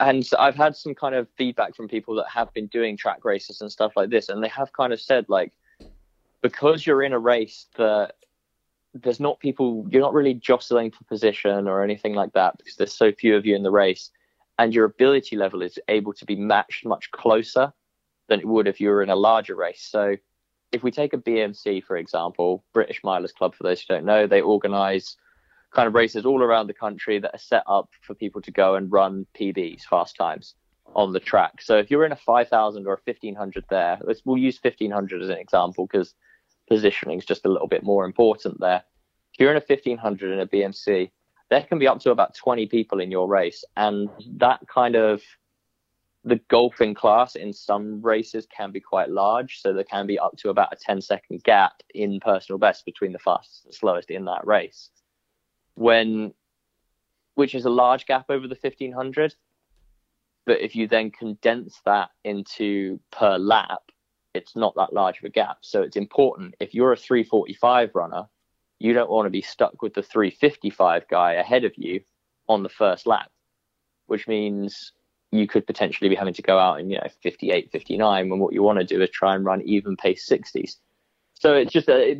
and 0.00 0.28
I've 0.38 0.54
had 0.54 0.76
some 0.76 0.94
kind 0.94 1.14
of 1.14 1.28
feedback 1.36 1.74
from 1.74 1.88
people 1.88 2.14
that 2.16 2.28
have 2.28 2.52
been 2.52 2.66
doing 2.66 2.96
track 2.96 3.24
races 3.24 3.60
and 3.60 3.70
stuff 3.70 3.92
like 3.96 4.10
this, 4.10 4.28
and 4.28 4.42
they 4.42 4.48
have 4.48 4.72
kind 4.72 4.92
of 4.92 5.00
said 5.00 5.26
like, 5.28 5.52
because 6.42 6.86
you're 6.86 7.02
in 7.02 7.12
a 7.12 7.18
race 7.18 7.66
that 7.76 8.14
there's 8.94 9.20
not 9.20 9.40
people, 9.40 9.86
you're 9.90 10.02
not 10.02 10.14
really 10.14 10.34
jostling 10.34 10.90
for 10.90 11.04
position 11.04 11.68
or 11.68 11.82
anything 11.82 12.14
like 12.14 12.32
that 12.32 12.56
because 12.58 12.76
there's 12.76 12.96
so 12.96 13.12
few 13.12 13.36
of 13.36 13.44
you 13.44 13.54
in 13.54 13.62
the 13.62 13.70
race, 13.70 14.10
and 14.58 14.74
your 14.74 14.84
ability 14.84 15.36
level 15.36 15.62
is 15.62 15.78
able 15.88 16.12
to 16.14 16.24
be 16.24 16.36
matched 16.36 16.86
much 16.86 17.10
closer 17.10 17.72
than 18.28 18.40
it 18.40 18.46
would 18.46 18.66
if 18.66 18.80
you 18.80 18.88
were 18.88 19.02
in 19.02 19.10
a 19.10 19.16
larger 19.16 19.54
race. 19.54 19.82
So, 19.82 20.16
if 20.72 20.82
we 20.82 20.90
take 20.90 21.12
a 21.12 21.18
BMC 21.18 21.84
for 21.84 21.96
example, 21.96 22.64
British 22.72 23.02
Milers 23.02 23.34
Club, 23.34 23.54
for 23.54 23.62
those 23.62 23.80
who 23.80 23.94
don't 23.94 24.04
know, 24.04 24.26
they 24.26 24.40
organise 24.40 25.16
kind 25.76 25.86
of 25.86 25.94
races 25.94 26.24
all 26.24 26.42
around 26.42 26.68
the 26.68 26.72
country 26.72 27.18
that 27.18 27.34
are 27.34 27.38
set 27.38 27.62
up 27.66 27.90
for 28.00 28.14
people 28.14 28.40
to 28.40 28.50
go 28.50 28.76
and 28.76 28.90
run 28.90 29.26
PBs, 29.38 29.82
fast 29.82 30.16
times 30.16 30.54
on 30.94 31.12
the 31.12 31.20
track. 31.20 31.60
So 31.60 31.76
if 31.76 31.90
you're 31.90 32.06
in 32.06 32.12
a 32.12 32.16
5,000 32.16 32.86
or 32.86 32.94
a 32.94 33.00
1500 33.04 33.64
there, 33.68 33.98
let's, 34.02 34.22
we'll 34.24 34.38
use 34.38 34.58
1500 34.62 35.20
as 35.20 35.28
an 35.28 35.36
example 35.36 35.86
because 35.86 36.14
positioning 36.66 37.18
is 37.18 37.26
just 37.26 37.44
a 37.44 37.50
little 37.50 37.68
bit 37.68 37.82
more 37.82 38.06
important 38.06 38.58
there. 38.58 38.84
If 39.34 39.40
you're 39.40 39.50
in 39.50 39.58
a 39.58 39.60
1500 39.60 40.32
in 40.32 40.40
a 40.40 40.46
BMC, 40.46 41.10
there 41.50 41.62
can 41.62 41.78
be 41.78 41.86
up 41.86 42.00
to 42.00 42.10
about 42.10 42.34
20 42.34 42.66
people 42.68 42.98
in 42.98 43.10
your 43.10 43.28
race. 43.28 43.62
And 43.76 44.08
that 44.38 44.60
kind 44.72 44.96
of 44.96 45.20
the 46.24 46.40
golfing 46.48 46.94
class 46.94 47.36
in 47.36 47.52
some 47.52 48.00
races 48.00 48.46
can 48.46 48.72
be 48.72 48.80
quite 48.80 49.10
large. 49.10 49.60
So 49.60 49.74
there 49.74 49.84
can 49.84 50.06
be 50.06 50.18
up 50.18 50.38
to 50.38 50.48
about 50.48 50.72
a 50.72 50.76
10 50.76 51.02
second 51.02 51.44
gap 51.44 51.82
in 51.94 52.18
personal 52.18 52.58
best 52.58 52.86
between 52.86 53.12
the 53.12 53.18
fastest 53.18 53.66
and 53.66 53.74
slowest 53.74 54.10
in 54.10 54.24
that 54.24 54.46
race 54.46 54.88
when 55.76 56.34
which 57.34 57.54
is 57.54 57.64
a 57.64 57.70
large 57.70 58.06
gap 58.06 58.26
over 58.28 58.48
the 58.48 58.58
1500 58.60 59.34
but 60.44 60.60
if 60.60 60.76
you 60.76 60.86
then 60.86 61.10
condense 61.10 61.80
that 61.84 62.10
into 62.24 62.98
per 63.10 63.38
lap 63.38 63.82
it's 64.34 64.56
not 64.56 64.74
that 64.74 64.92
large 64.92 65.18
of 65.18 65.24
a 65.24 65.30
gap 65.30 65.58
so 65.60 65.82
it's 65.82 65.96
important 65.96 66.54
if 66.60 66.74
you're 66.74 66.92
a 66.92 66.96
345 66.96 67.90
runner 67.94 68.26
you 68.78 68.92
don't 68.92 69.10
want 69.10 69.26
to 69.26 69.30
be 69.30 69.42
stuck 69.42 69.80
with 69.82 69.94
the 69.94 70.02
355 70.02 71.08
guy 71.08 71.34
ahead 71.34 71.64
of 71.64 71.72
you 71.76 72.00
on 72.48 72.62
the 72.62 72.68
first 72.68 73.06
lap, 73.06 73.30
which 74.06 74.28
means 74.28 74.92
you 75.32 75.46
could 75.46 75.66
potentially 75.66 76.08
be 76.08 76.14
having 76.14 76.34
to 76.34 76.42
go 76.42 76.58
out 76.58 76.78
in 76.80 76.90
you 76.90 76.96
know 76.96 77.08
58, 77.22 77.70
59 77.70 78.28
when 78.28 78.38
what 78.38 78.52
you 78.52 78.62
want 78.62 78.78
to 78.78 78.84
do 78.84 79.02
is 79.02 79.10
try 79.10 79.34
and 79.34 79.44
run 79.44 79.62
even 79.62 79.96
pace 79.96 80.28
60s. 80.28 80.76
So 81.34 81.54
it's 81.54 81.72
just 81.72 81.88
a, 81.88 82.12
it, 82.12 82.18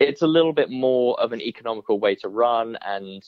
it's 0.00 0.22
a 0.22 0.26
little 0.26 0.52
bit 0.52 0.70
more 0.70 1.18
of 1.20 1.32
an 1.32 1.40
economical 1.40 1.98
way 1.98 2.14
to 2.16 2.28
run 2.28 2.76
and 2.82 3.22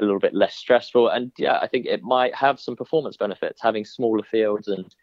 a 0.00 0.04
little 0.04 0.18
bit 0.18 0.34
less 0.34 0.54
stressful. 0.54 1.08
And 1.08 1.32
yeah, 1.38 1.58
I 1.60 1.66
think 1.66 1.86
it 1.86 2.02
might 2.02 2.34
have 2.34 2.60
some 2.60 2.76
performance 2.76 3.16
benefits 3.16 3.60
having 3.62 3.84
smaller 3.84 4.22
fields 4.22 4.68
and 4.68 4.94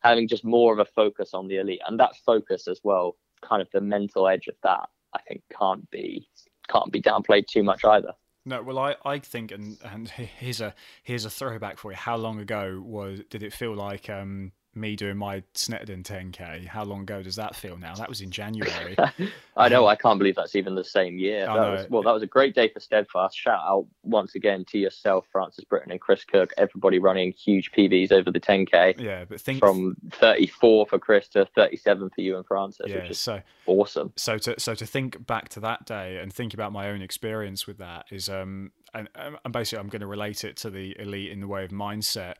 having 0.00 0.28
just 0.28 0.44
more 0.44 0.72
of 0.72 0.78
a 0.78 0.84
focus 0.84 1.30
on 1.34 1.48
the 1.48 1.56
elite. 1.56 1.80
And 1.86 1.98
that 2.00 2.16
focus 2.24 2.68
as 2.68 2.80
well, 2.82 3.16
kind 3.42 3.62
of 3.62 3.68
the 3.72 3.80
mental 3.80 4.28
edge 4.28 4.48
of 4.48 4.54
that, 4.62 4.88
I 5.14 5.20
think 5.28 5.42
can't 5.58 5.88
be 5.90 6.28
can't 6.68 6.92
be 6.92 7.02
downplayed 7.02 7.46
too 7.46 7.62
much 7.62 7.84
either. 7.84 8.12
No, 8.44 8.62
well, 8.62 8.78
I, 8.78 8.96
I 9.04 9.18
think, 9.18 9.52
and 9.52 9.78
and 9.84 10.08
here's 10.38 10.60
a 10.60 10.74
here's 11.02 11.24
a 11.24 11.30
throwback 11.30 11.78
for 11.78 11.92
you. 11.92 11.96
How 11.96 12.16
long 12.16 12.40
ago 12.40 12.82
was 12.84 13.20
did 13.30 13.42
it 13.42 13.52
feel 13.52 13.74
like 13.74 14.08
um, 14.08 14.52
me 14.74 14.96
doing 14.96 15.16
my 15.16 15.42
Snetterton 15.54 16.02
10k. 16.02 16.66
How 16.66 16.84
long 16.84 17.02
ago 17.02 17.22
does 17.22 17.36
that 17.36 17.54
feel 17.54 17.76
now? 17.76 17.94
That 17.94 18.08
was 18.08 18.20
in 18.20 18.30
January. 18.30 18.96
I 19.56 19.68
know. 19.68 19.86
I 19.86 19.96
can't 19.96 20.18
believe 20.18 20.36
that's 20.36 20.56
even 20.56 20.74
the 20.74 20.84
same 20.84 21.18
year. 21.18 21.44
That 21.46 21.54
was, 21.54 21.86
well, 21.90 22.02
that 22.02 22.12
was 22.12 22.22
a 22.22 22.26
great 22.26 22.54
day 22.54 22.68
for 22.68 22.80
Steadfast. 22.80 23.36
Shout 23.36 23.60
out 23.62 23.86
once 24.02 24.34
again 24.34 24.64
to 24.70 24.78
yourself, 24.78 25.26
Francis 25.30 25.64
Britton, 25.64 25.92
and 25.92 26.00
Chris 26.00 26.24
Cook. 26.24 26.54
Everybody 26.56 26.98
running 26.98 27.32
huge 27.32 27.70
PBs 27.72 28.12
over 28.12 28.30
the 28.30 28.40
10k. 28.40 28.98
Yeah, 28.98 29.24
but 29.28 29.40
think 29.40 29.60
from 29.60 29.96
34 30.12 30.86
for 30.86 30.98
Chris 30.98 31.28
to 31.28 31.46
37 31.54 32.10
for 32.10 32.20
you 32.20 32.36
and 32.36 32.46
Francis. 32.46 32.86
Yeah, 32.88 33.12
so 33.12 33.42
awesome. 33.66 34.12
So 34.16 34.38
to 34.38 34.58
so 34.58 34.74
to 34.74 34.86
think 34.86 35.26
back 35.26 35.48
to 35.50 35.60
that 35.60 35.84
day 35.84 36.18
and 36.18 36.32
think 36.32 36.54
about 36.54 36.72
my 36.72 36.88
own 36.88 37.02
experience 37.02 37.66
with 37.66 37.78
that 37.78 38.06
is 38.10 38.28
um 38.28 38.70
and 38.94 39.08
and 39.16 39.52
basically 39.52 39.80
I'm 39.80 39.88
going 39.88 40.00
to 40.00 40.06
relate 40.06 40.44
it 40.44 40.56
to 40.58 40.70
the 40.70 40.98
elite 40.98 41.30
in 41.30 41.40
the 41.40 41.48
way 41.48 41.64
of 41.64 41.70
mindset 41.70 42.34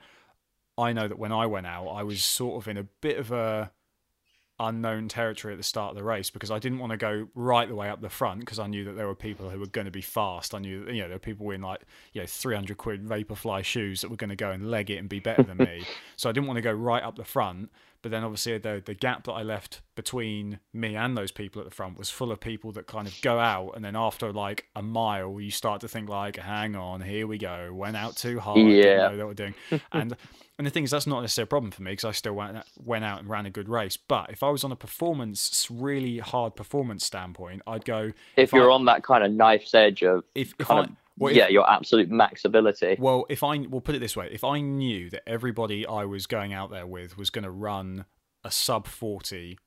I 0.79 0.93
know 0.93 1.07
that 1.07 1.19
when 1.19 1.33
I 1.33 1.47
went 1.47 1.67
out, 1.67 1.89
I 1.89 2.03
was 2.03 2.25
sort 2.25 2.63
of 2.63 2.69
in 2.69 2.77
a 2.77 2.85
bit 2.85 3.19
of 3.19 3.31
a 3.31 3.73
unknown 4.59 5.09
territory 5.09 5.55
at 5.55 5.57
the 5.57 5.63
start 5.65 5.91
of 5.91 5.97
the 5.97 6.05
race 6.05 6.31
because 6.31 6.51
I 6.51 6.59
didn't 6.59 6.79
want 6.79 6.93
to 6.93 6.97
go 6.97 7.27
right 7.35 7.69
the 7.69 7.75
way 7.75 7.89
up 7.89 8.01
the 8.01 8.09
front 8.09 8.41
because 8.41 8.59
I 8.59 8.67
knew 8.67 8.85
that 8.85 8.93
there 8.93 9.07
were 9.07 9.15
people 9.15 9.51
who 9.51 9.59
were 9.59 9.67
going 9.67 9.87
to 9.87 9.91
be 9.91 10.03
fast. 10.03 10.55
I 10.55 10.59
knew 10.59 10.85
that, 10.85 10.95
you 10.95 11.03
know 11.03 11.09
there 11.09 11.17
were 11.17 11.21
people 11.21 11.51
in 11.51 11.63
like 11.63 11.83
you 12.13 12.21
know 12.21 12.27
300 12.27 12.77
quid 12.77 13.05
Vaporfly 13.05 13.65
shoes 13.65 14.01
that 14.01 14.11
were 14.11 14.17
going 14.17 14.31
to 14.31 14.37
go 14.37 14.51
and 14.51 14.71
leg 14.71 14.91
it 14.91 14.99
and 14.99 15.09
be 15.09 15.21
better 15.21 15.43
than 15.43 15.59
me. 15.59 15.85
so 16.17 16.29
I 16.29 16.33
didn't 16.33 16.47
want 16.47 16.59
to 16.59 16.63
go 16.63 16.73
right 16.73 17.03
up 17.03 17.17
the 17.17 17.25
front. 17.25 17.71
But 18.03 18.11
then 18.11 18.25
obviously 18.25 18.59
the 18.59 18.83
the 18.85 18.95
gap 18.95 19.25
that 19.25 19.33
I 19.33 19.43
left 19.43 19.81
between 19.95 20.59
me 20.73 20.97
and 20.97 21.17
those 21.17 21.31
people 21.31 21.61
at 21.61 21.69
the 21.69 21.75
front 21.75 21.99
was 21.99 22.11
full 22.11 22.33
of 22.33 22.41
people 22.41 22.73
that 22.73 22.87
kind 22.87 23.07
of 23.07 23.15
go 23.23 23.39
out 23.39 23.73
and 23.75 23.85
then 23.85 23.95
after 23.95 24.33
like 24.33 24.67
a 24.75 24.83
mile 24.83 25.41
you 25.41 25.51
start 25.51 25.81
to 25.83 25.89
think 25.89 26.09
like, 26.09 26.37
hang 26.37 26.75
on, 26.75 27.01
here 27.01 27.27
we 27.27 27.39
go, 27.39 27.73
went 27.73 27.97
out 27.97 28.17
too 28.17 28.41
hard, 28.41 28.59
yeah, 28.59 29.09
know 29.09 29.19
what 29.19 29.27
we're 29.29 29.35
doing, 29.35 29.55
and 29.93 30.17
and 30.59 30.67
the 30.67 30.71
thing 30.71 30.85
is 30.85 30.91
that's 30.91 31.07
not 31.07 31.21
necessarily 31.21 31.47
a 31.47 31.49
problem 31.49 31.71
for 31.73 31.83
me 31.83 31.93
because 31.93 32.05
I 32.05 32.13
still 32.13 32.35
went 32.35 32.57
went 32.77 33.05
out 33.05 33.21
and 33.21 33.29
ran 33.29 33.47
a 33.47 33.51
good 33.51 33.69
race. 33.69 33.97
But 33.97 34.31
if 34.31 34.43
I 34.43 34.51
was 34.51 34.65
on 34.65 34.73
a 34.73 34.77
performance, 34.77 35.67
really 35.71 36.19
hard 36.19 36.55
performance 36.55 37.05
standpoint, 37.05 37.63
I'd 37.67 37.85
go. 37.85 38.13
If, 38.37 38.49
if 38.49 38.53
you're 38.53 38.71
I, 38.71 38.75
on 38.75 38.85
that 38.87 39.03
kind 39.03 39.25
of 39.25 39.33
knife's 39.33 39.75
edge 39.75 40.03
of 40.03 40.25
if, 40.35 40.55
if 40.59 40.71
I, 40.71 40.81
of, 40.81 40.91
well, 41.19 41.33
yeah, 41.33 41.49
your 41.49 41.69
absolute 41.71 42.11
max 42.11 42.45
ability. 42.45 42.97
Well, 42.99 43.27
if 43.29 43.43
I 43.43 43.59
we'll 43.59 43.81
put 43.81 43.95
it 43.95 44.01
this 44.01 44.17
way, 44.17 44.29
if 44.33 44.45
I 44.45 44.61
knew 44.61 45.11
that 45.11 45.29
everybody 45.29 45.87
I 45.87 46.05
was 46.05 46.27
going 46.27 46.53
out 46.53 46.71
there 46.71 46.87
with 46.87 47.17
was 47.17 47.31
going 47.31 47.45
to 47.45 47.51
run 47.51 48.07
a 48.45 48.51
sub 48.51 48.87
forty, 48.87 49.59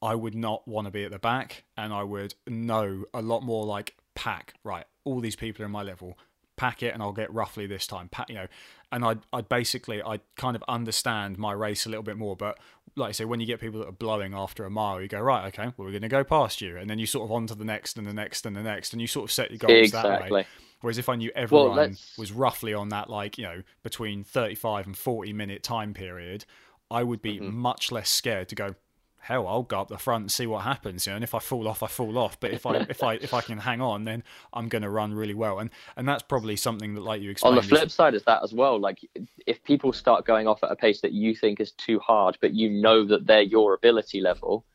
I 0.00 0.14
would 0.14 0.34
not 0.34 0.66
want 0.68 0.86
to 0.86 0.90
be 0.90 1.04
at 1.04 1.10
the 1.10 1.18
back, 1.18 1.64
and 1.76 1.92
I 1.92 2.02
would 2.02 2.34
know 2.46 3.04
a 3.14 3.22
lot 3.22 3.42
more 3.42 3.64
like 3.64 3.96
pack. 4.14 4.54
Right, 4.64 4.84
all 5.04 5.20
these 5.20 5.36
people 5.36 5.62
are 5.62 5.66
in 5.66 5.72
my 5.72 5.82
level. 5.82 6.18
Pack 6.54 6.82
it, 6.82 6.92
and 6.92 7.02
I'll 7.02 7.12
get 7.12 7.32
roughly 7.32 7.66
this 7.66 7.86
time. 7.86 8.08
Pack, 8.08 8.28
you 8.28 8.34
know, 8.34 8.46
and 8.92 9.04
I, 9.04 9.16
I 9.32 9.40
basically, 9.40 10.02
I 10.02 10.20
kind 10.36 10.54
of 10.54 10.62
understand 10.68 11.38
my 11.38 11.52
race 11.52 11.86
a 11.86 11.88
little 11.88 12.02
bit 12.02 12.18
more. 12.18 12.36
But 12.36 12.58
like 12.94 13.08
I 13.08 13.12
say, 13.12 13.24
when 13.24 13.40
you 13.40 13.46
get 13.46 13.58
people 13.58 13.80
that 13.80 13.88
are 13.88 13.92
blowing 13.92 14.34
after 14.34 14.64
a 14.64 14.70
mile, 14.70 15.00
you 15.00 15.08
go 15.08 15.18
right, 15.18 15.46
okay, 15.46 15.72
well, 15.76 15.86
we're 15.86 15.92
going 15.92 16.02
to 16.02 16.08
go 16.08 16.22
past 16.22 16.60
you, 16.60 16.76
and 16.76 16.90
then 16.90 16.98
you 16.98 17.06
sort 17.06 17.24
of 17.24 17.32
on 17.32 17.46
to 17.46 17.54
the 17.54 17.64
next 17.64 17.96
and 17.96 18.06
the 18.06 18.12
next 18.12 18.44
and 18.44 18.54
the 18.54 18.62
next, 18.62 18.92
and 18.92 19.00
you 19.00 19.08
sort 19.08 19.24
of 19.24 19.32
set 19.32 19.50
your 19.50 19.58
goals 19.58 19.72
exactly. 19.72 20.10
that 20.10 20.30
way. 20.30 20.46
Whereas 20.82 20.98
if 20.98 21.08
I 21.08 21.16
knew 21.16 21.30
everyone 21.34 21.76
well, 21.76 21.90
was 22.18 22.32
roughly 22.32 22.74
on 22.74 22.90
that, 22.90 23.08
like, 23.08 23.38
you 23.38 23.44
know, 23.44 23.62
between 23.82 24.24
35 24.24 24.86
and 24.86 24.96
40 24.96 25.32
minute 25.32 25.62
time 25.62 25.94
period, 25.94 26.44
I 26.90 27.02
would 27.02 27.22
be 27.22 27.38
mm-hmm. 27.38 27.56
much 27.56 27.90
less 27.90 28.10
scared 28.10 28.48
to 28.50 28.54
go, 28.54 28.74
hell, 29.22 29.46
I'll 29.46 29.62
go 29.62 29.80
up 29.80 29.88
the 29.88 29.98
front 29.98 30.22
and 30.22 30.32
see 30.32 30.46
what 30.46 30.62
happens. 30.62 31.06
You 31.06 31.12
know, 31.12 31.16
and 31.16 31.24
if 31.24 31.34
I 31.34 31.38
fall 31.38 31.68
off, 31.68 31.82
I 31.82 31.86
fall 31.86 32.18
off. 32.18 32.38
But 32.38 32.50
if 32.50 32.66
I 32.66 32.74
if 32.88 33.02
I 33.02 33.14
if 33.14 33.32
I 33.32 33.40
can 33.40 33.58
hang 33.58 33.80
on, 33.80 34.04
then 34.04 34.22
I'm 34.52 34.68
going 34.68 34.82
to 34.82 34.90
run 34.90 35.14
really 35.14 35.34
well. 35.34 35.58
And 35.60 35.70
and 35.96 36.06
that's 36.06 36.22
probably 36.22 36.56
something 36.56 36.94
that, 36.94 37.00
like 37.00 37.22
you 37.22 37.30
explained. 37.30 37.58
On 37.58 37.62
the 37.62 37.68
flip 37.68 37.90
side 37.90 38.14
is 38.14 38.24
that 38.24 38.42
as 38.42 38.52
well. 38.52 38.78
Like 38.78 38.98
if 39.46 39.62
people 39.64 39.92
start 39.92 40.26
going 40.26 40.46
off 40.46 40.62
at 40.62 40.70
a 40.70 40.76
pace 40.76 41.00
that 41.00 41.12
you 41.12 41.34
think 41.34 41.60
is 41.60 41.72
too 41.72 41.98
hard, 42.00 42.36
but 42.40 42.52
you 42.52 42.68
know 42.68 43.06
that 43.06 43.26
they're 43.26 43.42
your 43.42 43.74
ability 43.74 44.20
level, 44.20 44.66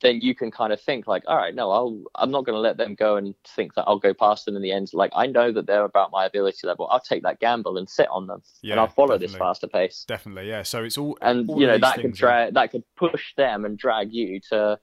then 0.00 0.20
you 0.20 0.34
can 0.34 0.50
kind 0.50 0.72
of 0.72 0.80
think 0.80 1.06
like, 1.06 1.24
all 1.26 1.36
right, 1.36 1.54
no, 1.54 1.70
I'll 1.70 2.02
I'm 2.14 2.30
not 2.30 2.44
going 2.44 2.54
to 2.54 2.60
let 2.60 2.76
them 2.76 2.94
go 2.94 3.16
and 3.16 3.34
think 3.56 3.74
that 3.74 3.84
I'll 3.86 3.98
go 3.98 4.14
past 4.14 4.44
them 4.44 4.56
in 4.56 4.62
the 4.62 4.70
end. 4.70 4.90
Like 4.92 5.10
I 5.14 5.26
know 5.26 5.50
that 5.52 5.66
they're 5.66 5.84
about 5.84 6.10
my 6.12 6.24
ability 6.24 6.66
level. 6.66 6.88
I'll 6.90 7.00
take 7.00 7.22
that 7.24 7.40
gamble 7.40 7.76
and 7.78 7.88
sit 7.88 8.08
on 8.10 8.26
them, 8.26 8.42
yeah, 8.62 8.72
and 8.72 8.80
I'll 8.80 8.88
follow 8.88 9.18
definitely. 9.18 9.26
this 9.26 9.36
faster 9.36 9.66
pace. 9.66 10.04
Definitely, 10.06 10.48
yeah. 10.48 10.62
So 10.62 10.84
it's 10.84 10.98
all 10.98 11.18
and 11.20 11.48
all 11.48 11.60
you 11.60 11.66
know 11.66 11.78
that 11.78 11.96
could 11.96 12.14
drag 12.14 12.54
that 12.54 12.70
could 12.70 12.84
push 12.96 13.34
them 13.36 13.64
and 13.64 13.76
drag 13.76 14.12
you 14.12 14.40
to 14.50 14.78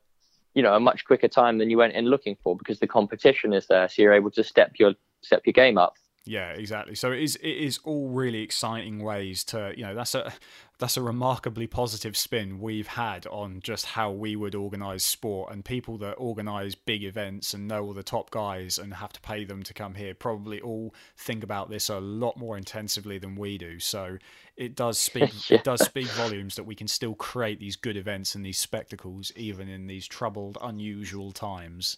you 0.53 0.63
know 0.63 0.75
a 0.75 0.79
much 0.79 1.05
quicker 1.05 1.27
time 1.27 1.57
than 1.57 1.69
you 1.69 1.77
went 1.77 1.93
in 1.93 2.05
looking 2.05 2.35
for 2.43 2.57
because 2.57 2.79
the 2.79 2.87
competition 2.87 3.53
is 3.53 3.67
there, 3.67 3.87
so 3.87 4.01
you're 4.01 4.13
able 4.13 4.31
to 4.31 4.43
step 4.43 4.73
your 4.77 4.93
step 5.21 5.41
your 5.45 5.53
game 5.53 5.77
up. 5.77 5.95
Yeah, 6.27 6.49
exactly. 6.53 6.95
So 6.95 7.11
it 7.11 7.21
is 7.21 7.35
it 7.35 7.47
is 7.47 7.79
all 7.83 8.09
really 8.09 8.41
exciting 8.41 9.03
ways 9.03 9.43
to 9.45 9.73
you 9.77 9.83
know 9.83 9.93
that's 9.93 10.15
a 10.15 10.33
that's 10.79 10.97
a 10.97 11.01
remarkably 11.01 11.67
positive 11.67 12.17
spin 12.17 12.59
we've 12.59 12.87
had 12.87 13.27
on 13.27 13.59
just 13.61 13.85
how 13.85 14.09
we 14.09 14.35
would 14.35 14.55
organise 14.55 15.05
sport 15.05 15.53
and 15.53 15.63
people 15.63 15.99
that 15.99 16.13
organise 16.13 16.73
big 16.73 17.03
events 17.03 17.53
and 17.53 17.67
know 17.67 17.83
all 17.83 17.93
the 17.93 18.01
top 18.01 18.31
guys 18.31 18.79
and 18.79 18.95
have 18.95 19.13
to 19.13 19.21
pay 19.21 19.45
them 19.45 19.61
to 19.63 19.73
come 19.73 19.93
here 19.93 20.15
probably 20.15 20.59
all 20.61 20.95
think 21.15 21.43
about 21.43 21.69
this 21.69 21.89
a 21.89 21.99
lot 21.99 22.35
more 22.37 22.57
intensively 22.57 23.19
than 23.19 23.35
we 23.35 23.59
do. 23.59 23.79
So 23.79 24.17
it 24.57 24.75
does 24.75 24.97
speak 25.11 25.51
yeah. 25.51 25.57
it 25.57 25.63
does 25.63 25.85
speak 25.85 26.07
volumes 26.07 26.55
that 26.55 26.65
we 26.65 26.73
can 26.73 26.87
still 26.87 27.13
create 27.13 27.59
these 27.59 27.75
good 27.75 27.97
events 27.97 28.33
and 28.33 28.43
these 28.43 28.57
spectacles 28.57 29.31
even 29.35 29.69
in 29.69 29.85
these 29.85 30.07
troubled, 30.07 30.57
unusual 30.59 31.31
times. 31.31 31.97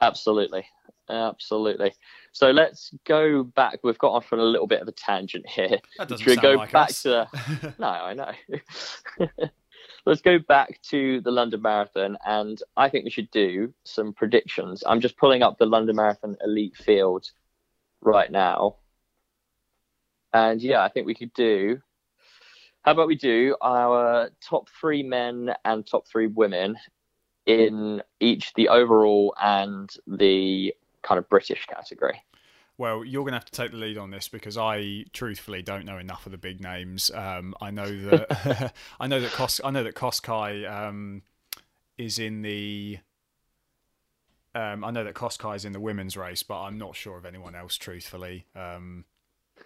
Absolutely. 0.00 0.66
Absolutely. 1.08 1.94
So 2.38 2.52
let's 2.52 2.94
go 3.04 3.42
back. 3.42 3.80
We've 3.82 3.98
got 3.98 4.12
off 4.12 4.32
on 4.32 4.38
a 4.38 4.44
little 4.44 4.68
bit 4.68 4.80
of 4.80 4.86
a 4.86 4.92
tangent 4.92 5.44
here. 5.48 5.80
That 5.98 6.06
doesn't 6.06 6.24
Should 6.24 6.36
we 6.36 6.40
go 6.40 6.52
like 6.52 6.70
back 6.70 6.90
us. 6.90 7.02
to? 7.02 7.28
no, 7.80 7.88
I 7.88 8.14
know. 8.14 8.30
let's 10.06 10.20
go 10.20 10.38
back 10.38 10.80
to 10.90 11.20
the 11.22 11.32
London 11.32 11.60
Marathon, 11.62 12.16
and 12.24 12.62
I 12.76 12.90
think 12.90 13.02
we 13.02 13.10
should 13.10 13.28
do 13.32 13.74
some 13.82 14.12
predictions. 14.12 14.84
I'm 14.86 15.00
just 15.00 15.16
pulling 15.16 15.42
up 15.42 15.58
the 15.58 15.66
London 15.66 15.96
Marathon 15.96 16.36
elite 16.44 16.76
field 16.76 17.28
right 18.02 18.30
now, 18.30 18.76
and 20.32 20.62
yeah, 20.62 20.84
I 20.84 20.90
think 20.90 21.08
we 21.08 21.16
could 21.16 21.32
do. 21.34 21.80
How 22.82 22.92
about 22.92 23.08
we 23.08 23.16
do 23.16 23.56
our 23.60 24.30
top 24.48 24.68
three 24.80 25.02
men 25.02 25.54
and 25.64 25.84
top 25.84 26.06
three 26.06 26.28
women 26.28 26.76
in 27.46 28.00
each 28.20 28.54
the 28.54 28.68
overall 28.68 29.34
and 29.42 29.90
the 30.06 30.72
kind 31.08 31.18
of 31.18 31.28
British 31.28 31.66
category. 31.66 32.22
Well, 32.76 33.04
you're 33.04 33.22
going 33.22 33.32
to 33.32 33.38
have 33.38 33.44
to 33.46 33.52
take 33.52 33.72
the 33.72 33.76
lead 33.76 33.98
on 33.98 34.10
this 34.10 34.28
because 34.28 34.56
I, 34.56 35.06
truthfully, 35.12 35.62
don't 35.62 35.84
know 35.84 35.98
enough 35.98 36.26
of 36.26 36.32
the 36.32 36.38
big 36.38 36.60
names. 36.60 37.10
Um, 37.12 37.54
I 37.60 37.72
know 37.72 37.90
that 37.90 38.72
I 39.00 39.06
know 39.08 39.20
that 39.20 39.32
Kos- 39.32 39.60
I 39.64 39.70
know 39.70 39.82
that 39.82 39.94
Kosgei 39.94 40.70
um, 40.70 41.22
is 41.96 42.18
in 42.18 42.42
the. 42.42 42.98
Um, 44.54 44.84
I 44.84 44.90
know 44.90 45.04
that 45.04 45.14
Kosgei 45.14 45.56
is 45.56 45.64
in 45.64 45.72
the 45.72 45.80
women's 45.80 46.16
race, 46.16 46.42
but 46.42 46.60
I'm 46.62 46.78
not 46.78 46.94
sure 46.94 47.18
of 47.18 47.26
anyone 47.26 47.56
else. 47.56 47.76
Truthfully, 47.76 48.46
um, 48.54 49.04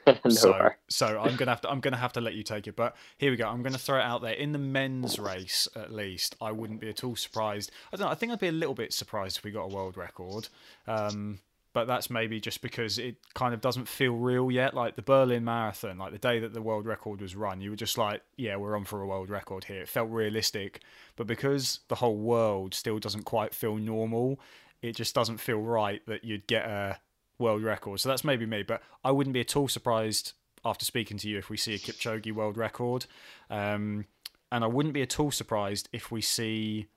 no 0.25 0.31
so, 0.31 0.71
so 0.89 1.07
I'm 1.21 1.37
gonna 1.37 1.51
have 1.51 1.61
to 1.63 1.71
I'm 1.71 1.81
gonna 1.81 1.97
have 1.97 2.13
to 2.15 2.21
let 2.21 2.35
you 2.35 2.43
take 2.43 2.67
it. 2.67 2.77
But 2.77 2.97
here 3.19 3.31
we 3.31 3.37
go. 3.37 3.49
I'm 3.49 3.63
gonna 3.63 3.79
throw 3.79 3.99
it 3.99 4.03
out 4.03 4.23
there 4.23 4.35
in 4.35 4.53
the 4.53 4.59
men's 4.59 5.19
race 5.19 5.69
at 5.77 5.93
least. 5.93 6.37
I 6.41 6.53
wouldn't 6.53 6.81
be 6.81 6.89
at 6.89 7.05
all 7.05 7.17
surprised. 7.17 7.71
I 7.93 7.97
don't 7.97 8.07
know. 8.07 8.13
I 8.13 8.15
think 8.15 8.33
I'd 8.33 8.41
be 8.41 8.49
a 8.49 8.53
little 8.53 8.75
bit 8.75 8.93
surprised 8.93 9.39
if 9.39 9.45
we 9.45 9.51
got 9.51 9.63
a 9.65 9.75
world 9.75 9.97
record. 9.97 10.49
Um, 10.87 11.39
but 11.73 11.87
that's 11.87 12.11
maybe 12.11 12.39
just 12.39 12.61
because 12.61 12.99
it 12.99 13.17
kind 13.35 13.55
of 13.55 13.61
doesn't 13.61 13.89
feel 13.89 14.13
real 14.15 14.51
yet. 14.51 14.75
Like 14.75 14.97
the 14.97 15.03
Berlin 15.03 15.45
Marathon, 15.45 15.99
like 15.99 16.13
the 16.13 16.19
day 16.19 16.39
that 16.41 16.53
the 16.53 16.61
world 16.61 16.85
record 16.85 17.21
was 17.21 17.35
run, 17.35 17.61
you 17.61 17.71
were 17.71 17.77
just 17.77 17.97
like, 17.97 18.23
yeah, 18.37 18.57
we're 18.57 18.77
on 18.77 18.85
for 18.85 19.01
a 19.01 19.07
world 19.07 19.31
record 19.31 19.65
here. 19.65 19.81
It 19.81 19.89
felt 19.89 20.11
realistic. 20.11 20.81
But 21.17 21.27
because 21.27 21.81
the 21.89 21.95
whole 21.95 22.17
world 22.17 22.75
still 22.75 22.99
doesn't 22.99 23.25
quite 23.25 23.55
feel 23.55 23.77
normal, 23.77 24.39
it 24.83 24.97
just 24.97 25.15
doesn't 25.15 25.39
feel 25.39 25.61
right 25.61 26.05
that 26.07 26.25
you'd 26.25 26.47
get 26.47 26.67
a 26.67 26.99
world 27.39 27.63
record. 27.63 28.01
So 28.01 28.09
that's 28.09 28.25
maybe 28.25 28.47
me, 28.47 28.63
but 28.63 28.83
I 29.05 29.11
wouldn't 29.11 29.35
be 29.35 29.41
at 29.41 29.57
all 29.57 29.69
surprised 29.69 30.33
after 30.65 30.85
speaking 30.85 31.17
to 31.19 31.29
you 31.29 31.39
if 31.39 31.51
we 31.51 31.57
see 31.57 31.75
a 31.75 31.79
Kipchoge 31.79 32.33
world 32.33 32.57
record. 32.57 33.07
Um, 33.51 34.07
and 34.51 34.63
I 34.63 34.67
wouldn't 34.67 34.95
be 34.95 35.03
at 35.03 35.19
all 35.19 35.31
surprised 35.31 35.89
if 35.93 36.11
we 36.11 36.21
see 36.21 36.89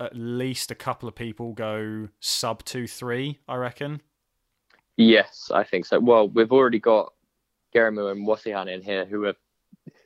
at 0.00 0.14
least 0.14 0.70
a 0.70 0.74
couple 0.74 1.08
of 1.08 1.14
people 1.14 1.52
go 1.52 2.08
sub 2.20 2.64
two 2.64 2.86
three. 2.86 3.38
I 3.48 3.56
reckon. 3.56 4.02
Yes, 4.96 5.50
I 5.52 5.64
think 5.64 5.86
so. 5.86 5.98
Well, 5.98 6.28
we've 6.28 6.52
already 6.52 6.78
got 6.78 7.12
Geremew 7.74 8.10
and 8.10 8.26
Wasihun 8.26 8.72
in 8.72 8.82
here 8.82 9.04
who 9.04 9.22
have. 9.22 9.36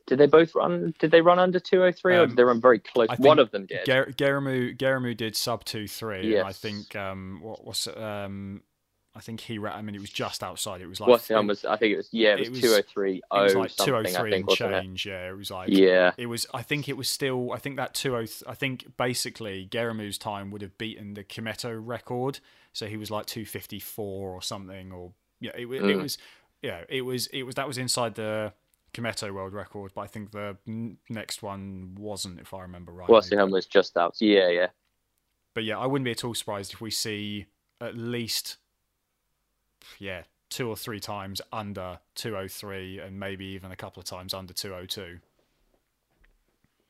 Did 0.07 0.19
they 0.19 0.27
both 0.27 0.55
run? 0.55 0.95
Did 0.99 1.11
they 1.11 1.21
run 1.21 1.39
under 1.39 1.61
203 1.61 2.15
um, 2.15 2.21
or 2.23 2.27
did 2.29 2.37
they 2.37 2.43
run 2.43 2.63
very 2.63 2.79
close? 2.79 3.09
One 3.19 3.39
of 3.39 3.51
them 3.51 3.67
did. 3.67 3.85
Ger- 3.85 4.11
Geremew 4.17 5.15
did 5.15 5.37
sub 5.37 5.65
two 5.65 5.87
three. 5.87 6.33
Yes. 6.33 6.47
I 6.47 6.53
think 6.53 6.97
um, 6.97 7.41
what 7.43 7.63
was 7.63 7.87
um, 7.95 8.63
I 9.19 9.21
think 9.21 9.41
he 9.41 9.59
ran. 9.59 9.75
I 9.77 9.83
mean, 9.83 9.97
it 9.97 10.01
was 10.01 10.11
just 10.11 10.45
outside. 10.45 10.81
It 10.81 10.87
was 10.87 11.01
like 11.01 11.09
What's 11.09 11.29
was. 11.29 11.65
I 11.65 11.77
think 11.77 11.95
it 11.95 11.97
was. 11.97 12.09
Yeah, 12.13 12.37
it 12.37 12.51
was, 12.51 12.61
two 12.61 12.73
oh 12.73 12.83
three. 12.83 13.17
It 13.17 13.23
was 13.31 13.55
like 13.57 13.75
two 13.75 13.97
oh 13.97 14.05
three 14.05 14.35
and 14.35 14.49
change. 14.49 15.07
It? 15.07 15.11
Yeah, 15.11 15.29
it 15.31 15.37
was 15.37 15.51
like. 15.51 15.71
Yeah. 15.71 16.13
It 16.17 16.27
was. 16.27 16.47
I 16.55 16.63
think 16.63 16.89
it 16.89 16.97
was 16.97 17.09
still. 17.09 17.53
I 17.53 17.59
think 17.59 17.77
that 17.77 17.95
two 17.95 18.17
oh. 18.17 18.25
I 18.47 18.55
think 18.55 18.97
basically 18.97 19.67
Geremew's 19.69 20.19
time 20.19 20.53
would 20.53 20.63
have 20.63 20.79
beaten 20.79 21.15
the 21.15 21.25
Kimetto 21.25 21.79
record. 21.85 22.39
So 22.73 22.87
he 22.87 22.97
was 22.97 23.11
like 23.11 23.27
two 23.27 23.45
fifty 23.45 23.81
four 23.81 24.31
or 24.31 24.41
something. 24.41 24.93
Or 24.93 25.13
yeah, 25.41 25.51
it, 25.57 25.69
mm. 25.69 25.91
it 25.91 25.97
was. 25.97 26.17
Yeah, 26.63 26.85
it 26.89 27.03
was. 27.03 27.27
It 27.29 27.43
was. 27.43 27.57
That 27.57 27.67
was 27.67 27.77
inside 27.77 28.15
the 28.15 28.53
Kimetto 28.95 29.33
world 29.33 29.53
record, 29.53 29.93
but 29.95 30.03
I 30.03 30.07
think 30.07 30.31
the 30.31 30.57
next 31.09 31.43
one 31.43 31.97
wasn't, 31.99 32.41
if 32.41 32.55
I 32.55 32.63
remember 32.63 32.93
right. 32.93 33.09
Whatsingham 33.09 33.51
was 33.51 33.67
just 33.67 33.97
out. 33.97 34.17
Yeah, 34.21 34.49
yeah. 34.49 34.69
But 35.55 35.65
yeah, 35.65 35.79
I 35.79 35.87
wouldn't 35.87 36.05
be 36.05 36.13
at 36.13 36.25
all 36.25 36.35
surprised 36.35 36.73
if 36.73 36.81
we 36.81 36.91
see 36.91 37.47
at 37.81 37.97
least 37.97 38.57
yeah, 39.99 40.23
two 40.51 40.69
or 40.69 40.77
three 40.77 41.01
times 41.01 41.41
under 41.53 41.99
203 42.15 43.01
and 43.01 43.19
maybe 43.19 43.47
even 43.47 43.71
a 43.71 43.77
couple 43.77 44.01
of 44.01 44.07
times 44.07 44.35
under 44.35 44.53
202. 44.53 45.19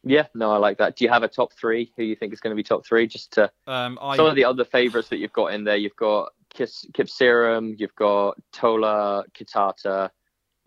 Yeah, 0.05 0.27
no, 0.35 0.53
I 0.53 0.59
like 0.59 0.79
that. 0.79 0.97
Do 0.97 1.05
you 1.05 1.11
have 1.11 1.23
a 1.23 1.29
top 1.29 1.53
three 1.53 1.93
who 1.97 2.05
you 2.05 2.15
think 2.15 2.33
is 2.33 2.41
going 2.41 2.53
to 2.53 2.57
be 2.57 2.63
top 2.63 2.87
three? 2.87 3.07
Just 3.07 3.33
to 3.33 3.51
um, 3.67 3.99
I... 4.01 4.17
some 4.17 4.27
of 4.27 4.37
the 4.37 4.45
other 4.45 4.65
favourites 4.65 5.09
that 5.09 5.19
you've 5.19 5.33
got 5.33 5.53
in 5.53 5.65
there, 5.65 5.77
you've 5.77 5.97
got 5.97 6.33
Kis- 6.51 6.87
Kipserem, 6.93 7.75
you've 7.79 7.95
got 7.97 8.39
Tola, 8.53 9.25
Kitata, 9.35 10.11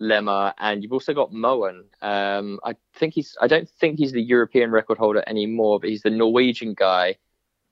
Lemma, 0.01 0.53
and 0.59 0.83
you've 0.83 0.93
also 0.93 1.13
got 1.13 1.31
Moen. 1.31 1.85
Um, 2.01 2.59
I 2.63 2.75
think 2.95 3.13
he's. 3.13 3.37
I 3.39 3.47
don't 3.47 3.69
think 3.69 3.99
he's 3.99 4.11
the 4.11 4.21
European 4.21 4.69
record 4.69 4.97
holder 4.97 5.23
anymore, 5.25 5.79
but 5.79 5.89
he's 5.89 6.01
the 6.01 6.09
Norwegian 6.09 6.73
guy 6.73 7.15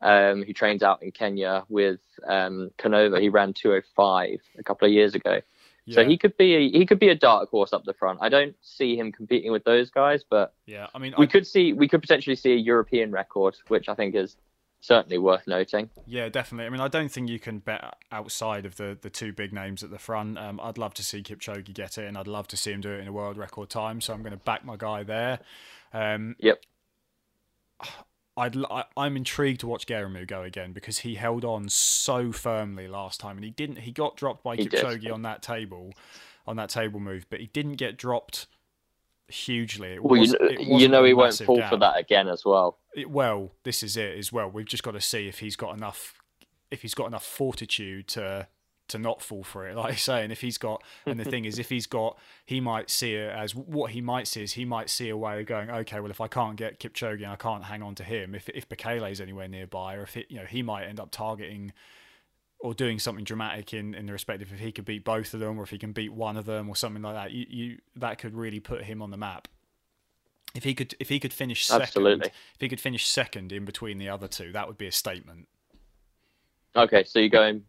um, 0.01 0.43
who 0.43 0.53
trains 0.53 0.83
out 0.83 1.03
in 1.03 1.11
Kenya 1.11 1.63
with 1.69 1.99
um, 2.27 2.71
Canova. 2.77 3.19
He 3.19 3.29
ran 3.29 3.53
205 3.53 4.39
a 4.57 4.63
couple 4.63 4.87
of 4.87 4.93
years 4.93 5.15
ago. 5.15 5.41
Yeah. 5.85 5.95
So 5.95 6.05
he 6.05 6.17
could 6.17 6.37
be 6.37 6.55
a, 6.55 6.69
he 6.69 6.85
could 6.85 6.99
be 6.99 7.09
a 7.09 7.15
dark 7.15 7.49
horse 7.49 7.73
up 7.73 7.83
the 7.83 7.93
front. 7.93 8.19
I 8.21 8.29
don't 8.29 8.55
see 8.61 8.95
him 8.95 9.11
competing 9.11 9.51
with 9.51 9.63
those 9.63 9.89
guys, 9.89 10.23
but 10.29 10.53
yeah, 10.67 10.87
I 10.93 10.99
mean, 10.99 11.15
we 11.17 11.25
I... 11.25 11.27
could 11.27 11.47
see 11.47 11.73
we 11.73 11.87
could 11.87 12.01
potentially 12.01 12.35
see 12.35 12.53
a 12.53 12.57
European 12.57 13.11
record, 13.11 13.55
which 13.69 13.89
I 13.89 13.95
think 13.95 14.13
is 14.13 14.37
certainly 14.81 15.17
worth 15.17 15.47
noting. 15.47 15.89
Yeah, 16.05 16.29
definitely. 16.29 16.67
I 16.67 16.69
mean, 16.69 16.81
I 16.81 16.87
don't 16.89 17.11
think 17.11 17.27
you 17.29 17.39
can 17.39 17.59
bet 17.59 17.95
outside 18.11 18.67
of 18.67 18.75
the 18.75 18.97
the 19.01 19.09
two 19.09 19.33
big 19.33 19.51
names 19.51 19.83
at 19.83 19.89
the 19.89 19.97
front. 19.97 20.37
Um, 20.37 20.59
I'd 20.61 20.77
love 20.77 20.93
to 20.95 21.03
see 21.03 21.23
Kipchoge 21.23 21.73
get 21.73 21.97
it, 21.97 22.05
and 22.05 22.17
I'd 22.17 22.27
love 22.27 22.47
to 22.49 22.57
see 22.57 22.71
him 22.71 22.81
do 22.81 22.91
it 22.91 22.99
in 22.99 23.07
a 23.07 23.11
world 23.11 23.37
record 23.37 23.69
time. 23.69 23.99
So 23.99 24.13
I'm 24.13 24.21
going 24.21 24.31
to 24.31 24.37
back 24.37 24.63
my 24.63 24.75
guy 24.77 25.01
there. 25.03 25.39
Um, 25.91 26.35
yep. 26.39 26.61
I'd, 28.39 28.55
I, 28.71 28.85
am 29.05 29.17
intrigued 29.17 29.59
to 29.61 29.67
watch 29.67 29.85
Geremew 29.85 30.25
go 30.25 30.43
again 30.43 30.71
because 30.71 30.99
he 30.99 31.15
held 31.15 31.43
on 31.43 31.67
so 31.67 32.31
firmly 32.31 32.87
last 32.87 33.19
time, 33.19 33.35
and 33.35 33.43
he 33.43 33.51
didn't. 33.51 33.79
He 33.79 33.91
got 33.91 34.15
dropped 34.15 34.43
by 34.43 34.55
he 34.55 34.65
Kipchoge 34.65 35.01
did. 35.01 35.11
on 35.11 35.23
that 35.23 35.41
table, 35.41 35.93
on 36.47 36.55
that 36.55 36.69
table 36.69 37.01
move, 37.01 37.25
but 37.29 37.41
he 37.41 37.47
didn't 37.47 37.73
get 37.73 37.97
dropped 37.97 38.47
hugely. 39.27 39.95
It 39.95 40.03
well, 40.03 40.21
was, 40.21 40.33
you, 40.39 40.77
you 40.77 40.87
know 40.87 41.03
he 41.03 41.13
won't 41.13 41.35
fall 41.35 41.61
for 41.67 41.77
that 41.77 41.99
again 41.99 42.29
as 42.29 42.45
well. 42.45 42.77
It, 42.95 43.09
well, 43.09 43.51
this 43.63 43.83
is 43.83 43.97
it 43.97 44.17
as 44.17 44.31
well. 44.31 44.49
We've 44.49 44.65
just 44.65 44.83
got 44.83 44.91
to 44.91 45.01
see 45.01 45.27
if 45.27 45.39
he's 45.39 45.57
got 45.57 45.75
enough, 45.75 46.13
if 46.71 46.81
he's 46.81 46.93
got 46.93 47.07
enough 47.07 47.25
fortitude 47.25 48.07
to 48.09 48.47
to 48.89 48.97
not 48.99 49.21
fall 49.21 49.43
for 49.43 49.67
it. 49.67 49.75
Like 49.79 49.93
I 49.93 49.95
say, 49.95 50.23
and 50.23 50.31
if 50.31 50.41
he's 50.41 50.57
got, 50.57 50.83
and 51.05 51.19
the 51.19 51.23
thing 51.23 51.45
is, 51.45 51.57
if 51.57 51.69
he's 51.69 51.87
got, 51.87 52.17
he 52.45 52.59
might 52.59 52.89
see 52.89 53.13
it 53.13 53.29
as 53.29 53.55
what 53.55 53.91
he 53.91 54.01
might 54.01 54.27
see 54.27 54.43
is 54.43 54.53
he 54.53 54.65
might 54.65 54.89
see 54.89 55.07
a 55.07 55.15
way 55.15 55.39
of 55.39 55.45
going, 55.45 55.69
okay, 55.69 56.01
well, 56.01 56.11
if 56.11 56.19
I 56.19 56.27
can't 56.27 56.57
get 56.57 56.79
Kipchoge, 56.79 57.25
I 57.25 57.35
can't 57.37 57.63
hang 57.63 57.81
on 57.81 57.95
to 57.95 58.03
him. 58.03 58.35
If 58.35 58.49
if 58.49 58.67
Bekele 58.67 59.09
is 59.09 59.21
anywhere 59.21 59.47
nearby, 59.47 59.95
or 59.95 60.01
if 60.01 60.17
it, 60.17 60.25
you 60.29 60.37
know, 60.37 60.45
he 60.45 60.61
might 60.61 60.85
end 60.85 60.99
up 60.99 61.11
targeting 61.11 61.71
or 62.59 62.73
doing 62.73 62.99
something 62.99 63.23
dramatic 63.23 63.73
in 63.73 63.93
in 63.95 64.05
the 64.05 64.11
respect 64.11 64.41
of 64.41 64.51
if 64.51 64.59
he 64.59 64.71
could 64.71 64.85
beat 64.85 65.05
both 65.05 65.33
of 65.33 65.39
them, 65.39 65.57
or 65.57 65.63
if 65.63 65.69
he 65.69 65.77
can 65.77 65.93
beat 65.93 66.11
one 66.11 66.35
of 66.35 66.45
them, 66.45 66.67
or 66.67 66.75
something 66.75 67.01
like 67.01 67.15
that. 67.15 67.31
You, 67.31 67.45
you 67.49 67.77
that 67.95 68.17
could 68.17 68.35
really 68.35 68.59
put 68.59 68.83
him 68.83 69.01
on 69.01 69.11
the 69.11 69.17
map. 69.17 69.47
If 70.55 70.63
he 70.63 70.73
could, 70.73 70.95
if 70.99 71.09
he 71.09 71.19
could 71.19 71.31
finish 71.31 71.65
second, 71.65 71.83
Absolutely. 71.83 72.27
if 72.27 72.59
he 72.59 72.67
could 72.67 72.81
finish 72.81 73.07
second 73.07 73.51
in 73.51 73.65
between 73.65 73.97
the 73.97 74.09
other 74.09 74.27
two, 74.27 74.51
that 74.51 74.67
would 74.67 74.77
be 74.77 74.87
a 74.87 74.91
statement. 74.91 75.47
Okay, 76.75 77.03
so 77.03 77.19
you're 77.19 77.29
going 77.29 77.63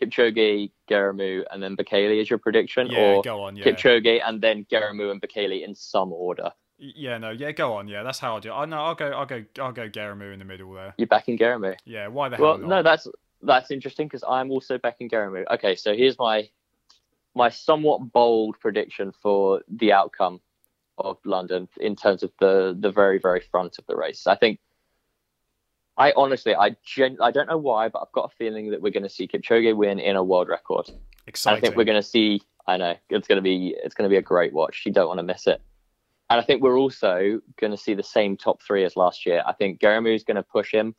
Kipchoge, 0.00 0.70
Geremew, 0.90 1.44
and 1.50 1.62
then 1.62 1.76
Bekele 1.76 2.20
is 2.20 2.28
your 2.28 2.38
prediction, 2.38 2.88
yeah, 2.88 2.98
or 2.98 3.22
go 3.22 3.42
on, 3.42 3.56
yeah. 3.56 3.64
Kipchoge 3.64 4.20
and 4.24 4.40
then 4.40 4.66
Geremew 4.70 5.10
and 5.10 5.20
Bekele 5.20 5.64
in 5.64 5.74
some 5.74 6.12
order. 6.12 6.50
Yeah, 6.78 7.18
no, 7.18 7.30
yeah, 7.30 7.52
go 7.52 7.74
on, 7.74 7.86
yeah, 7.86 8.02
that's 8.02 8.18
how 8.18 8.36
I 8.36 8.40
do. 8.40 8.50
It. 8.50 8.54
I 8.54 8.64
know, 8.64 8.78
I'll 8.78 8.94
go, 8.94 9.10
I'll 9.10 9.26
go, 9.26 9.44
I'll 9.60 9.72
go 9.72 9.88
Geremew 9.88 10.32
in 10.32 10.38
the 10.38 10.44
middle 10.44 10.72
there. 10.72 10.94
You're 10.98 11.06
backing 11.06 11.38
Geremew. 11.38 11.76
Yeah, 11.84 12.08
why 12.08 12.28
the 12.28 12.36
hell? 12.36 12.58
Well, 12.58 12.58
no, 12.58 12.82
that's 12.82 13.06
that's 13.42 13.70
interesting 13.70 14.08
because 14.08 14.24
I'm 14.28 14.50
also 14.50 14.78
backing 14.78 15.08
Geremew. 15.08 15.44
Okay, 15.52 15.76
so 15.76 15.94
here's 15.94 16.18
my 16.18 16.48
my 17.34 17.48
somewhat 17.48 18.12
bold 18.12 18.58
prediction 18.60 19.12
for 19.22 19.62
the 19.68 19.92
outcome 19.92 20.40
of 20.98 21.18
London 21.24 21.68
in 21.80 21.94
terms 21.96 22.22
of 22.22 22.32
the 22.40 22.76
the 22.78 22.90
very 22.90 23.18
very 23.18 23.40
front 23.40 23.78
of 23.78 23.86
the 23.86 23.96
race. 23.96 24.26
I 24.26 24.34
think 24.34 24.58
I 25.96 26.12
honestly, 26.16 26.54
I 26.54 26.76
gen- 26.84 27.18
I 27.20 27.30
don't 27.30 27.48
know 27.48 27.58
why, 27.58 27.88
but 27.88 28.00
I've 28.00 28.12
got 28.12 28.32
a 28.32 28.36
feeling 28.36 28.70
that 28.70 28.82
we're 28.82 28.90
going 28.90 29.04
to 29.04 29.08
see 29.08 29.28
Kipchoge 29.28 29.76
win 29.76 29.98
in 29.98 30.16
a 30.16 30.24
world 30.24 30.48
record. 30.48 30.90
Exciting. 31.26 31.58
I 31.58 31.60
think 31.60 31.76
we're 31.76 31.84
going 31.84 32.00
to 32.00 32.08
see. 32.08 32.42
I 32.66 32.76
know 32.76 32.94
it's 33.10 33.28
going 33.28 33.36
to 33.36 33.42
be 33.42 33.76
it's 33.82 33.94
going 33.94 34.08
to 34.08 34.12
be 34.12 34.16
a 34.16 34.22
great 34.22 34.52
watch. 34.52 34.82
You 34.84 34.92
don't 34.92 35.08
want 35.08 35.18
to 35.18 35.24
miss 35.24 35.46
it. 35.46 35.60
And 36.30 36.40
I 36.40 36.42
think 36.42 36.62
we're 36.62 36.78
also 36.78 37.40
going 37.60 37.70
to 37.70 37.76
see 37.76 37.94
the 37.94 38.02
same 38.02 38.36
top 38.36 38.62
three 38.62 38.84
as 38.84 38.96
last 38.96 39.26
year. 39.26 39.42
I 39.46 39.52
think 39.52 39.80
Geremew 39.80 40.14
is 40.14 40.24
going 40.24 40.36
to 40.36 40.42
push 40.42 40.72
him 40.72 40.94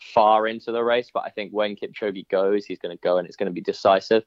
far 0.00 0.46
into 0.46 0.72
the 0.72 0.82
race, 0.82 1.10
but 1.12 1.22
I 1.24 1.30
think 1.30 1.52
when 1.52 1.76
Kipchoge 1.76 2.28
goes, 2.28 2.64
he's 2.64 2.78
going 2.78 2.96
to 2.96 3.00
go 3.00 3.18
and 3.18 3.26
it's 3.26 3.36
going 3.36 3.46
to 3.46 3.52
be 3.52 3.60
decisive. 3.60 4.24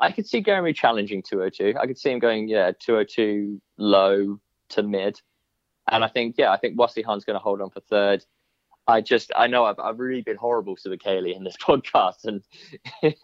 I 0.00 0.12
could 0.12 0.26
see 0.26 0.42
Geremew 0.42 0.74
challenging 0.74 1.22
202. 1.22 1.78
I 1.78 1.86
could 1.86 1.98
see 1.98 2.10
him 2.10 2.18
going, 2.18 2.48
yeah, 2.48 2.72
202 2.78 3.60
low 3.76 4.40
to 4.70 4.82
mid. 4.82 5.20
And 5.90 6.04
I 6.04 6.08
think, 6.08 6.36
yeah, 6.38 6.50
I 6.50 6.56
think 6.56 6.78
Wasihun's 6.78 7.24
going 7.24 7.38
to 7.38 7.42
hold 7.42 7.60
on 7.60 7.70
for 7.70 7.80
third. 7.80 8.24
I 8.88 9.02
just 9.02 9.30
I 9.36 9.46
know 9.46 9.66
I've 9.66 9.78
I've 9.78 10.00
really 10.00 10.22
been 10.22 10.38
horrible 10.38 10.74
to 10.76 10.88
Bekele 10.88 11.36
in 11.36 11.44
this 11.44 11.56
podcast, 11.62 12.24
and 12.24 12.42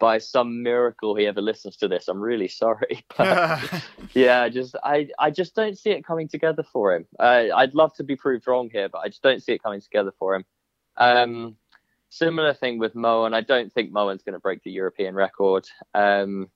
by 0.00 0.18
some 0.18 0.62
miracle 0.62 1.14
he 1.14 1.26
ever 1.26 1.40
listens 1.40 1.76
to 1.78 1.88
this, 1.88 2.08
I'm 2.08 2.20
really 2.20 2.48
sorry. 2.48 3.04
But 3.16 3.84
yeah, 4.12 4.48
just 4.48 4.74
I 4.82 5.08
I 5.18 5.30
just 5.30 5.54
don't 5.54 5.78
see 5.78 5.90
it 5.90 6.04
coming 6.04 6.28
together 6.28 6.64
for 6.64 6.94
him. 6.94 7.06
Uh, 7.18 7.46
I'd 7.54 7.74
love 7.74 7.94
to 7.94 8.04
be 8.04 8.16
proved 8.16 8.46
wrong 8.48 8.68
here, 8.70 8.88
but 8.88 8.98
I 8.98 9.08
just 9.08 9.22
don't 9.22 9.42
see 9.42 9.52
it 9.52 9.62
coming 9.62 9.80
together 9.80 10.12
for 10.18 10.34
him. 10.34 10.44
Um, 10.96 11.56
similar 12.10 12.52
thing 12.52 12.78
with 12.78 12.96
Moen. 12.96 13.34
I 13.34 13.40
don't 13.40 13.72
think 13.72 13.92
Moen's 13.92 14.22
going 14.22 14.34
to 14.34 14.40
break 14.40 14.62
the 14.64 14.72
European 14.72 15.14
record. 15.14 15.68
Um, 15.94 16.50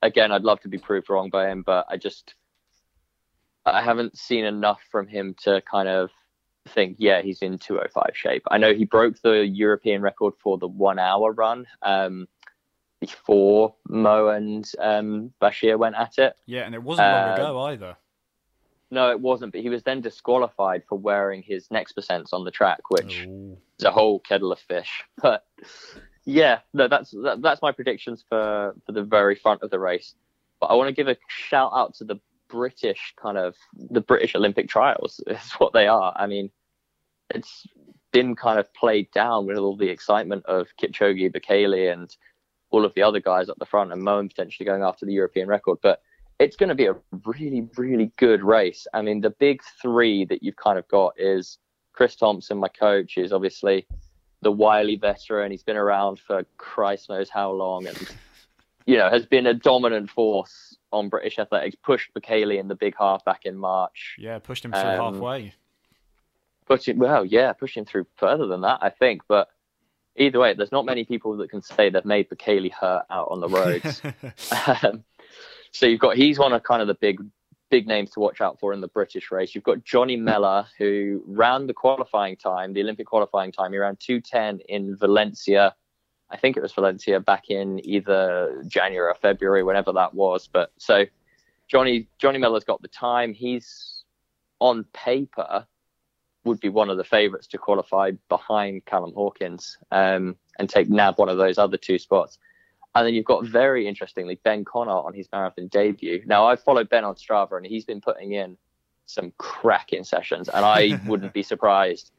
again, 0.00 0.30
I'd 0.30 0.42
love 0.42 0.60
to 0.60 0.68
be 0.68 0.78
proved 0.78 1.10
wrong 1.10 1.28
by 1.30 1.48
him, 1.50 1.62
but 1.62 1.86
I 1.88 1.96
just 1.96 2.34
I 3.64 3.82
haven't 3.82 4.16
seen 4.16 4.44
enough 4.44 4.80
from 4.92 5.08
him 5.08 5.34
to 5.42 5.60
kind 5.68 5.88
of 5.88 6.10
think, 6.68 6.96
yeah, 6.98 7.22
he's 7.22 7.42
in 7.42 7.58
205 7.58 8.10
shape. 8.14 8.42
I 8.50 8.58
know 8.58 8.74
he 8.74 8.84
broke 8.84 9.20
the 9.22 9.46
European 9.46 10.02
record 10.02 10.34
for 10.42 10.58
the 10.58 10.68
one 10.68 10.98
hour 10.98 11.32
run 11.32 11.66
um, 11.82 12.28
before 13.00 13.74
Mo 13.88 14.28
and 14.28 14.70
um, 14.78 15.32
Bashir 15.40 15.78
went 15.78 15.96
at 15.96 16.18
it. 16.18 16.34
Yeah, 16.46 16.62
and 16.62 16.74
it 16.74 16.82
wasn't 16.82 17.08
long 17.08 17.34
ago 17.34 17.60
um, 17.60 17.72
either. 17.72 17.96
No, 18.90 19.10
it 19.10 19.20
wasn't, 19.20 19.52
but 19.52 19.62
he 19.62 19.68
was 19.68 19.82
then 19.82 20.00
disqualified 20.00 20.84
for 20.88 20.96
wearing 20.96 21.42
his 21.42 21.68
Nexpercents 21.68 22.32
on 22.32 22.44
the 22.44 22.52
track, 22.52 22.88
which 22.88 23.26
Ooh. 23.26 23.58
is 23.78 23.84
a 23.84 23.90
whole 23.90 24.20
kettle 24.20 24.52
of 24.52 24.58
fish. 24.60 25.04
But 25.20 25.44
yeah, 26.24 26.60
no, 26.72 26.88
that's 26.88 27.10
that, 27.10 27.42
that's 27.42 27.62
my 27.62 27.72
predictions 27.72 28.24
for 28.28 28.74
for 28.84 28.92
the 28.92 29.02
very 29.02 29.34
front 29.34 29.62
of 29.62 29.70
the 29.70 29.78
race. 29.78 30.14
But 30.60 30.66
I 30.66 30.74
want 30.74 30.88
to 30.88 30.94
give 30.94 31.08
a 31.08 31.16
shout 31.28 31.72
out 31.74 31.94
to 31.94 32.04
the 32.04 32.16
British 32.48 33.14
kind 33.20 33.38
of 33.38 33.54
the 33.74 34.00
British 34.00 34.34
Olympic 34.34 34.68
trials 34.68 35.20
is 35.26 35.52
what 35.58 35.72
they 35.72 35.86
are. 35.86 36.12
I 36.16 36.26
mean, 36.26 36.50
it's 37.30 37.66
been 38.12 38.34
kind 38.36 38.58
of 38.58 38.72
played 38.74 39.10
down 39.12 39.46
with 39.46 39.58
all 39.58 39.76
the 39.76 39.88
excitement 39.88 40.44
of 40.46 40.68
Kipchoge, 40.80 41.32
Bekele, 41.32 41.92
and 41.92 42.14
all 42.70 42.84
of 42.84 42.94
the 42.94 43.02
other 43.02 43.20
guys 43.20 43.48
up 43.48 43.58
the 43.58 43.66
front, 43.66 43.92
and 43.92 44.02
Moen 44.02 44.28
potentially 44.28 44.66
going 44.66 44.82
after 44.82 45.06
the 45.06 45.12
European 45.12 45.48
record. 45.48 45.78
But 45.82 46.00
it's 46.38 46.56
going 46.56 46.68
to 46.68 46.74
be 46.74 46.86
a 46.86 46.96
really, 47.24 47.68
really 47.76 48.12
good 48.16 48.42
race. 48.42 48.86
I 48.92 49.02
mean, 49.02 49.20
the 49.20 49.30
big 49.30 49.60
three 49.80 50.24
that 50.26 50.42
you've 50.42 50.56
kind 50.56 50.78
of 50.78 50.86
got 50.88 51.14
is 51.16 51.58
Chris 51.92 52.16
Thompson, 52.16 52.58
my 52.58 52.68
coach, 52.68 53.16
is 53.16 53.32
obviously 53.32 53.86
the 54.42 54.52
wily 54.52 54.96
veteran. 54.96 55.50
He's 55.50 55.62
been 55.62 55.76
around 55.76 56.20
for 56.20 56.44
Christ 56.58 57.08
knows 57.08 57.30
how 57.30 57.50
long, 57.52 57.86
and 57.86 57.98
you 58.86 58.96
know 58.96 59.08
has 59.10 59.26
been 59.26 59.46
a 59.46 59.54
dominant 59.54 60.10
force 60.10 60.75
on 60.96 61.08
British 61.08 61.38
athletics. 61.38 61.76
Pushed 61.82 62.12
Bekele 62.14 62.58
in 62.58 62.68
the 62.68 62.74
big 62.74 62.94
half 62.98 63.24
back 63.24 63.44
in 63.44 63.56
March. 63.56 64.16
Yeah, 64.18 64.38
pushed 64.38 64.64
him 64.64 64.72
through 64.72 64.80
um, 64.80 65.14
halfway. 65.14 65.54
pushing 66.66 66.98
well, 66.98 67.24
yeah, 67.24 67.52
pushing 67.52 67.84
through 67.84 68.06
further 68.16 68.46
than 68.46 68.62
that, 68.62 68.78
I 68.82 68.90
think. 68.90 69.22
But 69.28 69.48
either 70.16 70.38
way, 70.38 70.54
there's 70.54 70.72
not 70.72 70.84
many 70.84 71.04
people 71.04 71.36
that 71.38 71.50
can 71.50 71.62
say 71.62 71.90
they've 71.90 72.04
made 72.04 72.28
Bekele 72.28 72.72
hurt 72.72 73.04
out 73.10 73.28
on 73.30 73.40
the 73.40 73.48
roads. 73.48 74.02
um, 74.82 75.04
so 75.70 75.86
you've 75.86 76.00
got 76.00 76.16
he's 76.16 76.38
one 76.38 76.52
of 76.52 76.62
kind 76.62 76.82
of 76.82 76.88
the 76.88 76.94
big 76.94 77.20
big 77.70 77.86
names 77.86 78.10
to 78.10 78.20
watch 78.20 78.40
out 78.40 78.58
for 78.60 78.72
in 78.72 78.80
the 78.80 78.88
British 78.88 79.30
race. 79.30 79.54
You've 79.54 79.64
got 79.64 79.84
Johnny 79.84 80.16
Mellor, 80.16 80.66
who 80.78 81.22
ran 81.26 81.66
the 81.66 81.74
qualifying 81.74 82.36
time, 82.36 82.72
the 82.72 82.80
Olympic 82.80 83.06
qualifying 83.06 83.52
time. 83.52 83.72
He 83.72 83.78
ran 83.78 83.96
210 83.96 84.60
in 84.68 84.96
Valencia. 84.96 85.74
I 86.30 86.36
think 86.36 86.56
it 86.56 86.62
was 86.62 86.72
Valencia 86.72 87.20
back 87.20 87.50
in 87.50 87.80
either 87.86 88.62
January 88.66 89.08
or 89.08 89.14
February, 89.14 89.62
whenever 89.62 89.92
that 89.92 90.14
was. 90.14 90.48
But 90.48 90.72
so 90.76 91.04
Johnny 91.68 92.08
Johnny 92.18 92.38
Mellor's 92.38 92.64
got 92.64 92.82
the 92.82 92.88
time. 92.88 93.32
He's 93.32 94.04
on 94.60 94.84
paper 94.92 95.66
would 96.44 96.60
be 96.60 96.68
one 96.68 96.88
of 96.88 96.96
the 96.96 97.04
favourites 97.04 97.48
to 97.48 97.58
qualify 97.58 98.12
behind 98.28 98.84
Callum 98.84 99.12
Hawkins 99.12 99.76
um, 99.90 100.36
and 100.58 100.70
take 100.70 100.88
nab 100.88 101.18
one 101.18 101.28
of 101.28 101.38
those 101.38 101.58
other 101.58 101.76
two 101.76 101.98
spots. 101.98 102.38
And 102.94 103.06
then 103.06 103.14
you've 103.14 103.26
got 103.26 103.44
very 103.44 103.86
interestingly 103.86 104.36
Ben 104.42 104.64
Connor 104.64 104.92
on 104.92 105.12
his 105.12 105.28
marathon 105.32 105.66
debut. 105.66 106.22
Now 106.24 106.46
I've 106.46 106.62
followed 106.62 106.88
Ben 106.88 107.04
on 107.04 107.16
Strava 107.16 107.56
and 107.56 107.66
he's 107.66 107.84
been 107.84 108.00
putting 108.00 108.32
in 108.32 108.56
some 109.06 109.32
cracking 109.38 110.04
sessions, 110.04 110.48
and 110.48 110.64
I 110.64 111.00
wouldn't 111.06 111.32
be 111.32 111.42
surprised. 111.42 112.10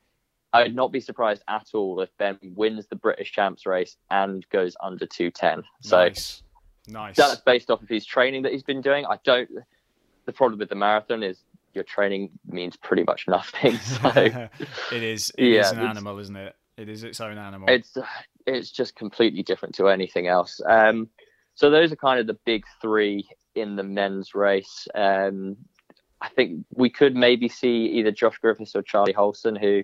I 0.53 0.63
would 0.63 0.75
not 0.75 0.91
be 0.91 0.99
surprised 0.99 1.43
at 1.47 1.67
all 1.73 1.99
if 2.01 2.09
Ben 2.17 2.37
wins 2.55 2.87
the 2.87 2.95
British 2.95 3.31
Champs 3.31 3.65
race 3.65 3.97
and 4.09 4.47
goes 4.49 4.75
under 4.81 5.05
210. 5.05 5.63
So 5.81 5.97
nice. 5.97 6.43
nice. 6.87 7.15
That's 7.15 7.41
based 7.41 7.69
off 7.69 7.81
of 7.81 7.89
his 7.89 8.05
training 8.05 8.43
that 8.43 8.53
he's 8.53 8.63
been 8.63 8.81
doing. 8.81 9.05
I 9.05 9.19
don't. 9.23 9.49
The 10.25 10.33
problem 10.33 10.59
with 10.59 10.69
the 10.69 10.75
marathon 10.75 11.23
is 11.23 11.43
your 11.73 11.83
training 11.83 12.31
means 12.49 12.75
pretty 12.75 13.03
much 13.03 13.27
nothing. 13.27 13.77
So 13.83 14.09
it 14.91 15.03
is. 15.03 15.31
It 15.37 15.47
yeah, 15.47 15.61
is 15.61 15.71
an 15.71 15.79
animal, 15.79 16.17
isn't 16.19 16.35
it? 16.35 16.55
It 16.77 16.89
is 16.89 17.03
its 17.03 17.19
own 17.21 17.37
animal. 17.37 17.69
It's 17.69 17.97
it's 18.45 18.71
just 18.71 18.95
completely 18.95 19.43
different 19.43 19.75
to 19.75 19.89
anything 19.89 20.27
else. 20.27 20.61
Um, 20.67 21.09
so 21.55 21.69
those 21.69 21.91
are 21.91 21.95
kind 21.95 22.19
of 22.19 22.27
the 22.27 22.37
big 22.45 22.63
three 22.81 23.27
in 23.55 23.75
the 23.75 23.83
men's 23.83 24.35
race. 24.35 24.87
Um, 24.93 25.57
I 26.21 26.29
think 26.29 26.65
we 26.73 26.89
could 26.89 27.15
maybe 27.15 27.49
see 27.49 27.87
either 27.97 28.11
Josh 28.11 28.37
Griffiths 28.37 28.75
or 28.75 28.81
Charlie 28.83 29.13
Hulson, 29.13 29.55
who 29.55 29.83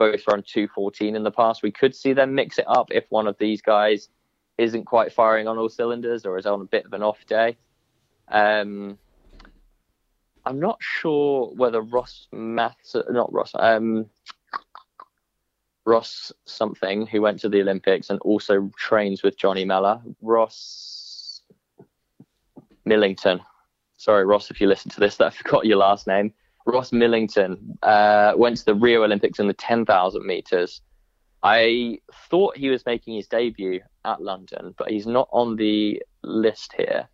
both 0.00 0.26
run 0.26 0.42
214 0.42 1.14
in 1.14 1.22
the 1.22 1.30
past. 1.30 1.62
We 1.62 1.70
could 1.70 1.94
see 1.94 2.14
them 2.14 2.34
mix 2.34 2.58
it 2.58 2.64
up 2.66 2.90
if 2.90 3.04
one 3.10 3.28
of 3.28 3.36
these 3.38 3.60
guys 3.60 4.08
isn't 4.56 4.86
quite 4.86 5.12
firing 5.12 5.46
on 5.46 5.58
all 5.58 5.68
cylinders 5.68 6.24
or 6.24 6.38
is 6.38 6.46
on 6.46 6.62
a 6.62 6.64
bit 6.64 6.86
of 6.86 6.92
an 6.94 7.02
off 7.02 7.24
day. 7.26 7.58
Um, 8.28 8.98
I'm 10.46 10.58
not 10.58 10.78
sure 10.80 11.52
whether 11.54 11.82
Ross 11.82 12.28
Maths, 12.32 12.96
not 13.10 13.30
Ross, 13.30 13.52
um, 13.54 14.06
Ross 15.84 16.32
something, 16.46 17.06
who 17.06 17.20
went 17.20 17.38
to 17.40 17.50
the 17.50 17.60
Olympics 17.60 18.08
and 18.08 18.18
also 18.20 18.70
trains 18.78 19.22
with 19.22 19.36
Johnny 19.36 19.66
Mellor. 19.66 20.00
Ross 20.22 21.42
Millington. 22.86 23.40
Sorry, 23.98 24.24
Ross, 24.24 24.50
if 24.50 24.62
you 24.62 24.66
listen 24.66 24.90
to 24.92 25.00
this, 25.00 25.16
that 25.16 25.26
I 25.26 25.30
forgot 25.30 25.66
your 25.66 25.76
last 25.76 26.06
name. 26.06 26.32
Ross 26.66 26.92
Millington 26.92 27.78
uh, 27.82 28.32
went 28.36 28.58
to 28.58 28.64
the 28.64 28.74
Rio 28.74 29.02
Olympics 29.02 29.38
in 29.38 29.46
the 29.46 29.54
10,000 29.54 30.24
meters. 30.24 30.82
I 31.42 31.98
thought 32.28 32.56
he 32.56 32.68
was 32.68 32.84
making 32.84 33.14
his 33.14 33.26
debut 33.26 33.80
at 34.04 34.20
London, 34.20 34.74
but 34.76 34.90
he's 34.90 35.06
not 35.06 35.28
on 35.32 35.56
the 35.56 36.02
list 36.22 36.74
here. 36.76 37.08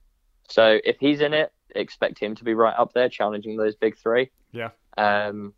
So 0.49 0.81
if 0.85 0.97
he's 0.99 1.21
in 1.21 1.33
it, 1.33 1.53
expect 1.75 2.19
him 2.19 2.35
to 2.37 2.45
be 2.45 2.55
right 2.55 2.75
up 2.77 2.93
there, 2.93 3.09
challenging 3.09 3.57
those 3.57 3.77
big 3.77 3.97
three. 3.97 4.31
Yeah. 4.53 4.71
Um. 4.97 5.55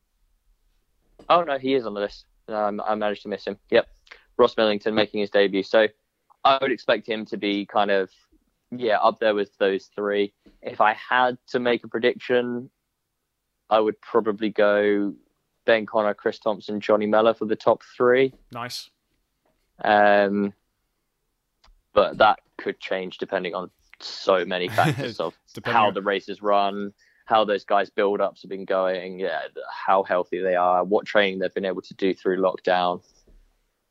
Oh 1.28 1.42
no, 1.42 1.58
he 1.58 1.74
is 1.74 1.86
on 1.86 1.94
the 1.94 2.00
list. 2.00 2.26
Um, 2.48 2.82
I 2.86 2.94
managed 2.94 3.22
to 3.22 3.28
miss 3.28 3.46
him. 3.46 3.58
Yep, 3.70 3.88
Ross 4.36 4.56
Millington 4.56 4.94
making 4.94 5.20
his 5.20 5.30
debut. 5.30 5.62
So 5.62 5.88
I 6.44 6.58
would 6.60 6.72
expect 6.72 7.06
him 7.06 7.26
to 7.26 7.36
be 7.36 7.66
kind 7.66 7.90
of 7.90 8.10
yeah 8.70 8.98
up 8.98 9.18
there 9.18 9.34
with 9.34 9.56
those 9.58 9.86
three. 9.94 10.32
If 10.62 10.80
I 10.80 10.94
had 10.94 11.38
to 11.48 11.58
make 11.58 11.84
a 11.84 11.88
prediction, 11.88 12.70
I 13.70 13.80
would 13.80 14.00
probably 14.00 14.50
go 14.50 15.14
Ben 15.64 15.86
Connor, 15.86 16.14
Chris 16.14 16.38
Thompson, 16.38 16.80
Johnny 16.80 17.06
Mellor 17.06 17.34
for 17.34 17.44
the 17.44 17.56
top 17.56 17.82
three. 17.96 18.32
Nice. 18.52 18.90
Um, 19.84 20.52
but 21.92 22.18
that 22.18 22.40
could 22.56 22.80
change 22.80 23.18
depending 23.18 23.54
on 23.54 23.70
so 24.00 24.44
many 24.44 24.68
factors 24.80 25.20
of 25.20 25.34
how 25.64 25.90
the 25.90 26.02
races 26.02 26.42
run, 26.42 26.92
how 27.26 27.44
those 27.44 27.64
guys' 27.64 27.90
build 27.90 28.20
ups 28.20 28.42
have 28.42 28.48
been 28.48 28.64
going, 28.64 29.18
yeah, 29.18 29.42
how 29.70 30.02
healthy 30.02 30.40
they 30.40 30.56
are, 30.56 30.84
what 30.84 31.06
training 31.06 31.38
they've 31.38 31.54
been 31.54 31.64
able 31.64 31.82
to 31.82 31.94
do 31.94 32.14
through 32.14 32.40
lockdown. 32.40 33.02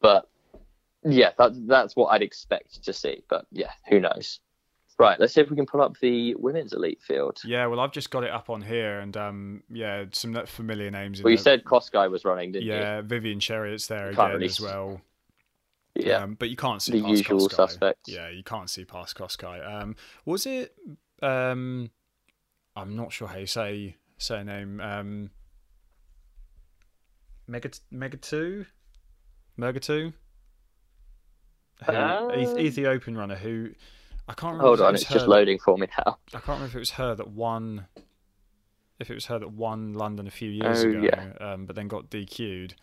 But 0.01 0.27
yeah, 1.03 1.31
that, 1.37 1.67
that's 1.67 1.95
what 1.95 2.07
I'd 2.07 2.23
expect 2.23 2.83
to 2.83 2.93
see. 2.93 3.23
But 3.29 3.45
yeah, 3.51 3.71
who 3.87 3.99
knows? 3.99 4.39
Right, 4.99 5.19
let's 5.19 5.33
see 5.33 5.41
if 5.41 5.49
we 5.51 5.55
can 5.55 5.67
pull 5.67 5.81
up 5.81 5.99
the 5.99 6.33
women's 6.35 6.73
elite 6.73 7.01
field. 7.03 7.39
Yeah, 7.45 7.67
well, 7.67 7.79
I've 7.79 7.91
just 7.91 8.09
got 8.09 8.23
it 8.23 8.31
up 8.31 8.49
on 8.49 8.63
here, 8.63 8.99
and 8.99 9.15
um, 9.15 9.63
yeah, 9.69 10.05
some 10.11 10.33
familiar 10.47 10.89
names. 10.89 11.21
Well, 11.21 11.29
you 11.29 11.37
said 11.37 11.63
Kosgei 11.63 12.09
was 12.09 12.25
running, 12.25 12.51
didn't 12.51 12.65
yeah, 12.65 12.73
you? 12.73 12.81
Yeah, 12.81 13.01
Vivian 13.01 13.39
Cheruiyot's 13.39 13.87
there 13.87 14.09
again 14.09 14.31
really 14.31 14.45
as 14.45 14.59
well. 14.59 15.01
Yeah, 15.93 16.23
um, 16.23 16.35
but 16.39 16.49
you 16.49 16.55
can't 16.55 16.81
see 16.81 16.93
the 16.93 17.01
past 17.01 17.11
usual 17.11 17.47
Kosgei. 17.47 17.53
suspects. 17.53 18.09
Yeah, 18.09 18.29
you 18.29 18.43
can't 18.43 18.69
see 18.71 18.85
past 18.85 19.15
Kosgei. 19.15 19.81
Um, 19.81 19.95
was 20.25 20.47
it? 20.47 20.73
Um, 21.21 21.91
I'm 22.75 22.95
not 22.95 23.13
sure 23.13 23.27
how 23.27 23.37
you 23.37 23.47
say 23.47 23.95
say 24.17 24.43
name. 24.43 24.79
Um, 24.81 25.29
Mega 27.47 27.69
Mega 27.91 28.17
two, 28.17 28.65
Mega 29.57 29.79
two. 29.79 30.13
Uh, 31.87 32.31
Ethiopian 32.35 33.15
runner 33.15 33.35
who 33.35 33.69
I 34.27 34.33
can't 34.33 34.53
remember. 34.53 34.67
Hold 34.67 34.81
on, 34.81 34.95
it's 34.95 35.05
just 35.05 35.27
loading 35.27 35.57
for 35.59 35.77
me 35.77 35.87
now. 35.97 36.17
I 36.33 36.39
can't 36.39 36.47
remember 36.47 36.67
if 36.67 36.75
it 36.75 36.79
was 36.79 36.91
her 36.91 37.15
that 37.15 37.29
won. 37.29 37.87
If 38.99 39.09
it 39.09 39.13
was 39.13 39.27
her 39.27 39.39
that 39.39 39.51
won 39.51 39.93
London 39.93 40.27
a 40.27 40.31
few 40.31 40.49
years 40.49 40.83
oh, 40.83 40.89
ago, 40.89 41.01
yeah. 41.01 41.33
um, 41.39 41.65
but 41.65 41.75
then 41.75 41.87
got 41.87 42.09
DQ'd 42.09 42.73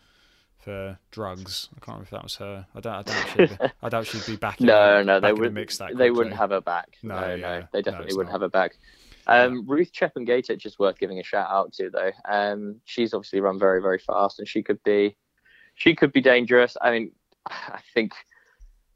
for 0.57 0.97
drugs. 1.11 1.69
I 1.75 1.79
can't 1.85 1.87
remember 1.87 2.03
if 2.03 2.09
that 2.11 2.23
was 2.23 2.35
her. 2.37 2.65
I 2.73 2.79
doubt. 2.79 3.09
I 3.09 3.11
doubt 3.11 3.29
she'd. 3.29 3.49
Be, 3.49 3.65
I 3.83 3.89
doubt 3.89 4.07
she'd 4.07 4.25
be 4.25 4.35
back. 4.37 4.61
In, 4.61 4.67
no, 4.67 5.03
no, 5.03 5.19
they 5.19 5.33
would. 5.33 5.53
Mix 5.53 5.77
that 5.77 5.95
they 5.95 6.11
wouldn't 6.11 6.35
have 6.35 6.49
her 6.49 6.61
back. 6.61 6.97
No, 7.03 7.19
no, 7.19 7.35
yeah. 7.35 7.59
no 7.59 7.67
they 7.73 7.81
definitely 7.81 8.13
no, 8.13 8.17
wouldn't 8.17 8.31
not. 8.31 8.41
have 8.41 8.41
her 8.41 8.49
back. 8.49 8.77
Um, 9.27 9.55
yeah. 9.55 9.61
Ruth 9.65 9.91
Chepngetich 9.91 10.65
is 10.65 10.79
worth 10.79 10.99
giving 10.99 11.19
a 11.19 11.23
shout 11.23 11.49
out 11.49 11.73
to, 11.73 11.89
though. 11.89 12.11
Um, 12.29 12.81
she's 12.85 13.13
obviously 13.13 13.41
run 13.41 13.59
very, 13.59 13.81
very 13.81 13.99
fast, 13.99 14.39
and 14.39 14.47
she 14.47 14.63
could 14.63 14.83
be, 14.83 15.15
she 15.75 15.95
could 15.95 16.13
be 16.13 16.21
dangerous. 16.21 16.77
I 16.81 16.91
mean, 16.91 17.11
I 17.47 17.79
think 17.93 18.13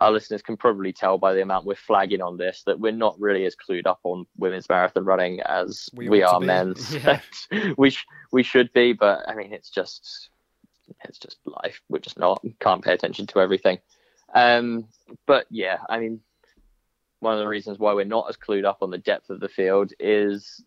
our 0.02 0.12
listeners 0.12 0.42
can 0.42 0.56
probably 0.56 0.94
tell 0.94 1.18
by 1.18 1.34
the 1.34 1.42
amount 1.42 1.66
we're 1.66 1.76
flagging 1.76 2.22
on 2.22 2.38
this 2.38 2.64
that 2.66 2.80
we're 2.80 2.92
not 2.92 3.20
really 3.20 3.46
as 3.46 3.56
clued 3.56 3.86
up 3.86 4.00
on 4.04 4.26
women's 4.38 4.70
marathon 4.70 5.04
running 5.04 5.42
as 5.42 5.90
we, 5.94 6.08
we 6.08 6.24
are 6.24 6.40
men's. 6.40 6.96
Yeah. 7.04 7.20
we 7.78 7.90
sh- 7.90 8.06
we 8.32 8.44
should 8.44 8.72
be, 8.74 8.94
but 8.94 9.28
I 9.28 9.36
mean, 9.36 9.52
it's 9.54 9.70
just 9.70 10.30
it's 11.04 11.20
just 11.20 11.38
life. 11.46 11.82
We're 11.90 12.00
just 12.00 12.18
not 12.18 12.44
can't 12.60 12.84
pay 12.84 12.94
attention 12.94 13.28
to 13.28 13.42
everything. 13.42 13.80
Um, 14.34 14.88
but 15.26 15.46
yeah, 15.50 15.80
I 15.90 16.00
mean, 16.00 16.22
one 17.20 17.34
of 17.34 17.40
the 17.40 17.48
reasons 17.48 17.80
why 17.80 17.94
we're 17.94 18.06
not 18.06 18.30
as 18.30 18.38
clued 18.38 18.66
up 18.66 18.78
on 18.82 18.92
the 18.92 18.98
depth 18.98 19.30
of 19.30 19.40
the 19.40 19.50
field 19.50 19.92
is 20.00 20.64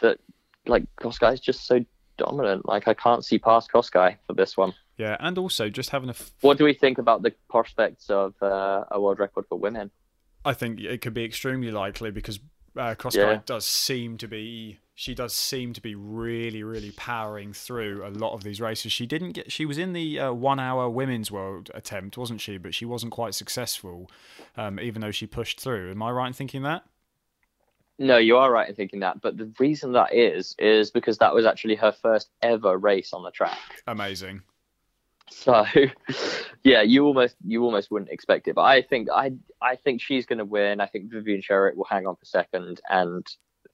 that 0.00 0.18
like 0.66 0.84
Kosgei 1.00 1.34
is 1.34 1.40
just 1.40 1.66
so 1.66 1.84
dominant. 2.18 2.66
Like 2.66 2.88
I 2.88 2.94
can't 2.94 3.24
see 3.24 3.38
past 3.38 3.70
Kosgei 3.70 4.16
for 4.26 4.34
this 4.34 4.56
one. 4.56 4.74
Yeah, 4.98 5.16
and 5.20 5.38
also 5.38 5.68
just 5.68 5.90
having 5.90 6.08
a. 6.08 6.12
F- 6.12 6.32
what 6.42 6.58
do 6.58 6.64
we 6.64 6.74
think 6.74 6.98
about 6.98 7.22
the 7.22 7.32
prospects 7.48 8.10
of 8.10 8.34
uh, 8.42 8.84
a 8.90 9.00
world 9.00 9.18
record 9.18 9.46
for 9.48 9.58
women? 9.58 9.90
I 10.44 10.52
think 10.52 10.80
it 10.80 11.00
could 11.00 11.14
be 11.14 11.24
extremely 11.24 11.70
likely 11.70 12.10
because 12.10 12.40
uh, 12.76 12.94
Kosgei 12.94 13.16
yeah. 13.16 13.40
does 13.46 13.66
seem 13.66 14.18
to 14.18 14.28
be 14.28 14.78
she 14.94 15.14
does 15.14 15.34
seem 15.34 15.72
to 15.72 15.80
be 15.80 15.94
really 15.94 16.62
really 16.62 16.90
powering 16.92 17.52
through 17.52 18.06
a 18.06 18.10
lot 18.10 18.34
of 18.34 18.44
these 18.44 18.60
races 18.60 18.92
she 18.92 19.06
didn't 19.06 19.32
get 19.32 19.50
she 19.50 19.64
was 19.64 19.78
in 19.78 19.92
the 19.92 20.18
uh, 20.18 20.32
one 20.32 20.60
hour 20.60 20.88
women's 20.88 21.30
world 21.30 21.70
attempt 21.74 22.18
wasn't 22.18 22.40
she 22.40 22.58
but 22.58 22.74
she 22.74 22.84
wasn't 22.84 23.10
quite 23.10 23.34
successful 23.34 24.10
um, 24.56 24.78
even 24.78 25.00
though 25.00 25.10
she 25.10 25.26
pushed 25.26 25.60
through 25.60 25.90
am 25.90 26.02
i 26.02 26.10
right 26.10 26.28
in 26.28 26.32
thinking 26.32 26.62
that 26.62 26.84
no 27.98 28.18
you 28.18 28.36
are 28.36 28.52
right 28.52 28.68
in 28.68 28.74
thinking 28.74 29.00
that 29.00 29.20
but 29.20 29.36
the 29.36 29.50
reason 29.58 29.92
that 29.92 30.14
is 30.14 30.54
is 30.58 30.90
because 30.90 31.18
that 31.18 31.34
was 31.34 31.46
actually 31.46 31.74
her 31.74 31.92
first 31.92 32.28
ever 32.42 32.76
race 32.76 33.12
on 33.12 33.22
the 33.22 33.30
track 33.30 33.58
amazing 33.86 34.42
so, 35.44 35.64
yeah, 36.64 36.82
you 36.82 37.04
almost 37.04 37.36
you 37.44 37.64
almost 37.64 37.90
wouldn't 37.90 38.10
expect 38.10 38.48
it, 38.48 38.54
but 38.54 38.62
I 38.62 38.82
think 38.82 39.08
I 39.10 39.32
I 39.60 39.76
think 39.76 40.00
she's 40.00 40.26
going 40.26 40.38
to 40.38 40.44
win. 40.44 40.80
I 40.80 40.86
think 40.86 41.10
Vivian 41.10 41.42
Cheruiyot 41.42 41.76
will 41.76 41.84
hang 41.84 42.06
on 42.06 42.16
for 42.16 42.24
second, 42.24 42.80
and 42.88 43.26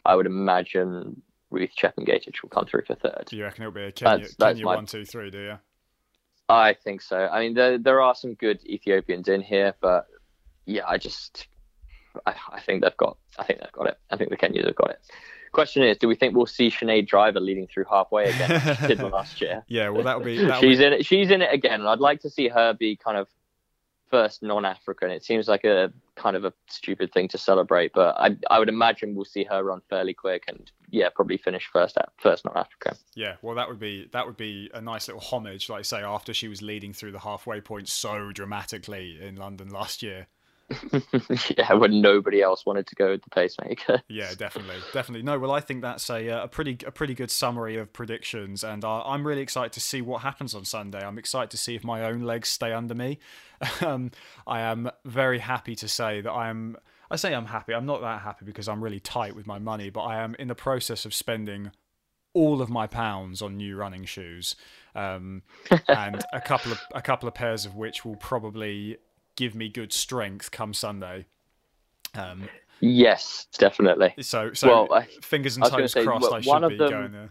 I 0.04 0.14
would 0.14 0.26
imagine 0.26 1.22
Ruth 1.50 1.70
Chepngetich 1.76 2.42
will 2.42 2.50
come 2.50 2.66
through 2.66 2.82
for 2.86 2.94
third. 2.94 3.24
Do 3.26 3.36
you 3.36 3.44
reckon 3.44 3.64
it'll 3.64 3.74
be 3.74 3.82
a 3.82 3.92
Kenya, 3.92 4.18
that's, 4.18 4.36
that's 4.36 4.52
Kenya 4.54 4.64
my... 4.64 4.74
one, 4.76 4.86
two, 4.86 5.04
three? 5.04 5.30
Do 5.30 5.38
you? 5.38 5.58
I 6.48 6.74
think 6.74 7.02
so. 7.02 7.18
I 7.18 7.40
mean, 7.40 7.54
there 7.54 7.78
there 7.78 8.00
are 8.00 8.14
some 8.14 8.34
good 8.34 8.64
Ethiopians 8.64 9.28
in 9.28 9.42
here, 9.42 9.74
but 9.80 10.06
yeah, 10.64 10.82
I 10.86 10.98
just 10.98 11.48
I, 12.26 12.34
I 12.52 12.60
think 12.60 12.82
they've 12.82 12.96
got 12.96 13.18
I 13.38 13.44
think 13.44 13.60
they've 13.60 13.72
got 13.72 13.88
it. 13.88 13.98
I 14.10 14.16
think 14.16 14.30
the 14.30 14.36
Kenyans 14.36 14.66
have 14.66 14.76
got 14.76 14.90
it. 14.90 15.00
Question 15.52 15.82
is, 15.82 15.96
do 15.98 16.08
we 16.08 16.14
think 16.14 16.36
we'll 16.36 16.46
see 16.46 16.70
Sinead 16.70 17.08
Diver 17.08 17.40
leading 17.40 17.66
through 17.66 17.84
halfway 17.90 18.30
again? 18.30 18.76
She 18.80 18.86
did 18.88 19.00
last 19.12 19.40
year. 19.40 19.64
Yeah, 19.68 19.90
well, 19.90 20.04
that'll 20.04 20.22
be. 20.22 20.44
That'll 20.44 20.60
she's 20.60 20.78
be... 20.78 20.84
in 20.84 20.92
it. 20.92 21.06
She's 21.06 21.30
in 21.30 21.42
it 21.42 21.52
again, 21.52 21.80
and 21.80 21.88
I'd 21.88 22.00
like 22.00 22.20
to 22.20 22.30
see 22.30 22.48
her 22.48 22.74
be 22.74 22.96
kind 22.96 23.16
of 23.16 23.28
first 24.10 24.42
non-African. 24.42 25.10
It 25.10 25.24
seems 25.24 25.48
like 25.48 25.64
a 25.64 25.92
kind 26.16 26.36
of 26.36 26.44
a 26.44 26.52
stupid 26.68 27.12
thing 27.12 27.28
to 27.28 27.38
celebrate, 27.38 27.92
but 27.92 28.16
I 28.18 28.36
I 28.50 28.58
would 28.58 28.68
imagine 28.68 29.14
we'll 29.14 29.24
see 29.24 29.44
her 29.44 29.62
run 29.62 29.80
fairly 29.88 30.14
quick 30.14 30.44
and 30.48 30.70
yeah, 30.90 31.08
probably 31.14 31.36
finish 31.36 31.68
first 31.72 31.96
at 31.96 32.10
first 32.18 32.44
non-African. 32.44 32.94
Yeah, 33.14 33.36
well 33.42 33.54
that 33.54 33.68
would 33.68 33.78
be 33.78 34.08
that 34.12 34.26
would 34.26 34.36
be 34.36 34.70
a 34.74 34.80
nice 34.80 35.08
little 35.08 35.20
homage, 35.20 35.68
like 35.68 35.80
I 35.80 35.82
say, 35.82 36.02
after 36.02 36.34
she 36.34 36.48
was 36.48 36.62
leading 36.62 36.92
through 36.92 37.12
the 37.12 37.20
halfway 37.20 37.60
point 37.60 37.88
so 37.88 38.32
dramatically 38.32 39.18
in 39.20 39.36
London 39.36 39.68
last 39.70 40.02
year. 40.02 40.26
yeah, 41.56 41.72
when 41.72 42.00
nobody 42.00 42.42
else 42.42 42.66
wanted 42.66 42.86
to 42.86 42.94
go 42.94 43.10
with 43.10 43.22
the 43.22 43.30
pacemaker. 43.30 44.02
yeah, 44.08 44.34
definitely, 44.34 44.76
definitely. 44.92 45.22
No, 45.22 45.38
well, 45.38 45.50
I 45.50 45.60
think 45.60 45.80
that's 45.80 46.10
a 46.10 46.28
uh, 46.28 46.44
a 46.44 46.48
pretty 46.48 46.78
a 46.86 46.90
pretty 46.90 47.14
good 47.14 47.30
summary 47.30 47.76
of 47.76 47.92
predictions, 47.92 48.62
and 48.62 48.84
uh, 48.84 49.02
I'm 49.02 49.26
really 49.26 49.40
excited 49.40 49.72
to 49.72 49.80
see 49.80 50.02
what 50.02 50.22
happens 50.22 50.54
on 50.54 50.64
Sunday. 50.64 51.00
I'm 51.00 51.18
excited 51.18 51.50
to 51.50 51.56
see 51.56 51.74
if 51.74 51.84
my 51.84 52.04
own 52.04 52.22
legs 52.22 52.48
stay 52.48 52.72
under 52.72 52.94
me. 52.94 53.18
um, 53.80 54.10
I 54.46 54.60
am 54.60 54.90
very 55.04 55.38
happy 55.38 55.74
to 55.76 55.88
say 55.88 56.20
that 56.20 56.30
I 56.30 56.48
am. 56.48 56.76
I 57.10 57.16
say 57.16 57.34
I'm 57.34 57.46
happy. 57.46 57.74
I'm 57.74 57.86
not 57.86 58.02
that 58.02 58.20
happy 58.20 58.44
because 58.44 58.68
I'm 58.68 58.84
really 58.84 59.00
tight 59.00 59.34
with 59.34 59.46
my 59.46 59.58
money, 59.58 59.88
but 59.88 60.02
I 60.02 60.22
am 60.22 60.34
in 60.38 60.48
the 60.48 60.54
process 60.54 61.06
of 61.06 61.14
spending 61.14 61.70
all 62.34 62.60
of 62.60 62.68
my 62.68 62.86
pounds 62.86 63.40
on 63.40 63.56
new 63.56 63.74
running 63.74 64.04
shoes, 64.04 64.54
um, 64.94 65.42
and 65.88 66.22
a 66.34 66.40
couple 66.42 66.72
of 66.72 66.80
a 66.94 67.00
couple 67.00 67.26
of 67.26 67.34
pairs 67.34 67.64
of 67.64 67.74
which 67.74 68.04
will 68.04 68.16
probably 68.16 68.98
give 69.38 69.54
me 69.54 69.68
good 69.68 69.92
strength 69.92 70.50
come 70.50 70.74
Sunday. 70.74 71.24
Um, 72.14 72.48
yes, 72.80 73.46
definitely. 73.56 74.12
So, 74.20 74.52
so 74.52 74.88
well, 74.90 75.04
fingers 75.22 75.56
and 75.56 75.64
toes 75.64 75.92
say, 75.92 76.04
crossed. 76.04 76.32
I 76.32 76.40
should 76.40 76.68
be 76.68 76.76
them, 76.76 76.90
going 76.90 77.12
there. 77.12 77.30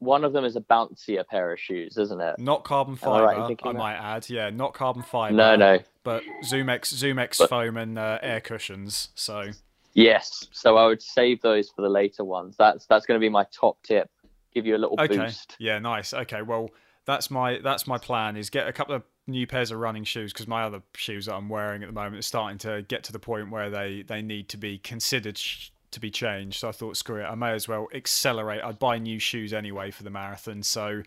One 0.00 0.24
of 0.24 0.32
them 0.32 0.44
is 0.44 0.56
a 0.56 0.60
bouncier 0.60 1.24
pair 1.26 1.52
of 1.52 1.60
shoes, 1.60 1.96
isn't 1.96 2.20
it? 2.20 2.38
Not 2.40 2.64
carbon 2.64 2.96
fiber. 2.96 3.24
Right 3.24 3.58
I 3.62 3.72
might 3.72 3.94
add. 3.94 4.28
Yeah, 4.28 4.50
not 4.50 4.74
carbon 4.74 5.04
fiber. 5.04 5.36
No, 5.36 5.54
no. 5.54 5.78
But 6.02 6.24
ZoomX, 6.42 6.92
ZoomX 6.92 7.38
but, 7.38 7.48
foam 7.48 7.76
and 7.76 7.96
uh, 7.96 8.18
air 8.20 8.40
cushions. 8.40 9.10
So. 9.14 9.50
Yes, 9.94 10.48
so 10.50 10.76
I 10.76 10.86
would 10.86 11.00
save 11.00 11.40
those 11.42 11.70
for 11.70 11.82
the 11.82 11.88
later 11.88 12.24
ones. 12.24 12.56
That's 12.58 12.86
that's 12.86 13.06
going 13.06 13.18
to 13.18 13.24
be 13.24 13.28
my 13.28 13.46
top 13.52 13.80
tip. 13.84 14.10
Give 14.52 14.66
you 14.66 14.74
a 14.74 14.78
little 14.78 15.00
okay. 15.00 15.16
boost. 15.16 15.54
Yeah, 15.60 15.78
nice. 15.78 16.12
Okay, 16.12 16.42
well, 16.42 16.70
that's 17.06 17.30
my 17.30 17.60
that's 17.62 17.86
my 17.86 17.98
plan. 17.98 18.36
Is 18.36 18.50
get 18.50 18.66
a 18.66 18.72
couple 18.72 18.96
of 18.96 19.04
new 19.26 19.46
pairs 19.46 19.70
of 19.70 19.78
running 19.78 20.04
shoes 20.04 20.32
because 20.32 20.46
my 20.46 20.64
other 20.64 20.82
shoes 20.94 21.26
that 21.26 21.34
I'm 21.34 21.48
wearing 21.48 21.82
at 21.82 21.88
the 21.88 21.94
moment 21.94 22.16
are 22.16 22.22
starting 22.22 22.58
to 22.58 22.82
get 22.82 23.04
to 23.04 23.12
the 23.12 23.18
point 23.18 23.50
where 23.50 23.70
they 23.70 24.02
they 24.02 24.22
need 24.22 24.48
to 24.50 24.56
be 24.56 24.78
considered 24.78 25.38
sh- 25.38 25.70
to 25.90 26.00
be 26.00 26.10
changed. 26.10 26.58
So 26.60 26.68
I 26.68 26.72
thought, 26.72 26.96
screw 26.96 27.20
it, 27.20 27.24
I 27.24 27.34
may 27.34 27.52
as 27.52 27.68
well 27.68 27.88
accelerate. 27.94 28.62
I'd 28.62 28.78
buy 28.78 28.98
new 28.98 29.18
shoes 29.18 29.52
anyway 29.52 29.90
for 29.90 30.02
the 30.02 30.10
marathon, 30.10 30.62
so 30.62 31.02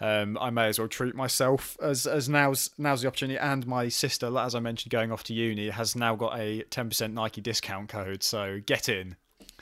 um, 0.00 0.38
I 0.40 0.50
may 0.50 0.68
as 0.68 0.78
well 0.78 0.88
treat 0.88 1.14
myself 1.14 1.76
as 1.82 2.06
as 2.06 2.28
now's 2.28 2.70
now's 2.78 3.02
the 3.02 3.08
opportunity. 3.08 3.38
And 3.38 3.66
my 3.66 3.88
sister, 3.88 4.36
as 4.38 4.54
I 4.54 4.60
mentioned, 4.60 4.90
going 4.90 5.12
off 5.12 5.24
to 5.24 5.34
uni, 5.34 5.68
has 5.70 5.94
now 5.94 6.16
got 6.16 6.38
a 6.38 6.62
ten 6.70 6.88
percent 6.88 7.14
Nike 7.14 7.40
discount 7.40 7.88
code. 7.88 8.22
So 8.22 8.60
get 8.64 8.88
in. 8.88 9.16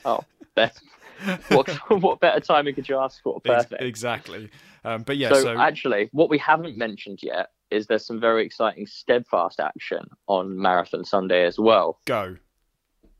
Oh, 0.04 0.24
what 1.48 1.68
what 1.88 2.20
better 2.20 2.40
timing 2.40 2.74
could 2.74 2.88
you 2.88 2.98
ask 2.98 3.22
for? 3.22 3.40
Perfect. 3.40 3.82
Exactly. 3.82 4.50
Um, 4.84 5.02
but 5.02 5.16
yeah, 5.16 5.30
so, 5.30 5.42
so 5.42 5.58
actually, 5.58 6.08
what 6.12 6.30
we 6.30 6.38
haven't 6.38 6.76
mentioned 6.76 7.20
yet 7.22 7.50
is 7.70 7.86
there's 7.86 8.06
some 8.06 8.20
very 8.20 8.44
exciting 8.44 8.86
steadfast 8.86 9.60
action 9.60 10.08
on 10.26 10.58
Marathon 10.58 11.04
Sunday 11.04 11.44
as 11.44 11.58
well. 11.58 11.98
Go. 12.04 12.36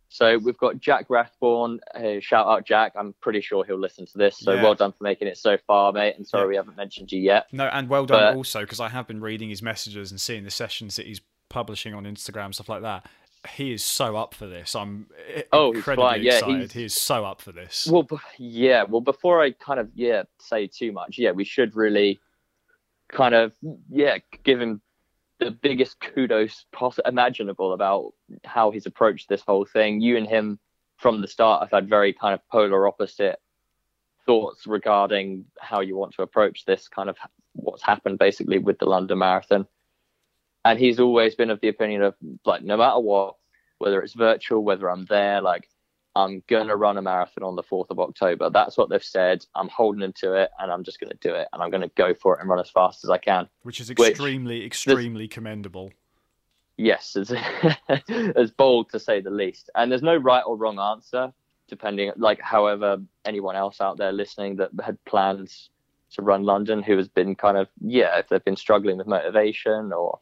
So 0.08 0.38
we've 0.38 0.56
got 0.56 0.80
Jack 0.80 1.06
Rathbone. 1.08 1.80
Uh, 1.94 2.20
shout 2.20 2.46
out 2.46 2.64
Jack. 2.64 2.92
I'm 2.96 3.14
pretty 3.20 3.40
sure 3.40 3.64
he'll 3.64 3.78
listen 3.78 4.06
to 4.06 4.18
this. 4.18 4.38
So 4.38 4.54
yeah. 4.54 4.62
well 4.62 4.74
done 4.74 4.92
for 4.92 5.04
making 5.04 5.28
it 5.28 5.36
so 5.36 5.58
far, 5.66 5.92
mate. 5.92 6.16
And 6.16 6.26
sorry 6.26 6.44
yeah. 6.44 6.48
we 6.48 6.56
haven't 6.56 6.76
mentioned 6.76 7.12
you 7.12 7.20
yet. 7.20 7.46
No, 7.52 7.66
and 7.66 7.88
well 7.88 8.06
done 8.06 8.20
but... 8.20 8.36
also 8.36 8.60
because 8.60 8.80
I 8.80 8.88
have 8.88 9.06
been 9.06 9.20
reading 9.20 9.50
his 9.50 9.62
messages 9.62 10.10
and 10.10 10.20
seeing 10.20 10.44
the 10.44 10.50
sessions 10.50 10.96
that 10.96 11.06
he's 11.06 11.20
publishing 11.48 11.92
on 11.94 12.04
Instagram, 12.04 12.54
stuff 12.54 12.68
like 12.68 12.82
that. 12.82 13.06
He 13.54 13.72
is 13.72 13.84
so 13.84 14.16
up 14.16 14.34
for 14.34 14.46
this. 14.46 14.74
I'm 14.74 15.06
oh, 15.52 15.72
incredibly 15.72 16.20
yeah, 16.20 16.38
excited. 16.38 16.72
He 16.72 16.84
is 16.84 16.94
so 16.94 17.24
up 17.24 17.40
for 17.40 17.52
this. 17.52 17.86
Well, 17.90 18.08
yeah. 18.38 18.82
Well, 18.84 19.00
before 19.00 19.40
I 19.42 19.52
kind 19.52 19.78
of 19.78 19.90
yeah 19.94 20.22
say 20.38 20.66
too 20.66 20.92
much, 20.92 21.18
yeah, 21.18 21.32
we 21.32 21.44
should 21.44 21.76
really 21.76 22.20
kind 23.08 23.34
of 23.34 23.52
yeah 23.88 24.18
give 24.42 24.60
him 24.60 24.80
the 25.38 25.50
biggest 25.50 26.00
kudos 26.00 26.64
poss- 26.72 26.98
imaginable 27.04 27.72
about 27.72 28.12
how 28.44 28.70
he's 28.70 28.86
approached 28.86 29.28
this 29.28 29.42
whole 29.42 29.64
thing. 29.64 30.00
You 30.00 30.16
and 30.16 30.26
him 30.26 30.58
from 30.96 31.20
the 31.20 31.28
start 31.28 31.62
have 31.62 31.70
had 31.70 31.90
very 31.90 32.12
kind 32.12 32.34
of 32.34 32.40
polar 32.48 32.88
opposite 32.88 33.38
thoughts 34.24 34.66
regarding 34.66 35.44
how 35.60 35.80
you 35.80 35.96
want 35.96 36.14
to 36.14 36.22
approach 36.22 36.64
this 36.64 36.88
kind 36.88 37.08
of 37.08 37.16
what's 37.52 37.82
happened 37.82 38.18
basically 38.18 38.58
with 38.58 38.78
the 38.78 38.86
London 38.86 39.18
Marathon. 39.18 39.66
And 40.64 40.78
he's 40.78 40.98
always 40.98 41.34
been 41.34 41.50
of 41.50 41.60
the 41.60 41.68
opinion 41.68 42.02
of 42.02 42.14
like 42.44 42.62
no 42.62 42.76
matter 42.76 42.98
what, 42.98 43.36
whether 43.78 44.00
it's 44.02 44.14
virtual, 44.14 44.64
whether 44.64 44.90
I'm 44.90 45.04
there, 45.04 45.40
like 45.40 45.68
I'm 46.16 46.42
going 46.46 46.68
to 46.68 46.76
run 46.76 46.96
a 46.96 47.02
marathon 47.02 47.44
on 47.44 47.56
the 47.56 47.62
4th 47.62 47.90
of 47.90 48.00
October. 48.00 48.48
That's 48.48 48.78
what 48.78 48.88
they've 48.88 49.04
said. 49.04 49.44
I'm 49.54 49.68
holding 49.68 50.00
them 50.00 50.14
to 50.14 50.32
it 50.32 50.50
and 50.58 50.72
I'm 50.72 50.82
just 50.82 50.98
going 50.98 51.10
to 51.10 51.18
do 51.20 51.34
it 51.34 51.46
and 51.52 51.62
I'm 51.62 51.68
going 51.68 51.82
to 51.82 51.90
go 51.94 52.14
for 52.14 52.34
it 52.34 52.40
and 52.40 52.48
run 52.48 52.58
as 52.58 52.70
fast 52.70 53.04
as 53.04 53.10
I 53.10 53.18
can. 53.18 53.46
Which 53.64 53.80
is 53.80 53.90
extremely, 53.90 54.60
Which, 54.60 54.66
extremely 54.66 55.28
commendable. 55.28 55.92
Yes, 56.78 57.16
it's, 57.16 57.32
it's 58.08 58.50
bold 58.50 58.88
to 58.92 58.98
say 58.98 59.20
the 59.20 59.30
least. 59.30 59.68
And 59.74 59.92
there's 59.92 60.02
no 60.02 60.16
right 60.16 60.42
or 60.46 60.56
wrong 60.56 60.78
answer, 60.78 61.34
depending, 61.68 62.12
like, 62.16 62.40
however, 62.40 62.96
anyone 63.26 63.54
else 63.54 63.82
out 63.82 63.98
there 63.98 64.12
listening 64.12 64.56
that 64.56 64.70
had 64.82 64.96
plans 65.04 65.68
to 66.12 66.22
run 66.22 66.44
London 66.44 66.82
who 66.82 66.96
has 66.96 67.08
been 67.08 67.34
kind 67.34 67.58
of, 67.58 67.68
yeah, 67.82 68.18
if 68.18 68.30
they've 68.30 68.44
been 68.44 68.56
struggling 68.56 68.96
with 68.96 69.06
motivation 69.06 69.92
or 69.92 70.20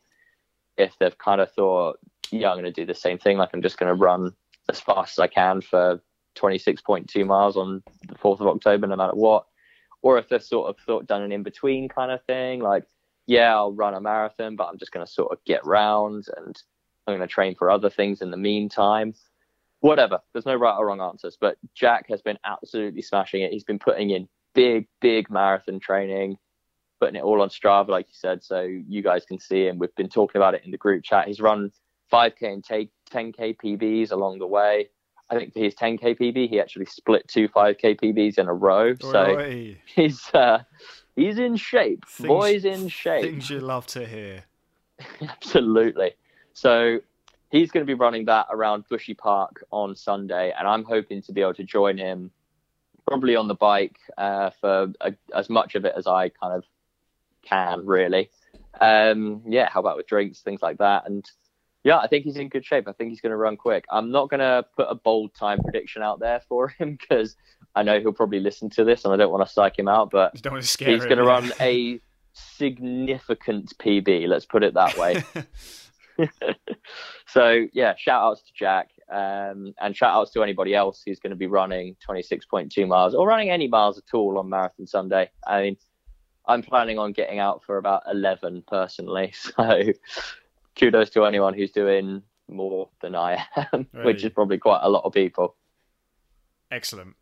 if 0.76 0.98
they've 0.98 1.18
kind 1.18 1.40
of 1.40 1.52
thought, 1.52 2.00
yeah, 2.32 2.50
I'm 2.50 2.56
going 2.56 2.64
to 2.64 2.72
do 2.72 2.84
the 2.84 2.94
same 2.96 3.18
thing, 3.18 3.38
like, 3.38 3.50
I'm 3.54 3.62
just 3.62 3.78
going 3.78 3.96
to 3.96 4.02
run 4.02 4.32
as 4.68 4.80
fast 4.80 5.18
as 5.18 5.22
I 5.22 5.26
can 5.26 5.60
for 5.60 6.00
26.2 6.36 7.26
miles 7.26 7.56
on 7.56 7.82
the 8.06 8.14
4th 8.14 8.40
of 8.40 8.46
October, 8.46 8.86
no 8.86 8.96
matter 8.96 9.14
what. 9.14 9.46
Or 10.02 10.18
if 10.18 10.28
they've 10.28 10.42
sort 10.42 10.68
of 10.68 10.76
thought 10.84 11.06
done 11.06 11.22
an 11.22 11.32
in 11.32 11.42
between 11.42 11.88
kind 11.88 12.10
of 12.10 12.22
thing, 12.24 12.60
like, 12.60 12.84
yeah, 13.26 13.54
I'll 13.54 13.72
run 13.72 13.94
a 13.94 14.00
marathon, 14.00 14.56
but 14.56 14.68
I'm 14.68 14.78
just 14.78 14.92
going 14.92 15.06
to 15.06 15.10
sort 15.10 15.32
of 15.32 15.42
get 15.44 15.64
round 15.64 16.26
and 16.36 16.62
I'm 17.06 17.16
going 17.16 17.26
to 17.26 17.32
train 17.32 17.54
for 17.54 17.70
other 17.70 17.88
things 17.88 18.20
in 18.20 18.30
the 18.30 18.36
meantime. 18.36 19.14
Whatever. 19.80 20.20
There's 20.32 20.46
no 20.46 20.56
right 20.56 20.76
or 20.76 20.86
wrong 20.86 21.00
answers. 21.00 21.38
But 21.40 21.56
Jack 21.74 22.06
has 22.08 22.22
been 22.22 22.38
absolutely 22.44 23.02
smashing 23.02 23.42
it. 23.42 23.52
He's 23.52 23.64
been 23.64 23.78
putting 23.78 24.10
in 24.10 24.28
big, 24.54 24.88
big 25.00 25.30
marathon 25.30 25.80
training, 25.80 26.36
putting 27.00 27.16
it 27.16 27.22
all 27.22 27.40
on 27.42 27.48
Strava, 27.48 27.88
like 27.88 28.06
you 28.06 28.14
said, 28.14 28.42
so 28.42 28.62
you 28.62 29.02
guys 29.02 29.24
can 29.24 29.38
see 29.38 29.66
him. 29.66 29.78
We've 29.78 29.94
been 29.94 30.08
talking 30.08 30.38
about 30.38 30.54
it 30.54 30.62
in 30.64 30.70
the 30.70 30.78
group 30.78 31.02
chat. 31.02 31.28
He's 31.28 31.40
run 31.40 31.70
5K 32.12 32.52
and 32.52 32.64
take 32.64 32.90
10K 33.14 33.56
PBs 33.56 34.10
along 34.10 34.38
the 34.38 34.46
way. 34.46 34.88
I 35.30 35.36
think 35.36 35.54
for 35.54 35.60
his 35.60 35.74
10K 35.74 36.18
PB, 36.18 36.50
he 36.50 36.60
actually 36.60 36.86
split 36.86 37.26
two 37.28 37.48
5K 37.48 37.98
PBs 38.00 38.38
in 38.38 38.48
a 38.48 38.54
row. 38.54 38.94
So 38.96 39.36
he's 39.86 40.32
uh, 40.34 40.62
he's 41.16 41.38
in 41.38 41.56
shape. 41.56 42.06
Things, 42.06 42.28
Boy's 42.28 42.64
in 42.64 42.88
shape. 42.88 43.22
Things 43.22 43.48
you 43.48 43.60
love 43.74 43.86
to 43.88 44.06
hear. 44.06 44.44
Absolutely. 45.22 46.12
So 46.52 47.00
he's 47.50 47.70
going 47.70 47.84
to 47.84 47.86
be 47.86 47.94
running 47.94 48.26
that 48.26 48.46
around 48.50 48.84
Bushy 48.88 49.14
Park 49.14 49.64
on 49.70 49.96
Sunday, 49.96 50.52
and 50.56 50.68
I'm 50.68 50.84
hoping 50.84 51.22
to 51.22 51.32
be 51.32 51.40
able 51.40 51.54
to 51.54 51.64
join 51.64 51.96
him 51.96 52.30
probably 53.06 53.36
on 53.36 53.48
the 53.48 53.54
bike 53.54 53.96
uh, 54.18 54.50
for 54.60 54.92
a, 55.00 55.14
as 55.34 55.48
much 55.48 55.74
of 55.74 55.84
it 55.84 55.94
as 55.96 56.06
I 56.06 56.30
kind 56.30 56.54
of 56.54 56.64
can, 57.42 57.86
really. 57.86 58.30
Um, 58.80 59.42
yeah, 59.46 59.68
how 59.70 59.80
about 59.80 59.96
with 59.96 60.06
drinks, 60.06 60.40
things 60.40 60.62
like 60.62 60.78
that, 60.78 61.06
and 61.06 61.28
yeah, 61.84 61.98
I 61.98 62.08
think 62.08 62.24
he's 62.24 62.36
in 62.36 62.48
good 62.48 62.64
shape. 62.64 62.88
I 62.88 62.92
think 62.92 63.10
he's 63.10 63.20
going 63.20 63.30
to 63.30 63.36
run 63.36 63.56
quick. 63.56 63.84
I'm 63.90 64.10
not 64.10 64.30
going 64.30 64.40
to 64.40 64.64
put 64.74 64.86
a 64.88 64.94
bold 64.94 65.34
time 65.34 65.60
prediction 65.62 66.02
out 66.02 66.18
there 66.18 66.40
for 66.48 66.68
him 66.68 66.96
because 67.00 67.36
I 67.74 67.82
know 67.82 68.00
he'll 68.00 68.12
probably 68.12 68.40
listen 68.40 68.70
to 68.70 68.84
this 68.84 69.04
and 69.04 69.12
I 69.12 69.16
don't 69.16 69.30
want 69.30 69.46
to 69.46 69.52
psych 69.52 69.78
him 69.78 69.86
out, 69.86 70.10
but 70.10 70.32
he's 70.78 71.04
going 71.04 71.18
to 71.18 71.24
run 71.24 71.52
a 71.60 72.00
significant 72.32 73.76
PB, 73.78 74.26
let's 74.28 74.46
put 74.46 74.64
it 74.64 74.74
that 74.74 74.96
way. 74.96 75.22
so, 77.26 77.66
yeah, 77.74 77.94
shout 77.98 78.22
outs 78.22 78.42
to 78.42 78.52
Jack 78.56 78.88
um, 79.12 79.74
and 79.80 79.94
shout 79.94 80.14
outs 80.14 80.32
to 80.32 80.42
anybody 80.42 80.74
else 80.74 81.02
who's 81.04 81.20
going 81.20 81.30
to 81.30 81.36
be 81.36 81.46
running 81.46 81.96
26.2 82.08 82.88
miles 82.88 83.14
or 83.14 83.28
running 83.28 83.50
any 83.50 83.68
miles 83.68 83.98
at 83.98 84.04
all 84.14 84.38
on 84.38 84.48
Marathon 84.48 84.86
Sunday. 84.86 85.30
I 85.46 85.60
mean, 85.60 85.76
I'm 86.46 86.62
planning 86.62 86.98
on 86.98 87.12
getting 87.12 87.38
out 87.38 87.62
for 87.64 87.76
about 87.76 88.02
11 88.10 88.64
personally. 88.66 89.32
So, 89.34 89.82
kudos 90.78 91.10
to 91.10 91.24
anyone 91.24 91.54
who's 91.54 91.70
doing 91.70 92.22
more 92.48 92.88
than 93.00 93.14
I 93.14 93.44
am, 93.56 93.86
really? 93.92 94.06
which 94.06 94.24
is 94.24 94.32
probably 94.32 94.58
quite 94.58 94.80
a 94.82 94.88
lot 94.88 95.04
of 95.04 95.12
people. 95.12 95.56
Excellent. 96.70 97.14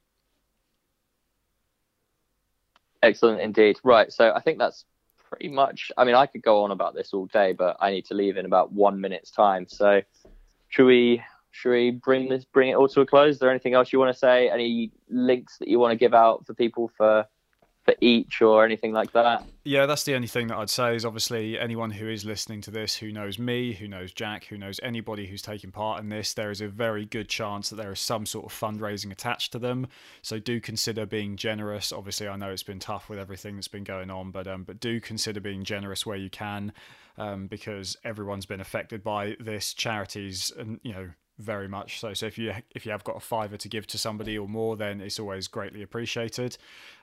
Excellent 3.02 3.40
indeed. 3.40 3.78
Right, 3.82 4.12
so 4.12 4.32
I 4.34 4.40
think 4.40 4.58
that's 4.58 4.84
pretty 5.28 5.48
much. 5.48 5.90
I 5.96 6.04
mean, 6.04 6.14
I 6.14 6.26
could 6.26 6.42
go 6.42 6.62
on 6.62 6.70
about 6.70 6.94
this 6.94 7.12
all 7.12 7.26
day, 7.26 7.52
but 7.52 7.76
I 7.80 7.90
need 7.90 8.04
to 8.06 8.14
leave 8.14 8.36
in 8.36 8.46
about 8.46 8.72
one 8.72 9.00
minute's 9.00 9.30
time. 9.30 9.66
So, 9.68 10.02
should 10.68 10.86
we 10.86 11.22
should 11.50 11.70
we 11.70 11.90
bring 11.90 12.28
this 12.28 12.44
bring 12.44 12.70
it 12.70 12.74
all 12.74 12.88
to 12.88 13.00
a 13.00 13.06
close? 13.06 13.34
Is 13.34 13.38
there 13.40 13.50
anything 13.50 13.74
else 13.74 13.92
you 13.92 13.98
want 13.98 14.12
to 14.12 14.18
say? 14.18 14.48
Any 14.48 14.92
links 15.08 15.58
that 15.58 15.68
you 15.68 15.78
want 15.78 15.92
to 15.92 15.96
give 15.96 16.14
out 16.14 16.46
for 16.46 16.54
people 16.54 16.90
for 16.96 17.26
for 17.84 17.94
each 18.00 18.40
or 18.40 18.64
anything 18.64 18.92
like 18.92 19.12
that? 19.12 19.44
Yeah, 19.64 19.86
that's 19.86 20.04
the 20.04 20.14
only 20.14 20.28
thing 20.28 20.48
that 20.48 20.56
I'd 20.56 20.70
say 20.70 20.94
is 20.94 21.04
obviously 21.04 21.58
anyone 21.58 21.90
who 21.90 22.08
is 22.08 22.24
listening 22.24 22.60
to 22.62 22.70
this 22.70 22.96
who 22.96 23.12
knows 23.12 23.38
me, 23.38 23.72
who 23.72 23.88
knows 23.88 24.12
Jack, 24.12 24.44
who 24.44 24.58
knows 24.58 24.80
anybody 24.82 25.26
who's 25.26 25.42
taking 25.42 25.70
part 25.70 26.00
in 26.00 26.08
this, 26.08 26.34
there 26.34 26.50
is 26.50 26.60
a 26.60 26.68
very 26.68 27.04
good 27.04 27.28
chance 27.28 27.70
that 27.70 27.76
there 27.76 27.92
is 27.92 28.00
some 28.00 28.26
sort 28.26 28.46
of 28.46 28.52
fundraising 28.52 29.10
attached 29.10 29.52
to 29.52 29.58
them. 29.58 29.86
So 30.22 30.38
do 30.38 30.60
consider 30.60 31.06
being 31.06 31.36
generous. 31.36 31.92
Obviously, 31.92 32.28
I 32.28 32.36
know 32.36 32.50
it's 32.50 32.62
been 32.62 32.78
tough 32.78 33.08
with 33.08 33.18
everything 33.18 33.56
that's 33.56 33.68
been 33.68 33.84
going 33.84 34.10
on, 34.10 34.30
but 34.30 34.46
um, 34.46 34.64
but 34.64 34.80
do 34.80 35.00
consider 35.00 35.40
being 35.40 35.64
generous 35.64 36.06
where 36.06 36.16
you 36.16 36.30
can, 36.30 36.72
um, 37.18 37.46
because 37.46 37.96
everyone's 38.04 38.46
been 38.46 38.60
affected 38.60 39.02
by 39.02 39.36
this. 39.38 39.74
Charities 39.74 40.52
and 40.56 40.80
you 40.82 40.92
know 40.92 41.10
very 41.42 41.68
much 41.68 42.00
so. 42.00 42.14
So 42.14 42.26
if 42.26 42.38
you 42.38 42.54
if 42.70 42.86
you 42.86 42.92
have 42.92 43.04
got 43.04 43.16
a 43.16 43.20
fiver 43.20 43.56
to 43.56 43.68
give 43.68 43.86
to 43.88 43.98
somebody 43.98 44.38
or 44.38 44.48
more, 44.48 44.76
then 44.76 45.00
it's 45.00 45.18
always 45.18 45.48
greatly 45.48 45.82
appreciated. 45.82 46.56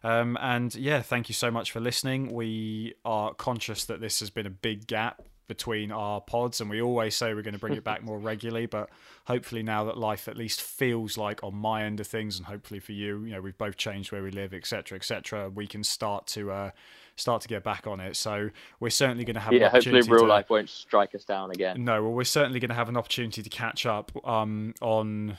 Um, 0.03 0.37
and 0.41 0.73
yeah, 0.75 1.01
thank 1.01 1.29
you 1.29 1.35
so 1.35 1.51
much 1.51 1.71
for 1.71 1.79
listening. 1.79 2.33
We 2.33 2.95
are 3.05 3.33
conscious 3.33 3.85
that 3.85 4.01
this 4.01 4.19
has 4.19 4.29
been 4.29 4.45
a 4.45 4.51
big 4.51 4.87
gap 4.87 5.21
between 5.49 5.91
our 5.91 6.21
pods 6.21 6.61
and 6.61 6.69
we 6.69 6.79
always 6.79 7.15
say 7.15 7.33
we're 7.33 7.41
going 7.41 7.53
to 7.53 7.59
bring 7.59 7.73
it 7.73 7.83
back 7.83 8.03
more 8.03 8.19
regularly 8.19 8.67
but 8.67 8.87
hopefully 9.25 9.63
now 9.63 9.83
that 9.83 9.97
life 9.97 10.27
at 10.27 10.37
least 10.37 10.61
feels 10.61 11.17
like 11.17 11.43
on 11.43 11.55
my 11.55 11.83
end 11.83 11.99
of 11.99 12.05
things 12.05 12.37
and 12.37 12.45
hopefully 12.45 12.79
for 12.79 12.91
you 12.91 13.25
you 13.25 13.33
know 13.33 13.41
we've 13.41 13.57
both 13.57 13.75
changed 13.75 14.11
where 14.11 14.21
we 14.21 14.29
live 14.29 14.53
etc 14.53 14.95
etc 14.95 15.49
we 15.49 15.65
can 15.65 15.83
start 15.83 16.27
to 16.27 16.51
uh, 16.51 16.69
start 17.19 17.41
to 17.41 17.47
get 17.47 17.63
back 17.63 17.87
on 17.87 17.99
it. 17.99 18.15
So 18.15 18.49
we're 18.79 18.89
certainly 18.89 19.25
going 19.25 19.35
to 19.35 19.39
have. 19.39 19.53
Yeah, 19.53 19.69
hopefully 19.69 20.01
real 20.01 20.21
to, 20.21 20.25
life 20.25 20.49
won't 20.49 20.69
strike 20.69 21.15
us 21.15 21.25
down 21.25 21.51
again. 21.51 21.83
No, 21.83 22.03
well, 22.03 22.13
we're 22.13 22.23
certainly 22.23 22.59
going 22.59 22.69
to 22.69 22.75
have 22.75 22.89
an 22.89 22.97
opportunity 22.97 23.43
to 23.43 23.49
catch 23.49 23.85
up 23.85 24.11
um, 24.27 24.73
on 24.81 25.37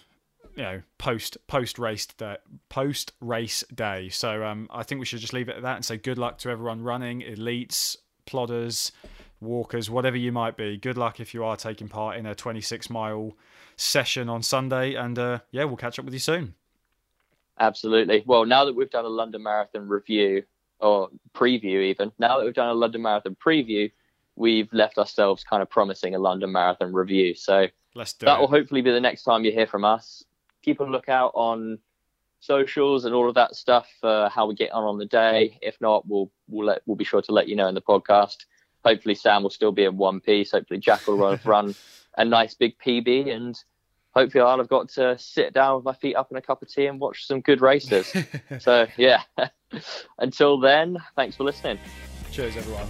you 0.57 0.63
know 0.63 0.83
post 0.99 1.39
post 1.47 1.79
race 1.79 2.07
day 2.07 2.37
post 2.69 3.13
race 3.21 3.65
day. 3.75 4.09
So 4.09 4.45
um, 4.45 4.69
I 4.71 4.83
think 4.83 4.99
we 4.99 5.07
should 5.07 5.21
just 5.21 5.33
leave 5.33 5.49
it 5.49 5.57
at 5.57 5.63
that 5.63 5.77
and 5.77 5.85
say 5.85 5.97
good 5.97 6.19
luck 6.19 6.39
to 6.39 6.51
everyone 6.51 6.83
running, 6.83 7.21
elites, 7.23 7.97
plodders, 8.27 8.93
walkers, 9.41 9.91
whatever 9.91 10.17
you 10.17 10.33
might 10.33 10.57
be. 10.57 10.77
Good 10.77 10.97
luck 10.97 11.21
if 11.21 11.35
you 11.35 11.45
are 11.45 11.57
taking 11.57 11.89
part 11.89 12.17
in 12.17 12.27
a 12.27 12.35
26 12.35 12.91
mile 12.91 13.37
session 13.77 14.29
on 14.29 14.43
Sunday, 14.43 14.95
and 14.95 15.19
uh, 15.19 15.39
yeah, 15.51 15.65
we'll 15.65 15.77
catch 15.77 15.99
up 15.99 16.05
with 16.05 16.15
you 16.15 16.21
soon. 16.21 16.55
Absolutely. 17.59 18.25
Well, 18.27 18.47
now 18.47 18.65
that 18.65 18.75
we've 18.75 18.91
done 18.91 19.05
a 19.05 19.09
London 19.09 19.43
Marathon 19.43 19.87
review, 19.87 20.45
or 20.81 21.09
preview 21.35 21.83
even. 21.83 22.13
Now 22.19 22.39
that 22.39 22.45
we've 22.45 22.55
done 22.55 22.69
a 22.69 22.75
London 22.75 23.03
Marathon 23.03 23.37
preview, 23.45 23.91
we've 24.37 24.73
left 24.73 24.99
ourselves 24.99 25.45
kind 25.45 25.63
of 25.63 25.71
promising 25.71 26.15
a 26.15 26.19
London 26.19 26.53
Marathon 26.53 26.93
review. 26.93 27.35
So 27.35 27.67
that 28.27 28.41
will 28.41 28.49
hopefully 28.49 28.83
be 28.83 28.91
the 28.91 29.01
next 29.01 29.25
time 29.25 29.45
you 29.45 29.53
hear 29.53 29.67
from 29.67 29.85
us. 29.85 30.25
Keep 30.63 30.81
a 30.81 30.85
lookout 30.85 31.33
on 31.35 31.79
socials 32.41 33.05
and 33.05 33.15
all 33.15 33.29
of 33.29 33.35
that 33.35 33.55
stuff 33.55 33.87
for 34.01 34.29
how 34.33 34.47
we 34.47 34.55
get 34.55 34.73
on 34.73 34.85
on 34.85 34.99
the 34.99 35.07
day. 35.07 35.59
If 35.63 35.81
not, 35.81 36.07
we'll 36.09 36.31
we'll 36.49 36.67
let 36.67 36.83
we'll 36.87 36.97
be 36.97 37.05
sure 37.05 37.23
to 37.23 37.33
let 37.33 37.49
you 37.49 37.57
know 37.57 37.69
in 37.69 37.75
the 37.75 37.83
podcast. 37.83 38.37
Hopefully, 38.85 39.15
Sam 39.15 39.43
will 39.43 39.51
still 39.51 39.73
be 39.73 39.85
in 39.85 39.97
one 39.97 40.21
piece. 40.21 40.53
Hopefully, 40.53 40.81
Jack 40.81 41.07
will 41.07 41.19
run, 41.19 41.41
run 41.45 41.75
a 42.17 42.25
nice 42.25 42.55
big 42.55 42.79
PB, 42.79 43.35
and 43.35 43.63
hopefully 44.15 44.43
I'll 44.43 44.59
have 44.59 44.69
got 44.69 44.89
to 44.91 45.19
sit 45.19 45.53
down 45.53 45.77
with 45.77 45.85
my 45.85 45.95
feet 45.95 46.15
up 46.15 46.31
in 46.31 46.37
a 46.37 46.43
cup 46.43 46.63
of 46.63 46.69
tea 46.69 46.87
and 46.87 47.01
watch 47.01 47.27
some 47.27 47.41
good 47.41 47.61
races. 47.61 48.13
so 48.59 48.87
yeah, 48.97 49.23
until 50.19 50.59
then, 50.59 50.99
thanks 51.17 51.37
for 51.37 51.45
listening. 51.45 51.79
Cheers, 52.31 52.57
everyone. 52.57 52.87